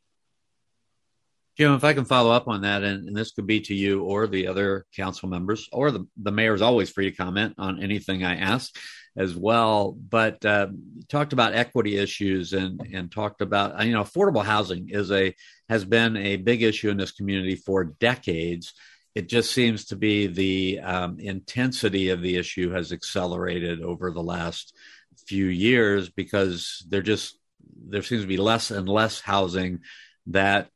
Jim, 1.59 1.73
if 1.73 1.83
I 1.83 1.93
can 1.93 2.05
follow 2.05 2.31
up 2.31 2.47
on 2.47 2.61
that, 2.61 2.83
and, 2.83 3.09
and, 3.09 3.17
this 3.17 3.31
could 3.31 3.45
be 3.45 3.59
to 3.59 3.75
you 3.75 4.03
or 4.03 4.27
the 4.27 4.47
other 4.47 4.85
council 4.95 5.27
members, 5.27 5.67
or 5.73 5.91
the, 5.91 6.07
the 6.15 6.31
mayor 6.31 6.53
is 6.53 6.61
always 6.61 6.89
free 6.89 7.11
to 7.11 7.17
comment 7.17 7.55
on 7.57 7.83
anything 7.83 8.23
I 8.23 8.37
ask 8.37 8.73
as 9.17 9.35
well. 9.35 9.91
But 9.91 10.45
uh, 10.45 10.67
talked 11.09 11.33
about 11.33 11.53
equity 11.53 11.97
issues 11.97 12.53
and 12.53 12.79
and 12.93 13.11
talked 13.11 13.41
about 13.41 13.85
you 13.85 13.91
know 13.91 14.03
affordable 14.03 14.45
housing 14.45 14.87
is 14.87 15.11
a 15.11 15.35
has 15.67 15.83
been 15.83 16.15
a 16.15 16.37
big 16.37 16.63
issue 16.63 16.91
in 16.91 16.95
this 16.95 17.11
community 17.11 17.55
for 17.55 17.83
decades. 17.83 18.73
It 19.13 19.27
just 19.27 19.51
seems 19.51 19.83
to 19.87 19.97
be 19.97 20.27
the 20.27 20.79
um, 20.79 21.19
intensity 21.19 22.11
of 22.11 22.21
the 22.21 22.37
issue 22.37 22.71
has 22.71 22.93
accelerated 22.93 23.81
over 23.81 24.11
the 24.11 24.23
last 24.23 24.73
few 25.27 25.47
years 25.47 26.09
because 26.09 26.85
there 26.87 27.01
just 27.01 27.37
there 27.85 28.01
seems 28.01 28.21
to 28.21 28.27
be 28.27 28.37
less 28.37 28.71
and 28.71 28.87
less 28.87 29.19
housing 29.19 29.79
that 30.27 30.69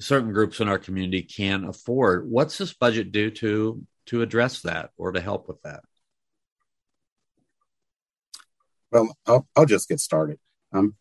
certain 0.00 0.32
groups 0.32 0.60
in 0.60 0.68
our 0.68 0.78
community 0.78 1.22
can 1.22 1.64
afford. 1.64 2.30
What's 2.30 2.58
this 2.58 2.72
budget 2.72 3.12
do 3.12 3.30
to 3.30 3.82
to 4.06 4.22
address 4.22 4.62
that 4.62 4.90
or 4.96 5.12
to 5.12 5.20
help 5.20 5.48
with 5.48 5.60
that? 5.62 5.80
Well, 8.92 9.16
I'll, 9.26 9.46
I'll 9.56 9.66
just 9.66 9.88
get 9.88 10.00
started 10.00 10.38
um, 10.72 10.94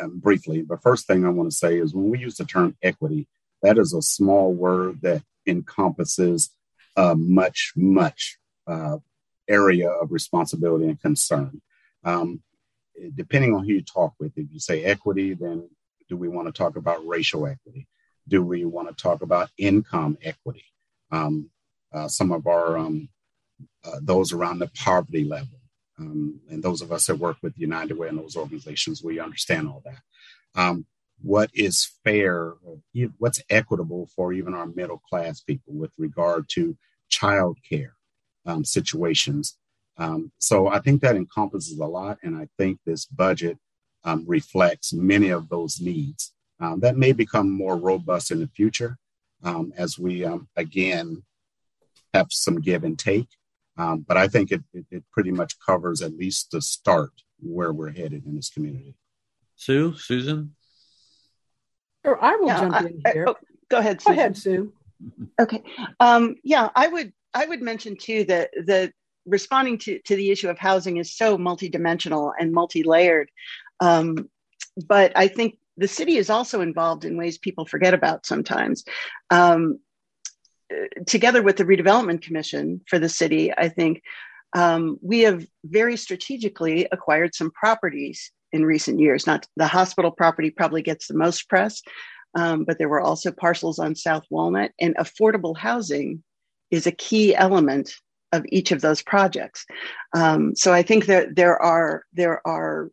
um, 0.00 0.18
briefly. 0.18 0.62
The 0.62 0.76
first 0.76 1.06
thing 1.06 1.24
I 1.24 1.30
want 1.30 1.50
to 1.50 1.56
say 1.56 1.78
is 1.78 1.94
when 1.94 2.10
we 2.10 2.18
use 2.18 2.36
the 2.36 2.44
term 2.44 2.76
equity, 2.82 3.26
that 3.62 3.78
is 3.78 3.94
a 3.94 4.02
small 4.02 4.52
word 4.52 5.00
that 5.02 5.22
encompasses 5.46 6.50
a 6.94 7.16
much, 7.16 7.72
much 7.74 8.38
uh, 8.66 8.98
area 9.48 9.88
of 9.88 10.12
responsibility 10.12 10.86
and 10.86 11.00
concern. 11.00 11.62
Um, 12.04 12.42
depending 13.14 13.54
on 13.54 13.64
who 13.64 13.72
you 13.72 13.82
talk 13.82 14.14
with, 14.20 14.32
if 14.36 14.52
you 14.52 14.60
say 14.60 14.84
equity, 14.84 15.34
then 15.34 15.68
do 16.08 16.16
we 16.16 16.28
want 16.28 16.48
to 16.48 16.52
talk 16.52 16.76
about 16.76 17.06
racial 17.06 17.46
equity? 17.46 17.88
Do 18.28 18.42
we 18.42 18.64
want 18.64 18.88
to 18.88 19.02
talk 19.02 19.22
about 19.22 19.50
income 19.58 20.18
equity? 20.22 20.64
Um, 21.10 21.50
uh, 21.92 22.08
some 22.08 22.32
of 22.32 22.46
our 22.46 22.78
um, 22.78 23.08
uh, 23.84 23.98
those 24.00 24.32
around 24.32 24.58
the 24.58 24.70
poverty 24.74 25.24
level, 25.24 25.60
um, 25.98 26.40
and 26.48 26.62
those 26.62 26.80
of 26.80 26.92
us 26.92 27.06
that 27.06 27.16
work 27.16 27.36
with 27.42 27.58
United 27.58 27.98
Way 27.98 28.08
and 28.08 28.18
those 28.18 28.36
organizations, 28.36 29.02
we 29.02 29.20
understand 29.20 29.68
all 29.68 29.82
that. 29.84 30.02
Um, 30.54 30.86
what 31.20 31.50
is 31.54 31.90
fair? 32.02 32.54
What's 33.18 33.42
equitable 33.50 34.08
for 34.16 34.32
even 34.32 34.54
our 34.54 34.66
middle 34.66 35.02
class 35.08 35.40
people 35.40 35.74
with 35.74 35.92
regard 35.98 36.48
to 36.50 36.76
child 37.08 37.58
care 37.68 37.94
um, 38.46 38.64
situations? 38.64 39.58
Um, 39.98 40.32
so 40.38 40.68
I 40.68 40.78
think 40.80 41.02
that 41.02 41.16
encompasses 41.16 41.78
a 41.78 41.86
lot, 41.86 42.18
and 42.22 42.36
I 42.36 42.48
think 42.58 42.78
this 42.84 43.04
budget 43.04 43.58
reflects 44.24 44.92
many 44.92 45.28
of 45.28 45.48
those 45.48 45.80
needs 45.80 46.32
um, 46.62 46.80
that 46.80 46.96
may 46.96 47.12
become 47.12 47.50
more 47.50 47.76
robust 47.76 48.30
in 48.30 48.40
the 48.40 48.48
future 48.48 48.96
um, 49.42 49.72
as 49.76 49.98
we 49.98 50.24
um, 50.24 50.48
again 50.56 51.22
have 52.14 52.28
some 52.30 52.60
give 52.60 52.84
and 52.84 52.98
take. 52.98 53.28
Um, 53.76 54.04
but 54.06 54.16
I 54.16 54.28
think 54.28 54.52
it, 54.52 54.62
it, 54.72 54.84
it, 54.90 55.04
pretty 55.10 55.32
much 55.32 55.58
covers 55.64 56.02
at 56.02 56.16
least 56.16 56.50
the 56.50 56.60
start 56.60 57.10
where 57.40 57.72
we're 57.72 57.90
headed 57.90 58.26
in 58.26 58.36
this 58.36 58.50
community. 58.50 58.94
Sue, 59.56 59.96
Susan? 59.96 60.54
Sure, 62.04 62.22
I 62.22 62.36
will 62.36 62.48
yeah, 62.48 62.60
jump 62.60 62.74
I, 62.74 62.78
in 62.80 63.02
here. 63.12 63.24
I, 63.26 63.30
oh, 63.30 63.36
go 63.70 63.78
ahead, 63.78 64.00
Susan. 64.00 64.14
Go 64.14 64.20
ahead, 64.20 64.36
Sue. 64.36 64.72
Okay. 65.40 65.62
Um, 66.00 66.36
yeah, 66.44 66.68
I 66.76 66.88
would 66.88 67.12
I 67.34 67.46
would 67.46 67.62
mention 67.62 67.96
too 67.96 68.24
that 68.24 68.50
the 68.52 68.92
responding 69.24 69.78
to, 69.78 69.98
to 70.00 70.16
the 70.16 70.30
issue 70.30 70.48
of 70.48 70.58
housing 70.58 70.98
is 70.98 71.16
so 71.16 71.38
multidimensional 71.38 72.32
and 72.38 72.52
multi-layered. 72.52 73.30
Um, 73.80 74.28
but 74.86 75.12
I 75.16 75.28
think 75.28 75.58
the 75.82 75.88
city 75.88 76.16
is 76.16 76.30
also 76.30 76.60
involved 76.60 77.04
in 77.04 77.16
ways 77.16 77.38
people 77.38 77.66
forget 77.66 77.92
about 77.92 78.24
sometimes. 78.24 78.84
Um, 79.30 79.80
together 81.06 81.42
with 81.42 81.56
the 81.56 81.64
redevelopment 81.64 82.22
commission 82.22 82.80
for 82.88 82.98
the 82.98 83.08
city, 83.08 83.52
I 83.52 83.68
think 83.68 84.02
um, 84.54 84.98
we 85.02 85.20
have 85.20 85.44
very 85.64 85.96
strategically 85.96 86.86
acquired 86.92 87.34
some 87.34 87.50
properties 87.50 88.30
in 88.52 88.64
recent 88.64 89.00
years. 89.00 89.26
Not 89.26 89.46
the 89.56 89.66
hospital 89.66 90.12
property 90.12 90.50
probably 90.50 90.82
gets 90.82 91.08
the 91.08 91.16
most 91.16 91.48
press, 91.48 91.82
um, 92.38 92.64
but 92.64 92.78
there 92.78 92.88
were 92.88 93.00
also 93.00 93.32
parcels 93.32 93.78
on 93.78 93.96
South 93.96 94.24
Walnut, 94.30 94.70
and 94.80 94.94
affordable 94.96 95.56
housing 95.56 96.22
is 96.70 96.86
a 96.86 96.92
key 96.92 97.34
element 97.34 97.94
of 98.30 98.44
each 98.48 98.72
of 98.72 98.80
those 98.80 99.02
projects. 99.02 99.66
Um, 100.14 100.54
so 100.54 100.72
I 100.72 100.82
think 100.82 101.06
that 101.06 101.34
there 101.34 101.60
are 101.60 102.04
there 102.12 102.46
are 102.46 102.90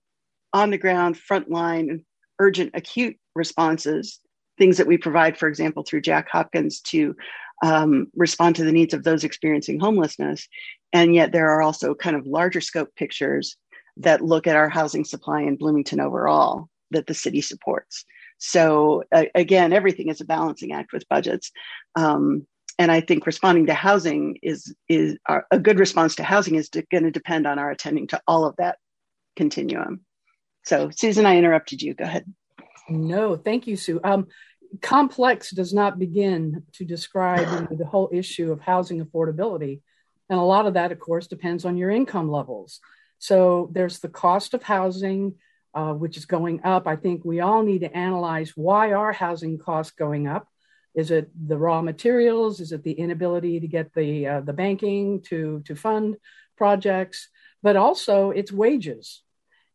on 0.54 0.72
the 0.72 0.78
ground, 0.78 1.16
frontline, 1.16 2.04
urgent, 2.40 2.72
acute 2.74 3.18
responses, 3.36 4.20
things 4.58 4.78
that 4.78 4.88
we 4.88 4.98
provide, 4.98 5.38
for 5.38 5.48
example, 5.48 5.84
through 5.84 6.02
Jack 6.02 6.28
Hopkins 6.30 6.82
to 6.82 7.16
um, 7.64 8.08
respond 8.16 8.56
to 8.56 8.64
the 8.64 8.72
needs 8.72 8.94
of 8.94 9.04
those 9.04 9.24
experiencing 9.24 9.80
homelessness. 9.80 10.48
And 10.94 11.14
yet 11.14 11.32
there 11.32 11.50
are 11.50 11.62
also 11.62 11.94
kind 11.94 12.16
of 12.16 12.26
larger 12.26 12.62
scope 12.62 12.90
pictures 12.96 13.58
that 13.98 14.22
look 14.22 14.48
at 14.48 14.56
our 14.56 14.70
housing 14.70 15.06
supply 15.06 15.42
in 15.42 15.58
Bloomington 15.58 16.00
overall 16.00 16.70
that 16.92 17.08
the 17.08 17.14
city 17.14 17.42
supports. 17.42 18.06
So 18.38 19.04
uh, 19.12 19.26
again, 19.36 19.74
everything 19.74 20.08
is 20.08 20.22
a 20.22 20.26
balancing 20.26 20.72
act 20.72 20.94
with 20.94 21.08
budgets. 21.10 21.52
Um, 21.96 22.48
and 22.78 22.92
I 22.92 23.02
think 23.02 23.26
responding 23.26 23.66
to 23.66 23.74
housing 23.74 24.38
is 24.42 24.74
is 24.88 25.18
our, 25.26 25.46
a 25.52 25.60
good 25.60 25.78
response 25.78 26.16
to 26.16 26.24
housing 26.24 26.56
is 26.56 26.70
going 26.70 27.04
to 27.04 27.12
depend 27.12 27.46
on 27.46 27.60
our 27.60 27.70
attending 27.70 28.08
to 28.08 28.22
all 28.26 28.46
of 28.46 28.56
that 28.58 28.78
continuum. 29.36 30.06
So, 30.66 30.90
Susan, 30.92 31.26
I 31.26 31.38
interrupted 31.38 31.82
you. 31.82 31.94
Go 31.94 32.04
ahead. 32.04 32.32
No, 32.90 33.36
thank 33.36 33.68
you, 33.68 33.76
Sue. 33.76 34.00
Um, 34.04 34.28
complex 34.82 35.52
does 35.52 35.74
not 35.74 36.00
begin 36.00 36.64
to 36.74 36.86
describe 36.86 37.70
the 37.78 37.86
whole 37.86 38.10
issue 38.12 38.52
of 38.52 38.62
housing 38.62 39.04
affordability, 39.04 39.82
and 40.30 40.40
a 40.40 40.44
lot 40.44 40.66
of 40.66 40.76
that, 40.76 40.92
of 40.92 41.00
course, 41.00 41.28
depends 41.28 41.66
on 41.66 41.78
your 41.78 41.90
income 41.90 42.30
levels. 42.30 42.80
So, 43.18 43.70
there's 43.74 44.00
the 44.00 44.10
cost 44.10 44.54
of 44.54 44.64
housing. 44.64 45.36
Uh, 45.72 45.94
which 45.94 46.18
is 46.18 46.26
going 46.26 46.60
up. 46.64 46.88
I 46.88 46.96
think 46.96 47.24
we 47.24 47.42
all 47.42 47.62
need 47.62 47.82
to 47.82 47.96
analyze 47.96 48.54
why 48.56 48.94
are 48.94 49.14
housing 49.14 49.60
costs 49.60 49.94
going 49.94 50.26
up 50.26 50.48
is 50.96 51.12
it 51.12 51.30
the 51.48 51.58
raw 51.58 51.82
materials? 51.82 52.60
Is 52.60 52.72
it 52.72 52.84
the 52.84 52.92
inability 52.92 53.60
to 53.60 53.68
get 53.68 53.94
the 53.94 54.28
uh, 54.28 54.42
the 54.42 54.54
banking 54.54 55.22
to 55.24 55.62
to 55.66 55.76
fund 55.76 56.18
projects? 56.58 57.30
But 57.62 57.76
also 57.76 58.32
it's 58.32 58.52
wages. 58.52 59.22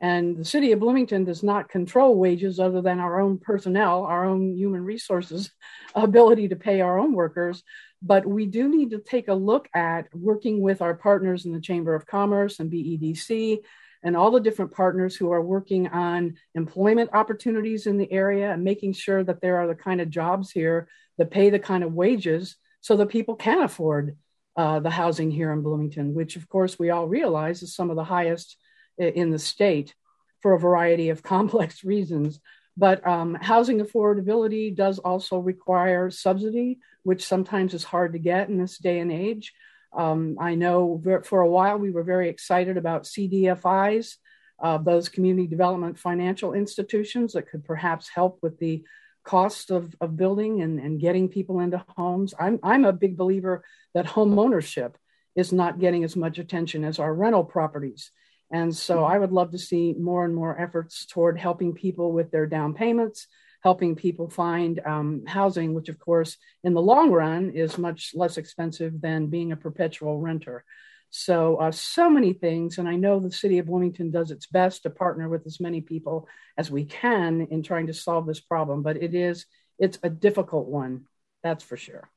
And 0.05 0.37
the 0.37 0.45
city 0.45 0.73
of 0.73 0.81
Bloomington 0.81 1.25
does 1.25 1.43
not 1.43 1.71
control 1.71 2.17
wages 2.17 2.61
other 2.61 2.83
than 2.83 3.01
our 3.01 3.23
own 3.23 3.39
personnel, 3.39 4.05
our 4.05 4.27
own 4.27 4.55
human 4.55 4.85
resources 4.85 5.51
ability 5.95 6.49
to 6.49 6.57
pay 6.57 6.83
our 6.83 6.99
own 6.99 7.15
workers. 7.15 7.63
But 8.03 8.27
we 8.27 8.45
do 8.45 8.69
need 8.69 8.91
to 8.91 8.99
take 8.99 9.29
a 9.29 9.35
look 9.35 9.67
at 9.75 10.15
working 10.15 10.61
with 10.61 10.83
our 10.83 10.93
partners 10.93 11.47
in 11.47 11.53
the 11.53 11.61
Chamber 11.61 11.95
of 11.95 12.07
Commerce 12.07 12.61
and 12.61 12.71
BEDC 12.71 13.61
and 14.03 14.15
all 14.15 14.31
the 14.31 14.41
different 14.41 14.73
partners 14.73 15.17
who 15.17 15.33
are 15.33 15.41
working 15.41 15.89
on 15.89 16.35
employment 16.55 17.09
opportunities 17.15 17.87
in 17.87 17.97
the 17.97 18.13
area 18.13 18.53
and 18.53 18.63
making 18.63 18.93
sure 18.93 19.25
that 19.25 19.41
there 19.41 19.57
are 19.57 19.67
the 19.67 19.75
kind 19.75 20.03
of 20.03 20.11
jobs 20.11 20.51
here 20.51 20.87
that 21.17 21.31
pay 21.31 21.49
the 21.49 21.59
kind 21.59 21.83
of 21.83 21.95
wages 21.95 22.57
so 22.83 22.95
that 22.99 23.09
people 23.09 23.37
can 23.37 23.63
afford 23.63 24.19
uh, 24.59 24.81
the 24.81 24.91
housing 24.91 25.31
here 25.31 25.51
in 25.51 25.63
Bloomington, 25.63 26.13
which 26.13 26.37
of 26.37 26.47
course 26.47 26.79
we 26.79 26.91
all 26.91 27.09
realize 27.09 27.63
is 27.63 27.75
some 27.75 27.89
of 27.89 27.97
the 27.97 28.05
highest 28.05 28.59
in 28.99 29.31
the 29.31 29.39
state 29.39 29.95
for 30.41 30.53
a 30.53 30.59
variety 30.59 31.09
of 31.09 31.23
complex 31.35 31.85
reasons. 31.85 32.41
But 32.77 33.07
um, 33.07 33.35
housing 33.35 33.81
affordability 33.81 34.75
does 34.75 34.99
also 34.99 35.39
require 35.39 36.11
subsidy, 36.11 36.79
which 37.05 37.25
sometimes 37.25 37.73
is 37.73 37.85
hard 37.85 38.13
to 38.15 38.19
get 38.19 38.49
in 38.49 38.59
this 38.59 38.79
day 38.79 38.99
and 38.99 39.13
age. 39.13 39.53
Um, 39.97 40.37
I 40.41 40.57
know 40.57 41.01
for 41.25 41.41
a 41.41 41.49
while 41.49 41.79
we 41.79 41.93
were 41.93 42.03
very 42.03 42.29
excited 42.29 42.77
about 42.77 43.05
CDFIs, 43.05 44.17
uh, 44.61 44.79
those 44.79 45.09
community 45.09 45.47
development 45.47 45.99
financial 45.99 46.53
institutions 46.53 47.35
that 47.35 47.49
could 47.49 47.65
perhaps 47.65 48.09
help 48.13 48.39
with 48.43 48.59
the 48.59 48.85
cost 49.25 49.71
of, 49.71 49.95
of 50.01 50.17
building 50.17 50.63
and, 50.63 50.79
and 50.79 51.01
getting 51.01 51.29
people 51.29 51.61
into 51.61 51.85
homes. 51.97 52.35
I'm, 52.39 52.59
I'm 52.63 52.85
a 52.85 52.93
big 52.93 53.17
believer 53.17 53.65
that 53.95 54.07
home 54.07 54.39
ownership 54.39 54.99
is 55.35 55.53
not 55.53 55.81
getting 55.81 56.05
as 56.05 56.15
much 56.17 56.39
attention 56.39 56.85
as 56.85 56.99
our 56.99 57.13
rental 57.13 57.45
properties. 57.45 58.11
And 58.55 58.75
so 58.75 59.03
I 59.03 59.19
would 59.19 59.33
love 59.33 59.51
to 59.51 59.59
see 59.59 59.95
more 59.99 60.25
and 60.25 60.33
more 60.33 60.57
efforts 60.57 61.07
toward 61.07 61.37
helping 61.37 61.75
people 61.75 62.13
with 62.13 62.31
their 62.31 62.47
down 62.47 62.73
payments, 62.73 63.27
helping 63.65 63.97
people 63.97 64.31
find 64.31 64.79
um, 64.87 65.25
housing, 65.27 65.75
which, 65.75 65.89
of 65.89 65.99
course, 65.99 66.37
in 66.63 66.73
the 66.73 66.81
long 66.81 67.11
run 67.11 67.51
is 67.51 67.79
much 67.79 68.13
less 68.15 68.37
expensive 68.37 69.01
than 69.01 69.27
being 69.27 69.51
a 69.51 69.57
perpetual 69.57 70.21
renter. 70.21 70.65
So, 71.11 71.57
uh, 71.57 71.73
so 71.73 72.09
many 72.09 72.33
things. 72.33 72.79
And 72.79 72.89
I 72.89 72.95
know 72.95 73.19
the 73.19 73.33
city 73.33 73.59
of 73.59 73.67
Bloomington 73.67 74.13
does 74.13 74.31
its 74.31 74.47
best 74.47 74.85
to 74.85 74.91
partner 74.91 75.29
with 75.29 75.45
as 75.47 75.59
many 75.59 75.81
people 75.81 76.29
as 76.57 76.71
we 76.71 76.85
can 76.85 77.49
in 77.51 77.65
trying 77.65 77.89
to 77.89 77.93
solve 77.93 78.25
this 78.25 78.41
problem, 78.41 78.85
but 78.85 79.03
it 79.03 79.17
is, 79.17 79.47
it's 79.81 79.99
a 80.05 80.11
difficult 80.11 80.69
one. 80.69 81.07
That's 81.43 81.65
for 81.65 81.77
sure. 81.77 82.09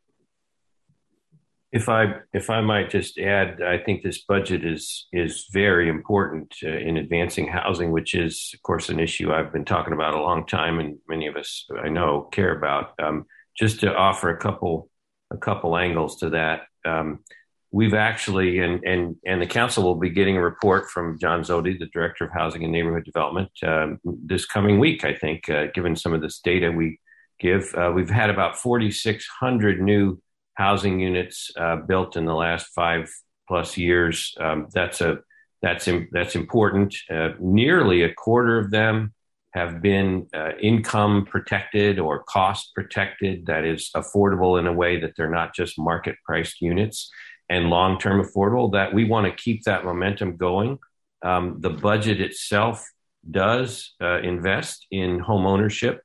If 1.72 1.90
I 1.90 2.16
if 2.34 2.50
I 2.50 2.62
might 2.62 2.90
just 2.90 3.18
add, 3.18 3.62
I 3.62 3.78
think 3.78 4.02
this 4.02 4.24
budget 4.24 4.66
is 4.66 5.08
is 5.12 5.48
very 5.52 5.90
important 5.90 6.56
uh, 6.64 6.70
in 6.70 6.98
advancing 6.98 7.48
housing, 7.48 7.92
which 7.92 8.14
is, 8.14 8.52
of 8.54 8.62
course, 8.62 8.90
an 8.90 9.00
issue 9.00 9.34
I've 9.34 9.52
been 9.52 9.66
talking 9.66 9.94
about 9.94 10.16
a 10.16 10.22
long 10.22 10.46
time, 10.46 10.80
and 10.80 10.98
many 11.10 11.28
of 11.28 11.36
us 11.36 11.68
I 11.84 11.90
know 11.90 12.30
care 12.32 12.58
about. 12.58 12.94
Um, 13.02 13.26
just 13.58 13.82
to 13.82 13.94
offer 13.94 14.30
a 14.30 14.38
couple 14.38 14.90
a 15.32 15.38
couple 15.38 15.76
angles 15.78 16.20
to 16.20 16.30
that, 16.30 16.62
um, 16.86 17.20
we've 17.72 17.94
actually 17.94 18.60
and 18.60 18.84
and 18.84 19.16
and 19.26 19.42
the 19.42 19.48
council 19.48 19.84
will 19.84 20.00
be 20.00 20.10
getting 20.10 20.38
a 20.38 20.42
report 20.42 20.90
from 20.90 21.20
John 21.20 21.42
Zody, 21.42 21.78
the 21.78 21.88
director 21.88 22.26
of 22.26 22.32
housing 22.32 22.64
and 22.64 22.72
neighborhood 22.72 23.04
development, 23.04 23.52
um, 23.64 24.00
this 24.04 24.46
coming 24.46 24.80
week. 24.80 25.04
I 25.04 25.14
think, 25.14 25.50
uh, 25.50 25.66
given 25.74 25.96
some 25.96 26.14
of 26.14 26.22
this 26.22 26.40
data 26.40 26.72
we 26.72 27.00
give, 27.40 27.74
uh, 27.76 27.92
we've 27.94 28.10
had 28.10 28.30
about 28.30 28.58
4,600 28.58 29.82
new 29.82 30.20
housing 30.58 31.00
units 31.00 31.52
uh, 31.56 31.76
built 31.76 32.18
in 32.18 32.26
the 32.26 32.34
last 32.34 32.68
five 32.74 33.14
plus 33.48 33.78
years. 33.78 34.36
Um, 34.40 34.68
that's 34.74 35.02
a 35.02 35.20
that's 35.62 35.88
that's 36.12 36.36
important. 36.36 36.96
Uh, 37.10 37.30
nearly 37.40 38.04
a 38.04 38.14
quarter 38.14 38.58
of 38.58 38.72
them 38.72 39.14
have 39.54 39.82
been 39.82 40.28
uh, 40.36 40.52
income 40.60 41.26
protected 41.26 42.00
or 42.00 42.24
cost 42.24 42.74
protected. 42.74 43.46
That 43.46 43.66
is 43.66 43.92
affordable 43.96 44.60
in 44.60 44.68
a 44.68 44.74
way 44.74 45.00
that 45.00 45.14
they're 45.16 45.30
not 45.30 45.56
just 45.56 45.80
market 45.80 46.16
priced 46.26 46.60
units 46.60 47.10
and 47.50 47.70
long 47.70 48.00
term 48.00 48.24
affordable. 48.24 48.72
That 48.72 48.94
we 48.94 49.06
want 49.06 49.26
to 49.28 49.44
keep 49.44 49.64
that 49.64 49.86
momentum 49.86 50.38
going. 50.38 50.80
Um, 51.22 51.58
the 51.60 51.70
budget 51.70 52.20
itself 52.20 52.88
does 53.30 53.94
uh, 54.02 54.22
invest 54.22 54.88
in 54.90 55.20
home 55.20 55.46
ownership 55.46 56.02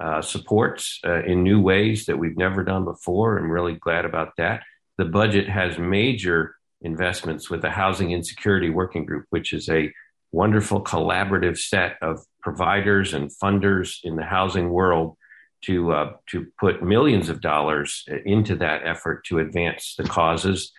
uh, 0.00 0.20
supports 0.20 1.00
uh, 1.06 1.22
in 1.24 1.42
new 1.42 1.60
ways 1.60 2.06
that 2.06 2.18
we've 2.18 2.36
never 2.36 2.64
done 2.64 2.84
before. 2.84 3.38
I'm 3.38 3.50
really 3.50 3.74
glad 3.74 4.04
about 4.04 4.32
that. 4.38 4.62
The 4.98 5.04
budget 5.04 5.48
has 5.48 5.78
major 5.78 6.56
investments 6.82 7.48
with 7.48 7.62
the 7.62 7.70
Housing 7.70 8.10
Insecurity 8.10 8.70
Working 8.70 9.04
Group, 9.04 9.26
which 9.30 9.52
is 9.52 9.68
a 9.68 9.92
wonderful 10.32 10.82
collaborative 10.82 11.58
set 11.58 11.96
of 12.02 12.20
providers 12.42 13.14
and 13.14 13.30
funders 13.42 13.98
in 14.02 14.16
the 14.16 14.24
housing 14.24 14.70
world 14.70 15.16
to 15.62 15.92
uh, 15.92 16.12
to 16.30 16.46
put 16.60 16.82
millions 16.82 17.28
of 17.28 17.40
dollars 17.40 18.04
into 18.26 18.56
that 18.56 18.82
effort 18.84 19.24
to 19.26 19.38
advance 19.38 19.94
the 19.96 20.04
causes. 20.04 20.72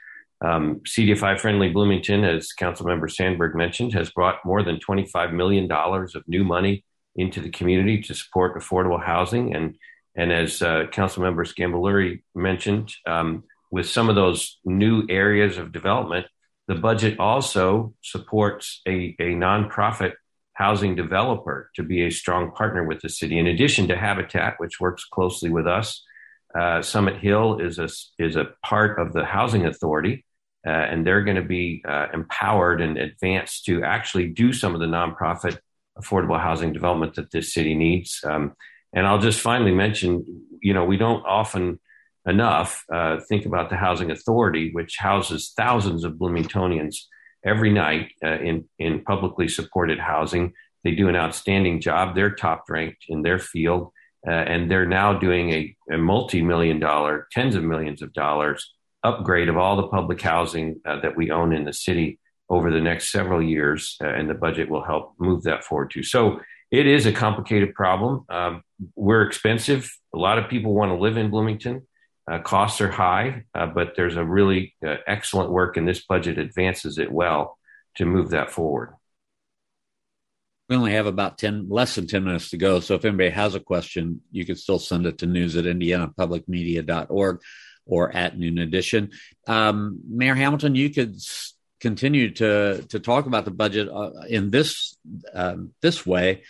Um, 0.44 0.82
CDFI 0.86 1.40
Friendly 1.40 1.70
Bloomington, 1.70 2.24
as 2.24 2.50
Councilmember 2.60 3.10
Sandberg 3.10 3.56
mentioned, 3.56 3.94
has 3.94 4.12
brought 4.12 4.46
more 4.46 4.62
than 4.62 4.78
$25 4.78 5.34
million 5.34 5.72
of 5.72 6.24
new 6.28 6.44
money 6.44 6.84
into 7.16 7.42
the 7.42 7.50
community 7.50 8.02
to 8.04 8.14
support 8.14 8.58
affordable 8.58 9.04
housing. 9.04 9.56
And, 9.56 9.76
and 10.16 10.32
as 10.32 10.62
uh, 10.62 10.86
Councilmember 10.92 11.46
Sgambelluri 11.46 12.22
mentioned, 12.34 12.94
um, 13.06 13.44
with 13.72 13.90
some 13.90 14.10
of 14.10 14.16
those 14.16 14.60
new 14.64 15.06
areas 15.10 15.58
of 15.58 15.72
development, 15.72 16.28
the 16.68 16.76
budget 16.76 17.20
also 17.20 17.94
supports 18.02 18.82
a, 18.88 19.16
a 19.20 19.34
nonprofit 19.36 20.14
housing 20.54 20.96
developer 20.96 21.70
to 21.76 21.84
be 21.84 22.06
a 22.06 22.10
strong 22.10 22.52
partner 22.52 22.84
with 22.84 23.02
the 23.02 23.10
city. 23.10 23.38
In 23.38 23.48
addition 23.48 23.88
to 23.90 23.98
Habitat, 23.98 24.56
which 24.58 24.80
works 24.80 25.04
closely 25.06 25.50
with 25.50 25.68
us, 25.68 26.04
uh, 26.58 26.82
Summit 26.82 27.18
Hill 27.18 27.60
is 27.60 27.78
a, 27.78 27.90
is 28.18 28.36
a 28.38 28.52
part 28.64 28.98
of 29.00 29.12
the 29.14 29.26
housing 29.26 29.66
authority. 29.66 30.26
Uh, 30.66 30.70
and 30.72 31.06
they're 31.06 31.24
going 31.24 31.36
to 31.36 31.44
be 31.44 31.84
uh, 31.88 32.08
empowered 32.12 32.82
and 32.82 32.98
advanced 32.98 33.66
to 33.66 33.84
actually 33.84 34.28
do 34.28 34.52
some 34.52 34.74
of 34.74 34.80
the 34.80 34.88
nonprofit 34.88 35.60
affordable 36.00 36.40
housing 36.40 36.74
development 36.74 37.16
that 37.16 37.32
this 37.32 37.54
city 37.54 37.76
needs. 37.76 38.22
Um, 38.24 38.54
and 38.94 39.06
I'll 39.06 39.20
just 39.20 39.42
finally 39.42 39.74
mention, 39.74 40.24
you 40.62 40.74
know, 40.74 40.86
we 40.86 40.98
don't 40.98 41.26
often 41.26 41.80
enough, 42.26 42.84
uh, 42.92 43.20
think 43.28 43.46
about 43.46 43.70
the 43.70 43.76
Housing 43.76 44.10
Authority, 44.10 44.72
which 44.72 44.98
houses 44.98 45.54
thousands 45.56 46.04
of 46.04 46.14
Bloomingtonians 46.14 47.08
every 47.46 47.72
night 47.72 48.12
uh, 48.24 48.40
in 48.40 48.66
in 48.80 49.04
publicly 49.04 49.48
supported 49.48 50.00
housing. 50.00 50.54
They 50.84 50.92
do 50.92 51.10
an 51.10 51.16
outstanding 51.16 51.82
job. 51.82 52.16
They're 52.16 52.34
top 52.34 52.64
ranked 52.70 53.06
in 53.08 53.22
their 53.22 53.40
field, 53.40 53.92
uh, 54.28 54.32
and 54.32 54.70
they're 54.70 54.88
now 54.88 55.14
doing 55.14 55.52
a, 55.52 55.76
a 55.92 55.98
multi 55.98 56.42
million 56.42 56.80
dollar, 56.80 57.28
tens 57.32 57.56
of 57.56 57.64
millions 57.64 58.02
of 58.02 58.14
dollars 58.14 58.74
upgrade 59.04 59.50
of 59.50 59.58
all 59.58 59.76
the 59.76 59.88
public 59.88 60.20
housing 60.20 60.82
uh, 60.86 61.00
that 61.02 61.16
we 61.16 61.30
own 61.30 61.54
in 61.54 61.64
the 61.64 61.74
city 61.74 62.20
over 62.50 62.72
the 62.72 62.82
next 62.82 63.12
several 63.12 63.42
years, 63.42 63.98
uh, 64.04 64.08
and 64.08 64.30
the 64.30 64.34
budget 64.34 64.70
will 64.70 64.84
help 64.84 65.14
move 65.20 65.44
that 65.44 65.64
forward 65.64 65.92
too. 65.92 66.04
So 66.04 66.40
it 66.72 66.88
is 66.88 67.06
a 67.06 67.12
complicated 67.12 67.74
problem. 67.74 68.26
Um, 68.30 68.62
we're 68.96 69.24
expensive. 69.24 69.92
A 70.14 70.18
lot 70.18 70.38
of 70.38 70.50
people 70.50 70.74
want 70.74 70.92
to 70.92 70.98
live 70.98 71.18
in 71.18 71.30
Bloomington. 71.30 71.88
Uh, 72.30 72.40
costs 72.40 72.82
are 72.82 72.92
high, 72.92 73.44
uh, 73.54 73.68
but 73.68 73.94
there's 73.96 74.16
a 74.16 74.26
really 74.26 74.76
uh, 74.86 74.96
excellent 75.08 75.52
work, 75.52 75.78
and 75.78 75.88
this 75.88 76.04
budget 76.04 76.38
advances 76.38 76.98
it 76.98 77.12
well 77.12 77.58
to 77.98 78.06
move 78.06 78.32
that 78.32 78.52
forward. 78.52 78.94
We 80.68 80.76
only 80.76 80.94
have 80.94 81.06
about 81.06 81.38
10, 81.38 81.68
less 81.70 81.94
than 81.94 82.08
10 82.08 82.24
minutes 82.24 82.50
to 82.50 82.58
go. 82.58 82.80
So 82.80 82.96
if 82.96 83.06
anybody 83.06 83.30
has 83.30 83.54
a 83.54 83.60
question, 83.60 84.22
you 84.32 84.46
can 84.46 84.56
still 84.56 84.80
send 84.80 85.06
it 85.06 85.20
to 85.20 85.28
news 85.28 85.56
at 85.56 85.66
indianapublicmedia.org 85.66 87.42
or 87.86 88.16
at 88.16 88.38
Noon 88.38 88.58
Edition. 88.58 89.12
Um, 89.48 90.00
Mayor 90.10 90.34
Hamilton, 90.34 90.74
you 90.74 90.90
could 90.90 91.22
continue 91.90 92.32
to, 92.32 92.84
to 92.90 93.00
talk 93.00 93.28
about 93.28 93.46
the 93.46 93.52
budget 93.52 93.88
uh, 93.90 94.12
in 94.28 94.50
this, 94.50 94.98
um, 95.34 95.72
this 95.82 96.06
way 96.06 96.42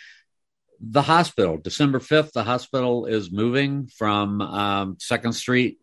the 0.80 1.02
hospital. 1.02 1.56
December 1.56 1.98
5th, 1.98 2.32
the 2.32 2.44
hospital 2.44 3.06
is 3.06 3.32
moving 3.32 3.86
from 3.86 4.40
um, 4.40 4.96
Second 4.98 5.32
Street 5.32 5.78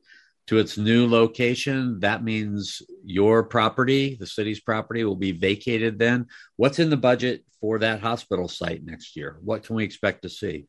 to 0.47 0.57
its 0.57 0.77
new 0.77 1.07
location. 1.07 1.99
That 2.01 2.23
means 2.23 2.81
your 3.03 3.43
property, 3.43 4.15
the 4.19 4.27
city's 4.27 4.59
property, 4.59 5.03
will 5.03 5.15
be 5.15 5.31
vacated 5.31 5.99
then. 5.99 6.27
What's 6.55 6.79
in 6.79 6.89
the 6.89 6.97
budget 6.97 7.43
for 7.61 7.79
that 7.79 8.01
hospital 8.01 8.47
site 8.47 8.83
next 8.83 9.15
year? 9.15 9.37
What 9.43 9.63
can 9.63 9.75
we 9.75 9.83
expect 9.83 10.23
to 10.23 10.29
see? 10.29 10.67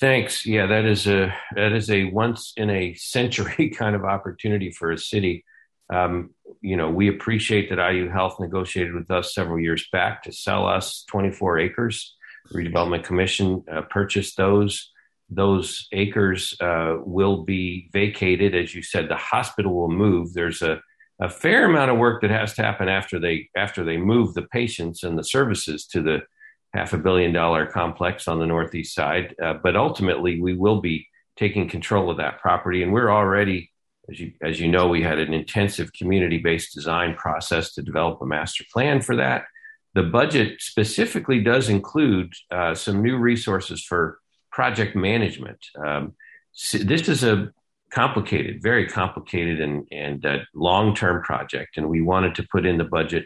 Thanks. 0.00 0.46
Yeah, 0.46 0.66
that 0.66 0.84
is 0.84 1.08
a 1.08 1.34
that 1.56 1.72
is 1.72 1.90
a 1.90 2.04
once 2.04 2.52
in 2.56 2.70
a 2.70 2.94
century 2.94 3.70
kind 3.78 3.96
of 3.96 4.04
opportunity 4.04 4.70
for 4.70 4.92
a 4.92 4.98
city. 4.98 5.44
Um, 5.90 6.30
you 6.60 6.76
know, 6.76 6.90
we 6.90 7.08
appreciate 7.08 7.70
that 7.70 7.92
IU 7.92 8.08
Health 8.08 8.40
negotiated 8.40 8.94
with 8.94 9.10
us 9.10 9.34
several 9.34 9.58
years 9.58 9.86
back 9.92 10.22
to 10.24 10.32
sell 10.32 10.66
us 10.66 11.04
24 11.08 11.58
acres. 11.58 12.16
Redevelopment 12.52 13.04
commission 13.04 13.64
uh, 13.70 13.82
purchased 13.82 14.36
those. 14.36 14.90
Those 15.30 15.86
acres 15.92 16.56
uh, 16.60 16.96
will 17.00 17.44
be 17.44 17.90
vacated. 17.92 18.54
As 18.54 18.74
you 18.74 18.82
said 18.82 19.08
the 19.08 19.16
hospital 19.16 19.74
will 19.74 19.90
move. 19.90 20.32
There's 20.32 20.62
a, 20.62 20.80
a 21.20 21.28
fair 21.28 21.66
amount 21.66 21.90
of 21.90 21.98
work 21.98 22.22
that 22.22 22.30
has 22.30 22.54
to 22.54 22.62
happen 22.62 22.88
after 22.88 23.18
they 23.18 23.48
after 23.56 23.84
they 23.84 23.98
move 23.98 24.34
the 24.34 24.42
patients 24.42 25.02
and 25.02 25.18
the 25.18 25.24
services 25.24 25.86
to 25.88 26.02
the 26.02 26.22
half 26.74 26.92
a 26.92 26.98
billion 26.98 27.32
dollar 27.32 27.66
complex 27.66 28.28
on 28.28 28.38
the 28.38 28.46
northeast 28.46 28.94
side. 28.94 29.34
Uh, 29.42 29.54
but 29.54 29.76
ultimately 29.76 30.40
we 30.40 30.54
will 30.54 30.80
be 30.80 31.06
taking 31.36 31.68
control 31.68 32.10
of 32.10 32.16
that 32.16 32.40
property 32.40 32.82
and 32.82 32.92
we're 32.92 33.10
already 33.10 33.70
as 34.10 34.20
you 34.20 34.32
as 34.42 34.60
you 34.60 34.68
know 34.68 34.88
we 34.88 35.02
had 35.02 35.18
an 35.18 35.34
intensive 35.34 35.92
community 35.92 36.38
based 36.38 36.74
design 36.74 37.14
process 37.14 37.74
to 37.74 37.82
develop 37.82 38.20
a 38.20 38.26
master 38.26 38.64
plan 38.72 39.00
for 39.00 39.16
that 39.16 39.44
the 39.94 40.02
budget 40.02 40.60
specifically 40.60 41.42
does 41.42 41.68
include 41.68 42.32
uh, 42.50 42.74
some 42.74 43.02
new 43.02 43.16
resources 43.16 43.82
for 43.82 44.20
project 44.52 44.94
management. 44.94 45.58
Um, 45.84 46.14
this 46.72 47.08
is 47.08 47.24
a 47.24 47.52
complicated, 47.90 48.62
very 48.62 48.86
complicated 48.86 49.60
and, 49.60 49.86
and 49.90 50.24
uh, 50.24 50.38
long 50.54 50.94
term 50.94 51.22
project, 51.22 51.76
and 51.76 51.88
we 51.88 52.02
wanted 52.02 52.34
to 52.36 52.46
put 52.50 52.66
in 52.66 52.78
the 52.78 52.84
budget 52.84 53.24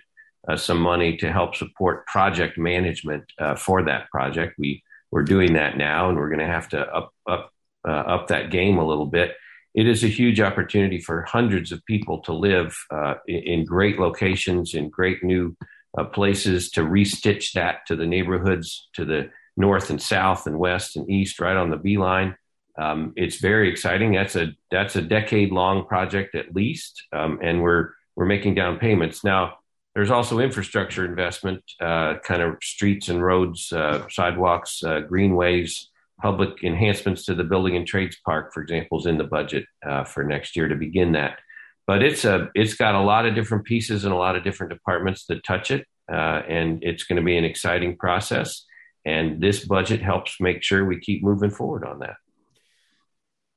uh, 0.48 0.56
some 0.56 0.78
money 0.78 1.16
to 1.18 1.32
help 1.32 1.56
support 1.56 2.06
project 2.06 2.58
management 2.58 3.24
uh, 3.38 3.54
for 3.54 3.82
that 3.82 4.08
project. 4.10 4.54
We 4.58 4.82
we're 5.10 5.24
doing 5.24 5.54
that 5.54 5.76
now, 5.76 6.08
and 6.08 6.16
we're 6.16 6.30
going 6.30 6.46
to 6.46 6.46
have 6.46 6.68
to 6.70 6.80
up 6.86 7.12
up 7.28 7.50
uh, 7.86 7.90
up 8.14 8.28
that 8.28 8.50
game 8.50 8.78
a 8.78 8.86
little 8.86 9.06
bit. 9.06 9.34
It 9.74 9.88
is 9.88 10.04
a 10.04 10.08
huge 10.08 10.40
opportunity 10.40 11.00
for 11.00 11.22
hundreds 11.22 11.72
of 11.72 11.84
people 11.86 12.20
to 12.22 12.32
live 12.32 12.76
uh, 12.90 13.14
in, 13.26 13.64
great 13.64 13.98
locations 13.98 14.74
in 14.74 14.90
great 14.90 15.24
new 15.24 15.56
uh, 15.96 16.04
places 16.04 16.70
to 16.70 16.82
restitch 16.82 17.52
that 17.52 17.86
to 17.86 17.96
the 17.96 18.06
neighborhoods 18.06 18.88
to 18.94 19.04
the 19.04 19.30
north 19.56 19.90
and 19.90 20.00
south 20.00 20.46
and 20.46 20.58
west 20.58 20.96
and 20.96 21.10
east, 21.10 21.40
right 21.40 21.56
on 21.56 21.70
the 21.70 21.76
B-Line. 21.76 22.36
Um, 22.78 23.12
it's 23.16 23.36
very 23.36 23.70
exciting. 23.70 24.12
That's 24.12 24.36
a 24.36 24.52
that's 24.70 24.96
a 24.96 25.02
decade 25.02 25.52
long 25.52 25.86
project 25.86 26.34
at 26.34 26.54
least, 26.54 27.02
um, 27.12 27.38
and 27.42 27.62
we're 27.62 27.90
we're 28.16 28.26
making 28.26 28.54
down 28.54 28.78
payments 28.78 29.22
now. 29.24 29.58
There's 29.94 30.10
also 30.10 30.38
infrastructure 30.38 31.04
investment, 31.04 31.62
uh, 31.80 32.14
kind 32.24 32.40
of 32.40 32.56
streets 32.62 33.10
and 33.10 33.22
roads, 33.22 33.72
uh, 33.72 34.08
sidewalks, 34.08 34.82
uh, 34.82 35.00
greenways, 35.00 35.90
public 36.20 36.62
enhancements 36.62 37.24
to 37.24 37.34
the 37.34 37.44
building 37.44 37.76
and 37.76 37.86
trades 37.86 38.16
park, 38.24 38.52
for 38.52 38.62
example, 38.62 38.98
is 38.98 39.06
in 39.06 39.18
the 39.18 39.24
budget 39.24 39.64
uh, 39.86 40.04
for 40.04 40.24
next 40.24 40.56
year 40.56 40.68
to 40.68 40.76
begin 40.76 41.12
that 41.12 41.38
but 41.86 42.02
it's 42.02 42.24
a 42.24 42.48
it's 42.54 42.74
got 42.74 42.94
a 42.94 43.00
lot 43.00 43.26
of 43.26 43.34
different 43.34 43.64
pieces 43.64 44.04
and 44.04 44.14
a 44.14 44.16
lot 44.16 44.36
of 44.36 44.44
different 44.44 44.72
departments 44.72 45.26
that 45.26 45.44
touch 45.44 45.70
it, 45.70 45.86
uh, 46.10 46.42
and 46.48 46.82
it's 46.82 47.04
going 47.04 47.16
to 47.16 47.22
be 47.22 47.36
an 47.36 47.44
exciting 47.44 47.96
process. 47.96 48.64
And 49.04 49.40
this 49.40 49.64
budget 49.64 50.00
helps 50.00 50.40
make 50.40 50.62
sure 50.62 50.84
we 50.84 51.00
keep 51.00 51.24
moving 51.24 51.50
forward 51.50 51.84
on 51.84 51.98
that. 52.00 52.14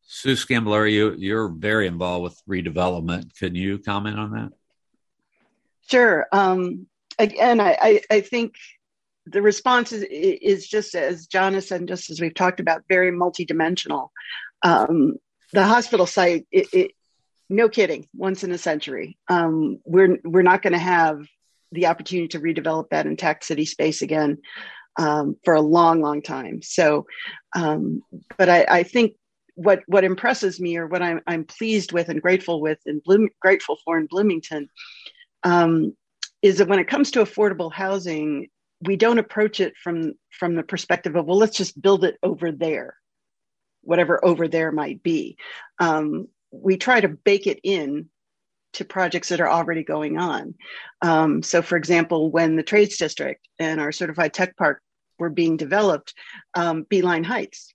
Sue 0.01 0.33
Sgambelluri, 0.33 0.93
you 0.93 1.15
you're 1.17 1.49
very 1.49 1.87
involved 1.87 2.23
with 2.23 2.41
redevelopment. 2.49 3.35
Can 3.35 3.55
you 3.55 3.77
comment 3.77 4.17
on 4.17 4.31
that? 4.31 4.49
Sure. 5.87 6.25
Um, 6.31 6.87
again, 7.19 7.59
I, 7.59 7.77
I, 7.79 8.01
I 8.09 8.21
think 8.21 8.55
the 9.25 9.41
response 9.41 9.91
is, 9.91 10.03
is 10.09 10.67
just 10.67 10.95
as 10.95 11.27
said, 11.31 11.87
just 11.87 12.09
as 12.09 12.21
we've 12.21 12.35
talked 12.35 12.59
about, 12.59 12.83
very 12.87 13.11
multidimensional. 13.11 14.09
Um, 14.63 15.15
the 15.51 15.63
hospital 15.63 16.05
site, 16.05 16.47
it, 16.51 16.67
it, 16.73 16.91
no 17.49 17.69
kidding, 17.69 18.07
once 18.15 18.43
in 18.43 18.51
a 18.51 18.57
century. 18.57 19.17
Um, 19.29 19.79
we're 19.85 20.19
we're 20.23 20.41
not 20.41 20.61
going 20.61 20.73
to 20.73 20.79
have 20.79 21.25
the 21.71 21.87
opportunity 21.87 22.27
to 22.29 22.39
redevelop 22.39 22.89
that 22.89 23.05
in 23.05 23.17
tax 23.17 23.47
city 23.47 23.65
space 23.65 24.01
again 24.01 24.37
um, 24.97 25.35
for 25.43 25.53
a 25.53 25.61
long, 25.61 26.01
long 26.01 26.21
time. 26.21 26.61
So, 26.61 27.05
um, 27.55 28.01
but 28.37 28.49
I, 28.49 28.65
I, 28.69 28.83
think 28.83 29.13
what 29.55 29.81
what 29.87 30.03
impresses 30.03 30.59
me, 30.59 30.77
or 30.77 30.87
what 30.87 31.01
I'm 31.01 31.21
I'm 31.27 31.43
pleased 31.43 31.91
with 31.91 32.09
and 32.09 32.21
grateful 32.21 32.61
with, 32.61 32.79
and 32.85 33.03
Bloom, 33.03 33.29
grateful 33.41 33.77
for 33.83 33.97
in 33.97 34.07
Bloomington, 34.07 34.69
um, 35.43 35.95
is 36.41 36.57
that 36.59 36.67
when 36.67 36.79
it 36.79 36.87
comes 36.87 37.11
to 37.11 37.23
affordable 37.23 37.71
housing, 37.71 38.49
we 38.81 38.95
don't 38.95 39.19
approach 39.19 39.59
it 39.59 39.73
from 39.81 40.13
from 40.31 40.55
the 40.55 40.63
perspective 40.63 41.15
of 41.15 41.25
well, 41.25 41.37
let's 41.37 41.57
just 41.57 41.81
build 41.81 42.03
it 42.03 42.17
over 42.23 42.51
there 42.51 42.95
whatever 43.85 44.23
over 44.25 44.47
there 44.47 44.71
might 44.71 45.01
be. 45.01 45.37
Um, 45.79 46.27
we 46.51 46.77
try 46.77 46.99
to 46.99 47.07
bake 47.07 47.47
it 47.47 47.59
in 47.63 48.09
to 48.73 48.83
projects 48.83 49.29
that 49.29 49.39
are 49.39 49.49
already 49.49 49.83
going 49.83 50.17
on. 50.17 50.55
Um, 51.01 51.41
so, 51.41 51.61
for 51.61 51.77
example, 51.77 52.29
when 52.29 52.57
the 52.57 52.63
Trades 52.63 52.97
District 52.97 53.47
and 53.57 53.79
our 53.79 53.93
Certified 53.93 54.33
Tech 54.33 54.57
Park 54.57 54.81
were 55.17 55.29
being 55.29 55.55
developed, 55.55 56.13
um, 56.55 56.85
Beeline 56.89 57.23
Heights 57.23 57.73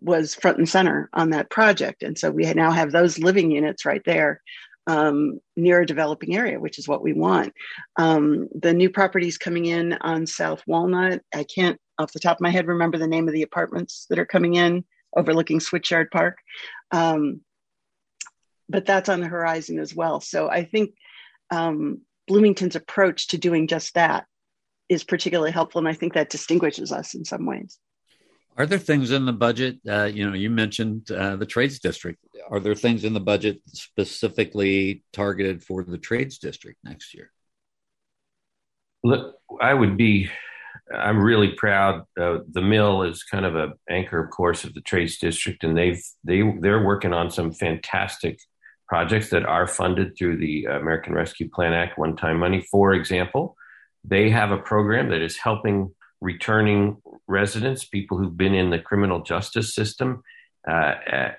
was 0.00 0.34
front 0.34 0.58
and 0.58 0.68
center 0.68 1.08
on 1.12 1.30
that 1.30 1.50
project. 1.50 2.02
And 2.02 2.18
so 2.18 2.30
we 2.30 2.50
now 2.54 2.70
have 2.72 2.90
those 2.90 3.18
living 3.18 3.50
units 3.50 3.84
right 3.84 4.02
there 4.04 4.40
um, 4.86 5.40
near 5.56 5.80
a 5.80 5.86
developing 5.86 6.36
area, 6.36 6.58
which 6.58 6.78
is 6.78 6.88
what 6.88 7.02
we 7.02 7.12
want. 7.12 7.52
Um, 7.96 8.48
the 8.54 8.72
new 8.72 8.90
properties 8.90 9.38
coming 9.38 9.66
in 9.66 9.94
on 9.94 10.26
South 10.26 10.62
Walnut, 10.66 11.22
I 11.34 11.44
can't 11.44 11.78
off 11.98 12.12
the 12.12 12.20
top 12.20 12.38
of 12.38 12.40
my 12.40 12.50
head 12.50 12.66
remember 12.66 12.98
the 12.98 13.06
name 13.06 13.28
of 13.28 13.34
the 13.34 13.42
apartments 13.42 14.06
that 14.10 14.18
are 14.18 14.26
coming 14.26 14.54
in 14.54 14.84
overlooking 15.16 15.60
Switchyard 15.60 16.10
Park. 16.10 16.38
Um, 16.90 17.42
but 18.68 18.86
that's 18.86 19.08
on 19.08 19.20
the 19.20 19.28
horizon 19.28 19.78
as 19.78 19.94
well. 19.94 20.20
So 20.20 20.48
I 20.48 20.64
think 20.64 20.94
um, 21.50 22.00
Bloomington's 22.26 22.76
approach 22.76 23.28
to 23.28 23.38
doing 23.38 23.66
just 23.66 23.94
that 23.94 24.26
is 24.88 25.04
particularly 25.04 25.52
helpful, 25.52 25.78
and 25.78 25.88
I 25.88 25.94
think 25.94 26.14
that 26.14 26.30
distinguishes 26.30 26.92
us 26.92 27.14
in 27.14 27.24
some 27.24 27.46
ways. 27.46 27.78
Are 28.56 28.66
there 28.66 28.78
things 28.78 29.10
in 29.10 29.24
the 29.24 29.32
budget? 29.32 29.78
Uh, 29.88 30.04
you 30.04 30.28
know, 30.28 30.34
you 30.34 30.50
mentioned 30.50 31.10
uh, 31.10 31.36
the 31.36 31.46
trades 31.46 31.78
district. 31.78 32.18
Are 32.50 32.60
there 32.60 32.74
things 32.74 33.04
in 33.04 33.14
the 33.14 33.20
budget 33.20 33.60
specifically 33.66 35.04
targeted 35.12 35.62
for 35.62 35.84
the 35.84 35.98
trades 35.98 36.38
district 36.38 36.78
next 36.84 37.14
year? 37.14 37.30
Look, 39.02 39.36
I 39.60 39.72
would 39.72 39.96
be. 39.96 40.30
I'm 40.94 41.22
really 41.22 41.52
proud. 41.52 42.04
Uh, 42.20 42.38
the 42.50 42.60
mill 42.60 43.02
is 43.02 43.24
kind 43.24 43.46
of 43.46 43.56
an 43.56 43.72
anchor, 43.88 44.22
of 44.22 44.30
course, 44.30 44.64
of 44.64 44.74
the 44.74 44.80
trades 44.80 45.18
district, 45.18 45.64
and 45.64 45.76
they've 45.76 46.02
they 46.24 46.42
they're 46.60 46.84
working 46.84 47.12
on 47.12 47.30
some 47.30 47.52
fantastic 47.52 48.38
projects 48.86 49.30
that 49.30 49.46
are 49.46 49.66
funded 49.66 50.16
through 50.18 50.36
the 50.36 50.66
American 50.66 51.14
Rescue 51.14 51.48
Plan 51.48 51.72
Act 51.72 51.98
one 51.98 52.16
time 52.16 52.38
money. 52.38 52.66
For 52.70 52.92
example, 52.92 53.56
they 54.04 54.28
have 54.28 54.50
a 54.50 54.58
program 54.58 55.08
that 55.10 55.22
is 55.22 55.38
helping 55.38 55.94
returning 56.22 56.96
residents, 57.26 57.84
people 57.84 58.16
who've 58.16 58.36
been 58.36 58.54
in 58.54 58.70
the 58.70 58.78
criminal 58.78 59.22
justice 59.22 59.74
system, 59.74 60.22
uh, 60.66 60.94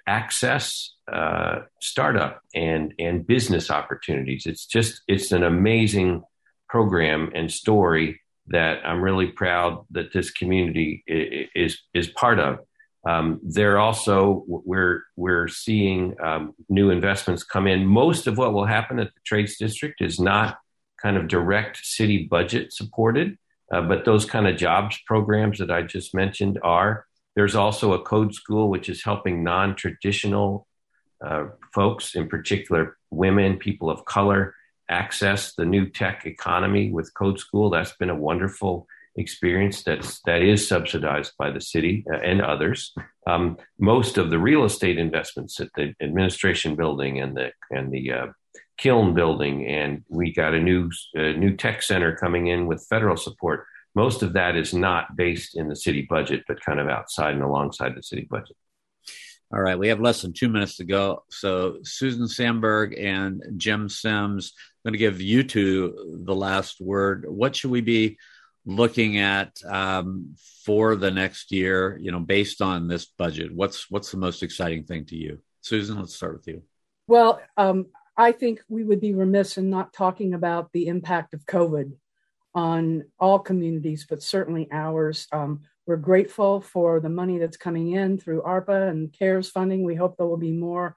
access 0.05 0.95
uh, 1.11 1.59
startup 1.81 2.41
and 2.53 2.93
and 2.99 3.25
business 3.25 3.71
opportunities. 3.71 4.45
It's 4.45 4.65
just 4.65 5.01
it's 5.07 5.31
an 5.31 5.43
amazing 5.43 6.23
program 6.67 7.31
and 7.34 7.49
story 7.49 8.21
that 8.47 8.81
I'm 8.86 9.01
really 9.01 9.27
proud 9.27 9.86
that 9.91 10.11
this 10.11 10.29
community 10.29 11.03
is 11.07 11.81
is 11.93 12.07
part 12.09 12.39
of. 12.39 12.59
Um, 13.05 13.39
there 13.43 13.79
also 13.79 14.43
we're 14.47 15.03
we're 15.15 15.47
seeing 15.47 16.15
um, 16.21 16.53
new 16.67 16.89
investments 16.89 17.43
come 17.43 17.67
in. 17.67 17.86
Most 17.86 18.27
of 18.27 18.38
what 18.38 18.53
will 18.53 18.65
happen 18.65 18.99
at 18.99 19.07
the 19.07 19.21
Trades 19.25 19.57
District 19.57 20.01
is 20.01 20.19
not 20.19 20.57
kind 21.01 21.15
of 21.15 21.27
direct 21.27 21.86
city 21.86 22.27
budget 22.29 22.73
supported, 22.73 23.38
uh, 23.72 23.82
but 23.82 24.05
those 24.05 24.26
kind 24.26 24.47
of 24.47 24.57
jobs 24.57 24.99
programs 25.05 25.59
that 25.59 25.72
I 25.72 25.82
just 25.82 26.14
mentioned 26.14 26.59
are. 26.64 27.05
There's 27.36 27.55
also 27.55 27.93
a 27.93 28.01
code 28.01 28.36
school 28.36 28.70
which 28.70 28.89
is 28.89 29.03
helping 29.03 29.43
non-traditional 29.43 30.68
uh, 31.26 31.45
folks, 31.74 32.16
in 32.16 32.28
particular 32.28 32.97
women, 33.09 33.57
people 33.57 33.89
of 33.89 34.05
color, 34.05 34.55
access 34.89 35.53
the 35.55 35.66
new 35.66 35.88
tech 35.89 36.26
economy 36.26 36.91
with 36.91 37.14
Code 37.14 37.39
School. 37.39 37.70
That's 37.70 37.95
been 37.95 38.09
a 38.09 38.16
wonderful 38.16 38.88
experience 39.16 39.84
that's 39.84 40.22
that 40.26 40.41
is 40.41 40.68
subsidized 40.68 41.34
by 41.38 41.51
the 41.51 41.61
city 41.61 42.03
uh, 42.11 42.18
and 42.18 42.41
others. 42.41 42.93
Um, 43.28 43.57
most 43.80 44.18
of 44.18 44.30
the 44.30 44.39
real 44.39 44.66
estate 44.66 44.97
investments 44.97 45.59
at 45.59 45.70
the 45.76 45.93
administration 46.01 46.76
building 46.76 47.22
and 47.22 47.36
the 47.38 47.51
and 47.72 47.91
the 47.91 48.11
uh, 48.11 48.28
kiln 48.78 49.13
building, 49.13 49.65
and 49.65 50.03
we 50.09 50.34
got 50.34 50.53
a 50.53 50.59
new 50.59 50.89
uh, 51.17 51.34
new 51.34 51.55
tech 51.55 51.82
center 51.82 52.15
coming 52.15 52.47
in 52.47 52.65
with 52.65 52.88
federal 52.89 53.17
support. 53.17 53.65
Most 53.95 54.24
of 54.24 54.34
that 54.34 54.55
is 54.55 54.74
not 54.74 55.15
based 55.15 55.55
in 55.55 55.67
the 55.67 55.76
city 55.76 56.07
budget, 56.09 56.43
but 56.47 56.61
kind 56.61 56.80
of 56.80 56.88
outside 56.88 57.36
and 57.36 57.43
alongside 57.43 57.95
the 57.95 58.03
city 58.03 58.28
budget. 58.30 58.57
All 59.53 59.61
right, 59.61 59.78
we 59.78 59.89
have 59.89 59.99
less 59.99 60.24
than 60.24 60.34
two 60.34 60.49
minutes 60.49 60.78
to 60.78 60.84
go. 60.84 61.26
So 61.30 61.78
Susan 61.84 62.28
Sandberg 62.28 62.97
and 62.97 63.43
Jim 63.57 63.88
Sims, 63.88 64.53
I'm 64.57 64.89
going 64.89 64.93
to 64.93 64.97
give 64.97 65.21
you 65.21 65.43
two 65.43 66.21
the 66.26 66.34
last 66.34 66.82
word. 66.82 67.26
What 67.28 67.55
should 67.55 67.69
we 67.69 67.82
be 67.82 68.17
looking 68.65 69.19
at 69.19 69.51
um, 69.69 70.34
for 70.65 70.95
the 70.95 71.11
next 71.11 71.51
year? 71.51 71.99
You 72.01 72.11
know, 72.11 72.19
based 72.19 72.63
on 72.63 72.88
this 72.88 73.05
budget, 73.05 73.53
what's 73.53 73.91
what's 73.91 74.09
the 74.09 74.17
most 74.17 74.41
exciting 74.41 74.86
thing 74.86 75.05
to 75.05 75.15
you, 75.15 75.38
Susan? 75.61 75.99
Let's 75.99 76.15
start 76.15 76.34
with 76.34 76.47
you. 76.47 76.63
Well, 77.07 77.39
um, 77.55 77.88
I 78.16 78.32
think 78.32 78.61
we 78.70 78.84
would 78.84 79.01
be 79.01 79.14
remiss 79.14 79.57
in 79.57 79.70
not 79.70 79.93
talking 79.93 80.34
about 80.34 80.72
the 80.72 80.88
impact 80.88 81.34
of 81.34 81.45
COVID 81.45 81.93
on 82.53 83.05
all 83.20 83.39
communities, 83.39 84.05
but 84.07 84.22
certainly 84.22 84.68
ours. 84.72 85.28
Um, 85.32 85.61
we're 85.88 85.97
grateful 85.97 86.61
for 86.61 86.99
the 86.99 87.09
money 87.09 87.39
that's 87.39 87.57
coming 87.57 87.91
in 87.91 88.18
through 88.18 88.43
ARPA 88.43 88.89
and 88.89 89.11
CARES 89.11 89.49
funding. 89.49 89.84
We 89.84 89.95
hope 89.95 90.18
there 90.18 90.28
will 90.28 90.38
be 90.38 90.51
more 90.51 90.95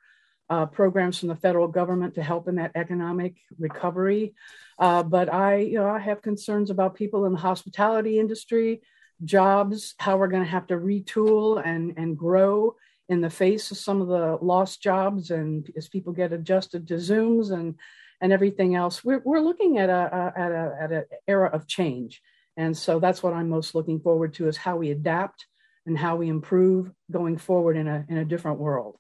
uh, 0.49 0.67
programs 0.67 1.19
from 1.19 1.29
the 1.29 1.37
federal 1.37 1.67
government 1.67 2.15
to 2.15 2.23
help 2.23 2.47
in 2.49 2.57
that 2.57 2.73
economic 2.75 3.37
recovery. 3.59 4.35
Uh, 4.79 5.03
but 5.03 5.33
I, 5.33 5.57
you 5.57 5.79
know, 5.79 5.89
I 5.89 5.99
have 5.99 6.23
concerns 6.23 6.71
about 6.71 6.95
people 6.95 7.25
in 7.25 7.33
the 7.33 7.39
hospitality 7.39 8.19
industry, 8.21 8.83
jobs, 9.25 9.95
how 9.99 10.19
we're 10.19 10.29
going 10.29 10.45
to 10.45 10.51
have 10.51 10.67
to 10.69 10.75
retool 10.75 11.61
and 11.65 11.95
and 11.97 12.17
grow 12.17 12.77
in 13.09 13.21
the 13.21 13.31
face 13.31 13.71
of 13.71 13.77
some 13.77 14.01
of 14.01 14.09
the 14.09 14.39
lost 14.45 14.83
jobs, 14.83 15.31
and 15.31 15.71
as 15.77 15.89
people 15.89 16.13
get 16.13 16.33
adjusted 16.33 16.89
to 16.89 16.95
Zooms 16.95 17.51
and 17.51 17.77
and 18.21 18.33
everything 18.33 18.75
else, 18.75 19.05
we're 19.05 19.23
we're 19.25 19.41
looking 19.41 19.79
at 19.79 19.91
a, 19.91 19.93
a 19.93 20.41
at 20.41 20.53
a 20.53 20.77
at 20.81 20.93
an 20.93 21.05
era 21.27 21.51
of 21.53 21.67
change. 21.67 22.23
And 22.57 22.77
so 22.77 22.99
that's 22.99 23.23
what 23.23 23.35
I'm 23.35 23.51
most 23.51 23.75
looking 23.75 24.01
forward 24.01 24.35
to 24.35 24.49
is 24.49 24.57
how 24.57 24.77
we 24.77 24.91
adapt 24.91 25.47
and 25.85 25.97
how 25.97 26.17
we 26.17 26.29
improve 26.29 26.91
going 27.11 27.37
forward 27.37 27.77
in 27.77 27.87
a 27.87 28.05
in 28.09 28.17
a 28.17 28.25
different 28.25 28.59
world. 28.59 28.97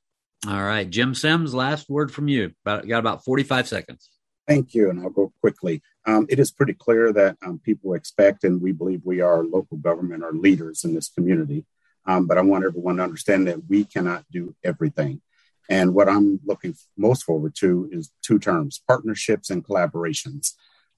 All 0.47 0.63
right, 0.63 0.89
Jim 0.89 1.15
Sims, 1.15 1.55
last 1.55 1.89
word 1.89 2.13
from 2.13 2.29
you. 2.29 2.53
About, 2.65 2.87
got 2.87 2.99
about 2.99 3.25
45 3.25 3.67
seconds. 3.67 4.11
Thank 4.47 4.75
you, 4.75 4.91
and 4.91 5.01
I'll 5.01 5.11
go 5.11 5.33
quickly. 5.41 5.83
Um, 6.07 6.27
it 6.29 6.39
is 6.39 6.53
pretty 6.53 6.75
clear 6.75 7.13
that 7.13 7.37
um, 7.45 7.59
people 7.59 7.95
expect, 7.95 8.45
and 8.45 8.63
we 8.63 8.71
believe 8.71 9.01
we 9.05 9.21
are 9.21 9.43
local 9.43 9.79
government 9.79 10.23
or 10.23 10.33
leaders 10.33 10.85
in 10.85 10.95
this 10.95 11.09
community. 11.09 11.65
Um, 12.07 12.27
but 12.27 12.39
I 12.39 12.43
want 12.43 12.65
everyone 12.65 12.97
to 12.97 13.03
understand 13.03 13.49
that 13.49 13.69
we 13.69 13.85
cannot 13.85 14.25
do 14.31 14.55
everything. 14.63 15.21
And 15.69 15.95
what 15.95 16.09
I'm 16.09 16.41
looking 16.45 16.75
most 16.97 17.25
forward 17.25 17.55
to 17.57 17.89
is 17.93 18.13
two 18.23 18.39
terms 18.39 18.81
partnerships 18.87 19.51
and 19.51 19.65
collaborations 19.65 20.53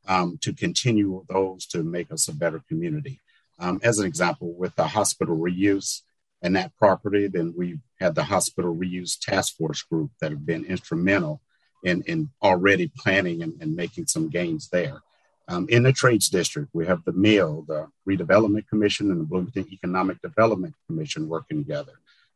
um, 0.07 0.39
to 0.43 0.53
continue 0.53 1.25
those 1.29 1.67
to 1.69 1.83
make 1.83 2.13
us 2.13 2.29
a 2.29 2.35
better 2.35 2.63
community. 2.69 3.21
Um, 3.59 3.81
as 3.83 3.99
an 3.99 4.07
example, 4.07 4.55
with 4.55 4.75
the 4.77 4.87
hospital 4.87 5.37
reuse 5.37 6.03
and 6.43 6.55
that 6.57 6.77
property, 6.77 7.27
then 7.27 7.55
we've 7.57 7.81
had 7.99 8.15
the 8.15 8.25
hospital 8.25 8.75
reuse 8.75 9.19
task 9.19 9.57
force 9.57 9.83
group 9.83 10.11
that 10.21 10.31
have 10.31 10.47
been 10.47 10.65
instrumental 10.65 11.41
in, 11.85 12.03
in 12.03 12.31
already 12.43 12.91
planning 12.97 13.43
and, 13.43 13.55
and 13.61 13.75
making 13.75 14.07
some 14.07 14.29
gains 14.29 14.69
there. 14.69 15.01
Um, 15.49 15.67
in 15.71 15.83
the 15.83 15.93
trades 15.93 16.29
district, 16.29 16.69
we 16.75 16.87
have 16.87 17.05
the 17.05 17.13
mill, 17.13 17.65
the 17.67 17.89
redevelopment 18.07 18.69
commission, 18.69 19.11
and 19.11 19.21
the 19.21 19.25
Bloomington 19.25 19.67
Economic 19.73 20.21
Development 20.21 20.75
Commission 20.87 21.29
working 21.29 21.65
together. 21.65 21.93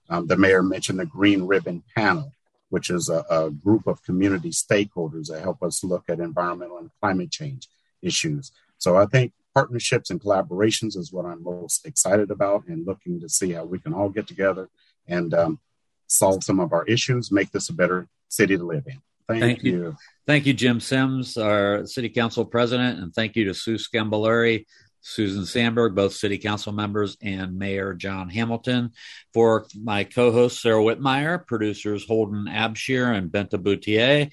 Um, 0.08 0.26
the 0.26 0.36
mayor 0.36 0.62
mentioned 0.62 0.98
the 0.98 1.06
green 1.06 1.46
ribbon 1.46 1.82
panel 1.94 2.32
which 2.72 2.88
is 2.88 3.10
a, 3.10 3.22
a, 3.28 3.50
group 3.50 3.86
of 3.86 4.02
community 4.02 4.48
stakeholders 4.48 5.26
that 5.26 5.42
help 5.42 5.62
us 5.62 5.84
look 5.84 6.04
at 6.08 6.20
environmental 6.20 6.78
and 6.78 6.90
climate 7.02 7.30
change 7.30 7.68
issues. 8.00 8.50
So 8.78 8.96
I 8.96 9.04
think 9.04 9.34
partnerships 9.54 10.08
and 10.08 10.18
collaborations 10.18 10.96
is 10.96 11.12
what 11.12 11.26
I'm 11.26 11.42
most 11.42 11.84
excited 11.84 12.30
about 12.30 12.66
and 12.68 12.86
looking 12.86 13.20
to 13.20 13.28
see 13.28 13.52
how 13.52 13.64
we 13.64 13.78
can 13.78 13.92
all 13.92 14.08
get 14.08 14.26
together 14.26 14.70
and 15.06 15.34
um, 15.34 15.60
solve 16.06 16.44
some 16.44 16.60
of 16.60 16.72
our 16.72 16.86
issues, 16.86 17.30
make 17.30 17.50
this 17.50 17.68
a 17.68 17.74
better 17.74 18.08
city 18.28 18.56
to 18.56 18.64
live 18.64 18.86
in. 18.86 19.02
Thank, 19.40 19.58
thank 19.58 19.62
you. 19.64 19.72
you. 19.72 19.96
Thank 20.26 20.46
you, 20.46 20.52
Jim 20.52 20.80
Sims, 20.80 21.36
our 21.36 21.86
city 21.86 22.08
council 22.08 22.44
president, 22.44 23.00
and 23.00 23.14
thank 23.14 23.36
you 23.36 23.44
to 23.46 23.54
Sue 23.54 23.76
Sgambelluri 23.76 24.64
Susan 25.02 25.44
Sandberg, 25.44 25.94
both 25.94 26.14
city 26.14 26.38
council 26.38 26.72
members, 26.72 27.16
and 27.20 27.58
Mayor 27.58 27.92
John 27.92 28.28
Hamilton. 28.30 28.92
For 29.34 29.66
my 29.80 30.04
co 30.04 30.32
host, 30.32 30.62
Sara 30.62 30.82
Wittmeyer, 30.82 31.46
producers 31.46 32.06
Holden 32.06 32.46
Abshier 32.48 33.14
and 33.14 33.30
Benta 33.30 33.60
Boutier, 33.60 34.30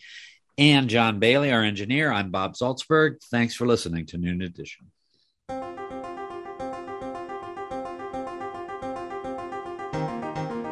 and 0.58 0.90
John 0.90 1.20
Bailey, 1.20 1.52
our 1.52 1.64
engineer, 1.64 2.12
I'm 2.12 2.32
Bob 2.32 2.54
Zaltsberg. 2.54 3.16
Thanks 3.32 3.56
for 3.56 3.66
listening 3.66 4.06
to 4.08 4.18
Noon 4.18 4.42
Edition. 4.42 4.92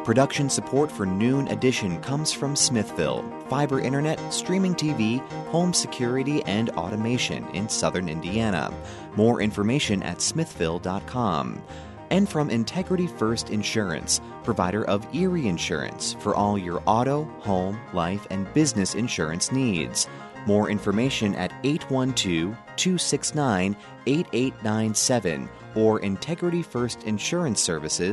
Production 0.08 0.48
support 0.48 0.90
for 0.90 1.04
Noon 1.04 1.48
Edition 1.48 2.00
comes 2.00 2.32
from 2.32 2.56
Smithville, 2.56 3.22
fiber 3.50 3.78
internet, 3.78 4.18
streaming 4.32 4.74
TV, 4.74 5.20
home 5.48 5.74
security, 5.74 6.42
and 6.44 6.70
automation 6.70 7.46
in 7.50 7.68
southern 7.68 8.08
Indiana. 8.08 8.72
More 9.16 9.42
information 9.42 10.02
at 10.02 10.22
smithville.com. 10.22 11.62
And 12.08 12.26
from 12.26 12.48
Integrity 12.48 13.06
First 13.06 13.50
Insurance, 13.50 14.22
provider 14.44 14.82
of 14.86 15.06
Erie 15.14 15.46
Insurance 15.46 16.16
for 16.20 16.34
all 16.34 16.56
your 16.56 16.82
auto, 16.86 17.24
home, 17.40 17.78
life, 17.92 18.26
and 18.30 18.50
business 18.54 18.94
insurance 18.94 19.52
needs. 19.52 20.08
More 20.46 20.70
information 20.70 21.34
at 21.34 21.52
812 21.64 22.56
269 22.76 23.76
8897 24.06 25.50
or 25.74 26.00
Integrity 26.00 26.62
First 26.62 27.02
Insurance 27.02 27.60
Services 27.60 28.06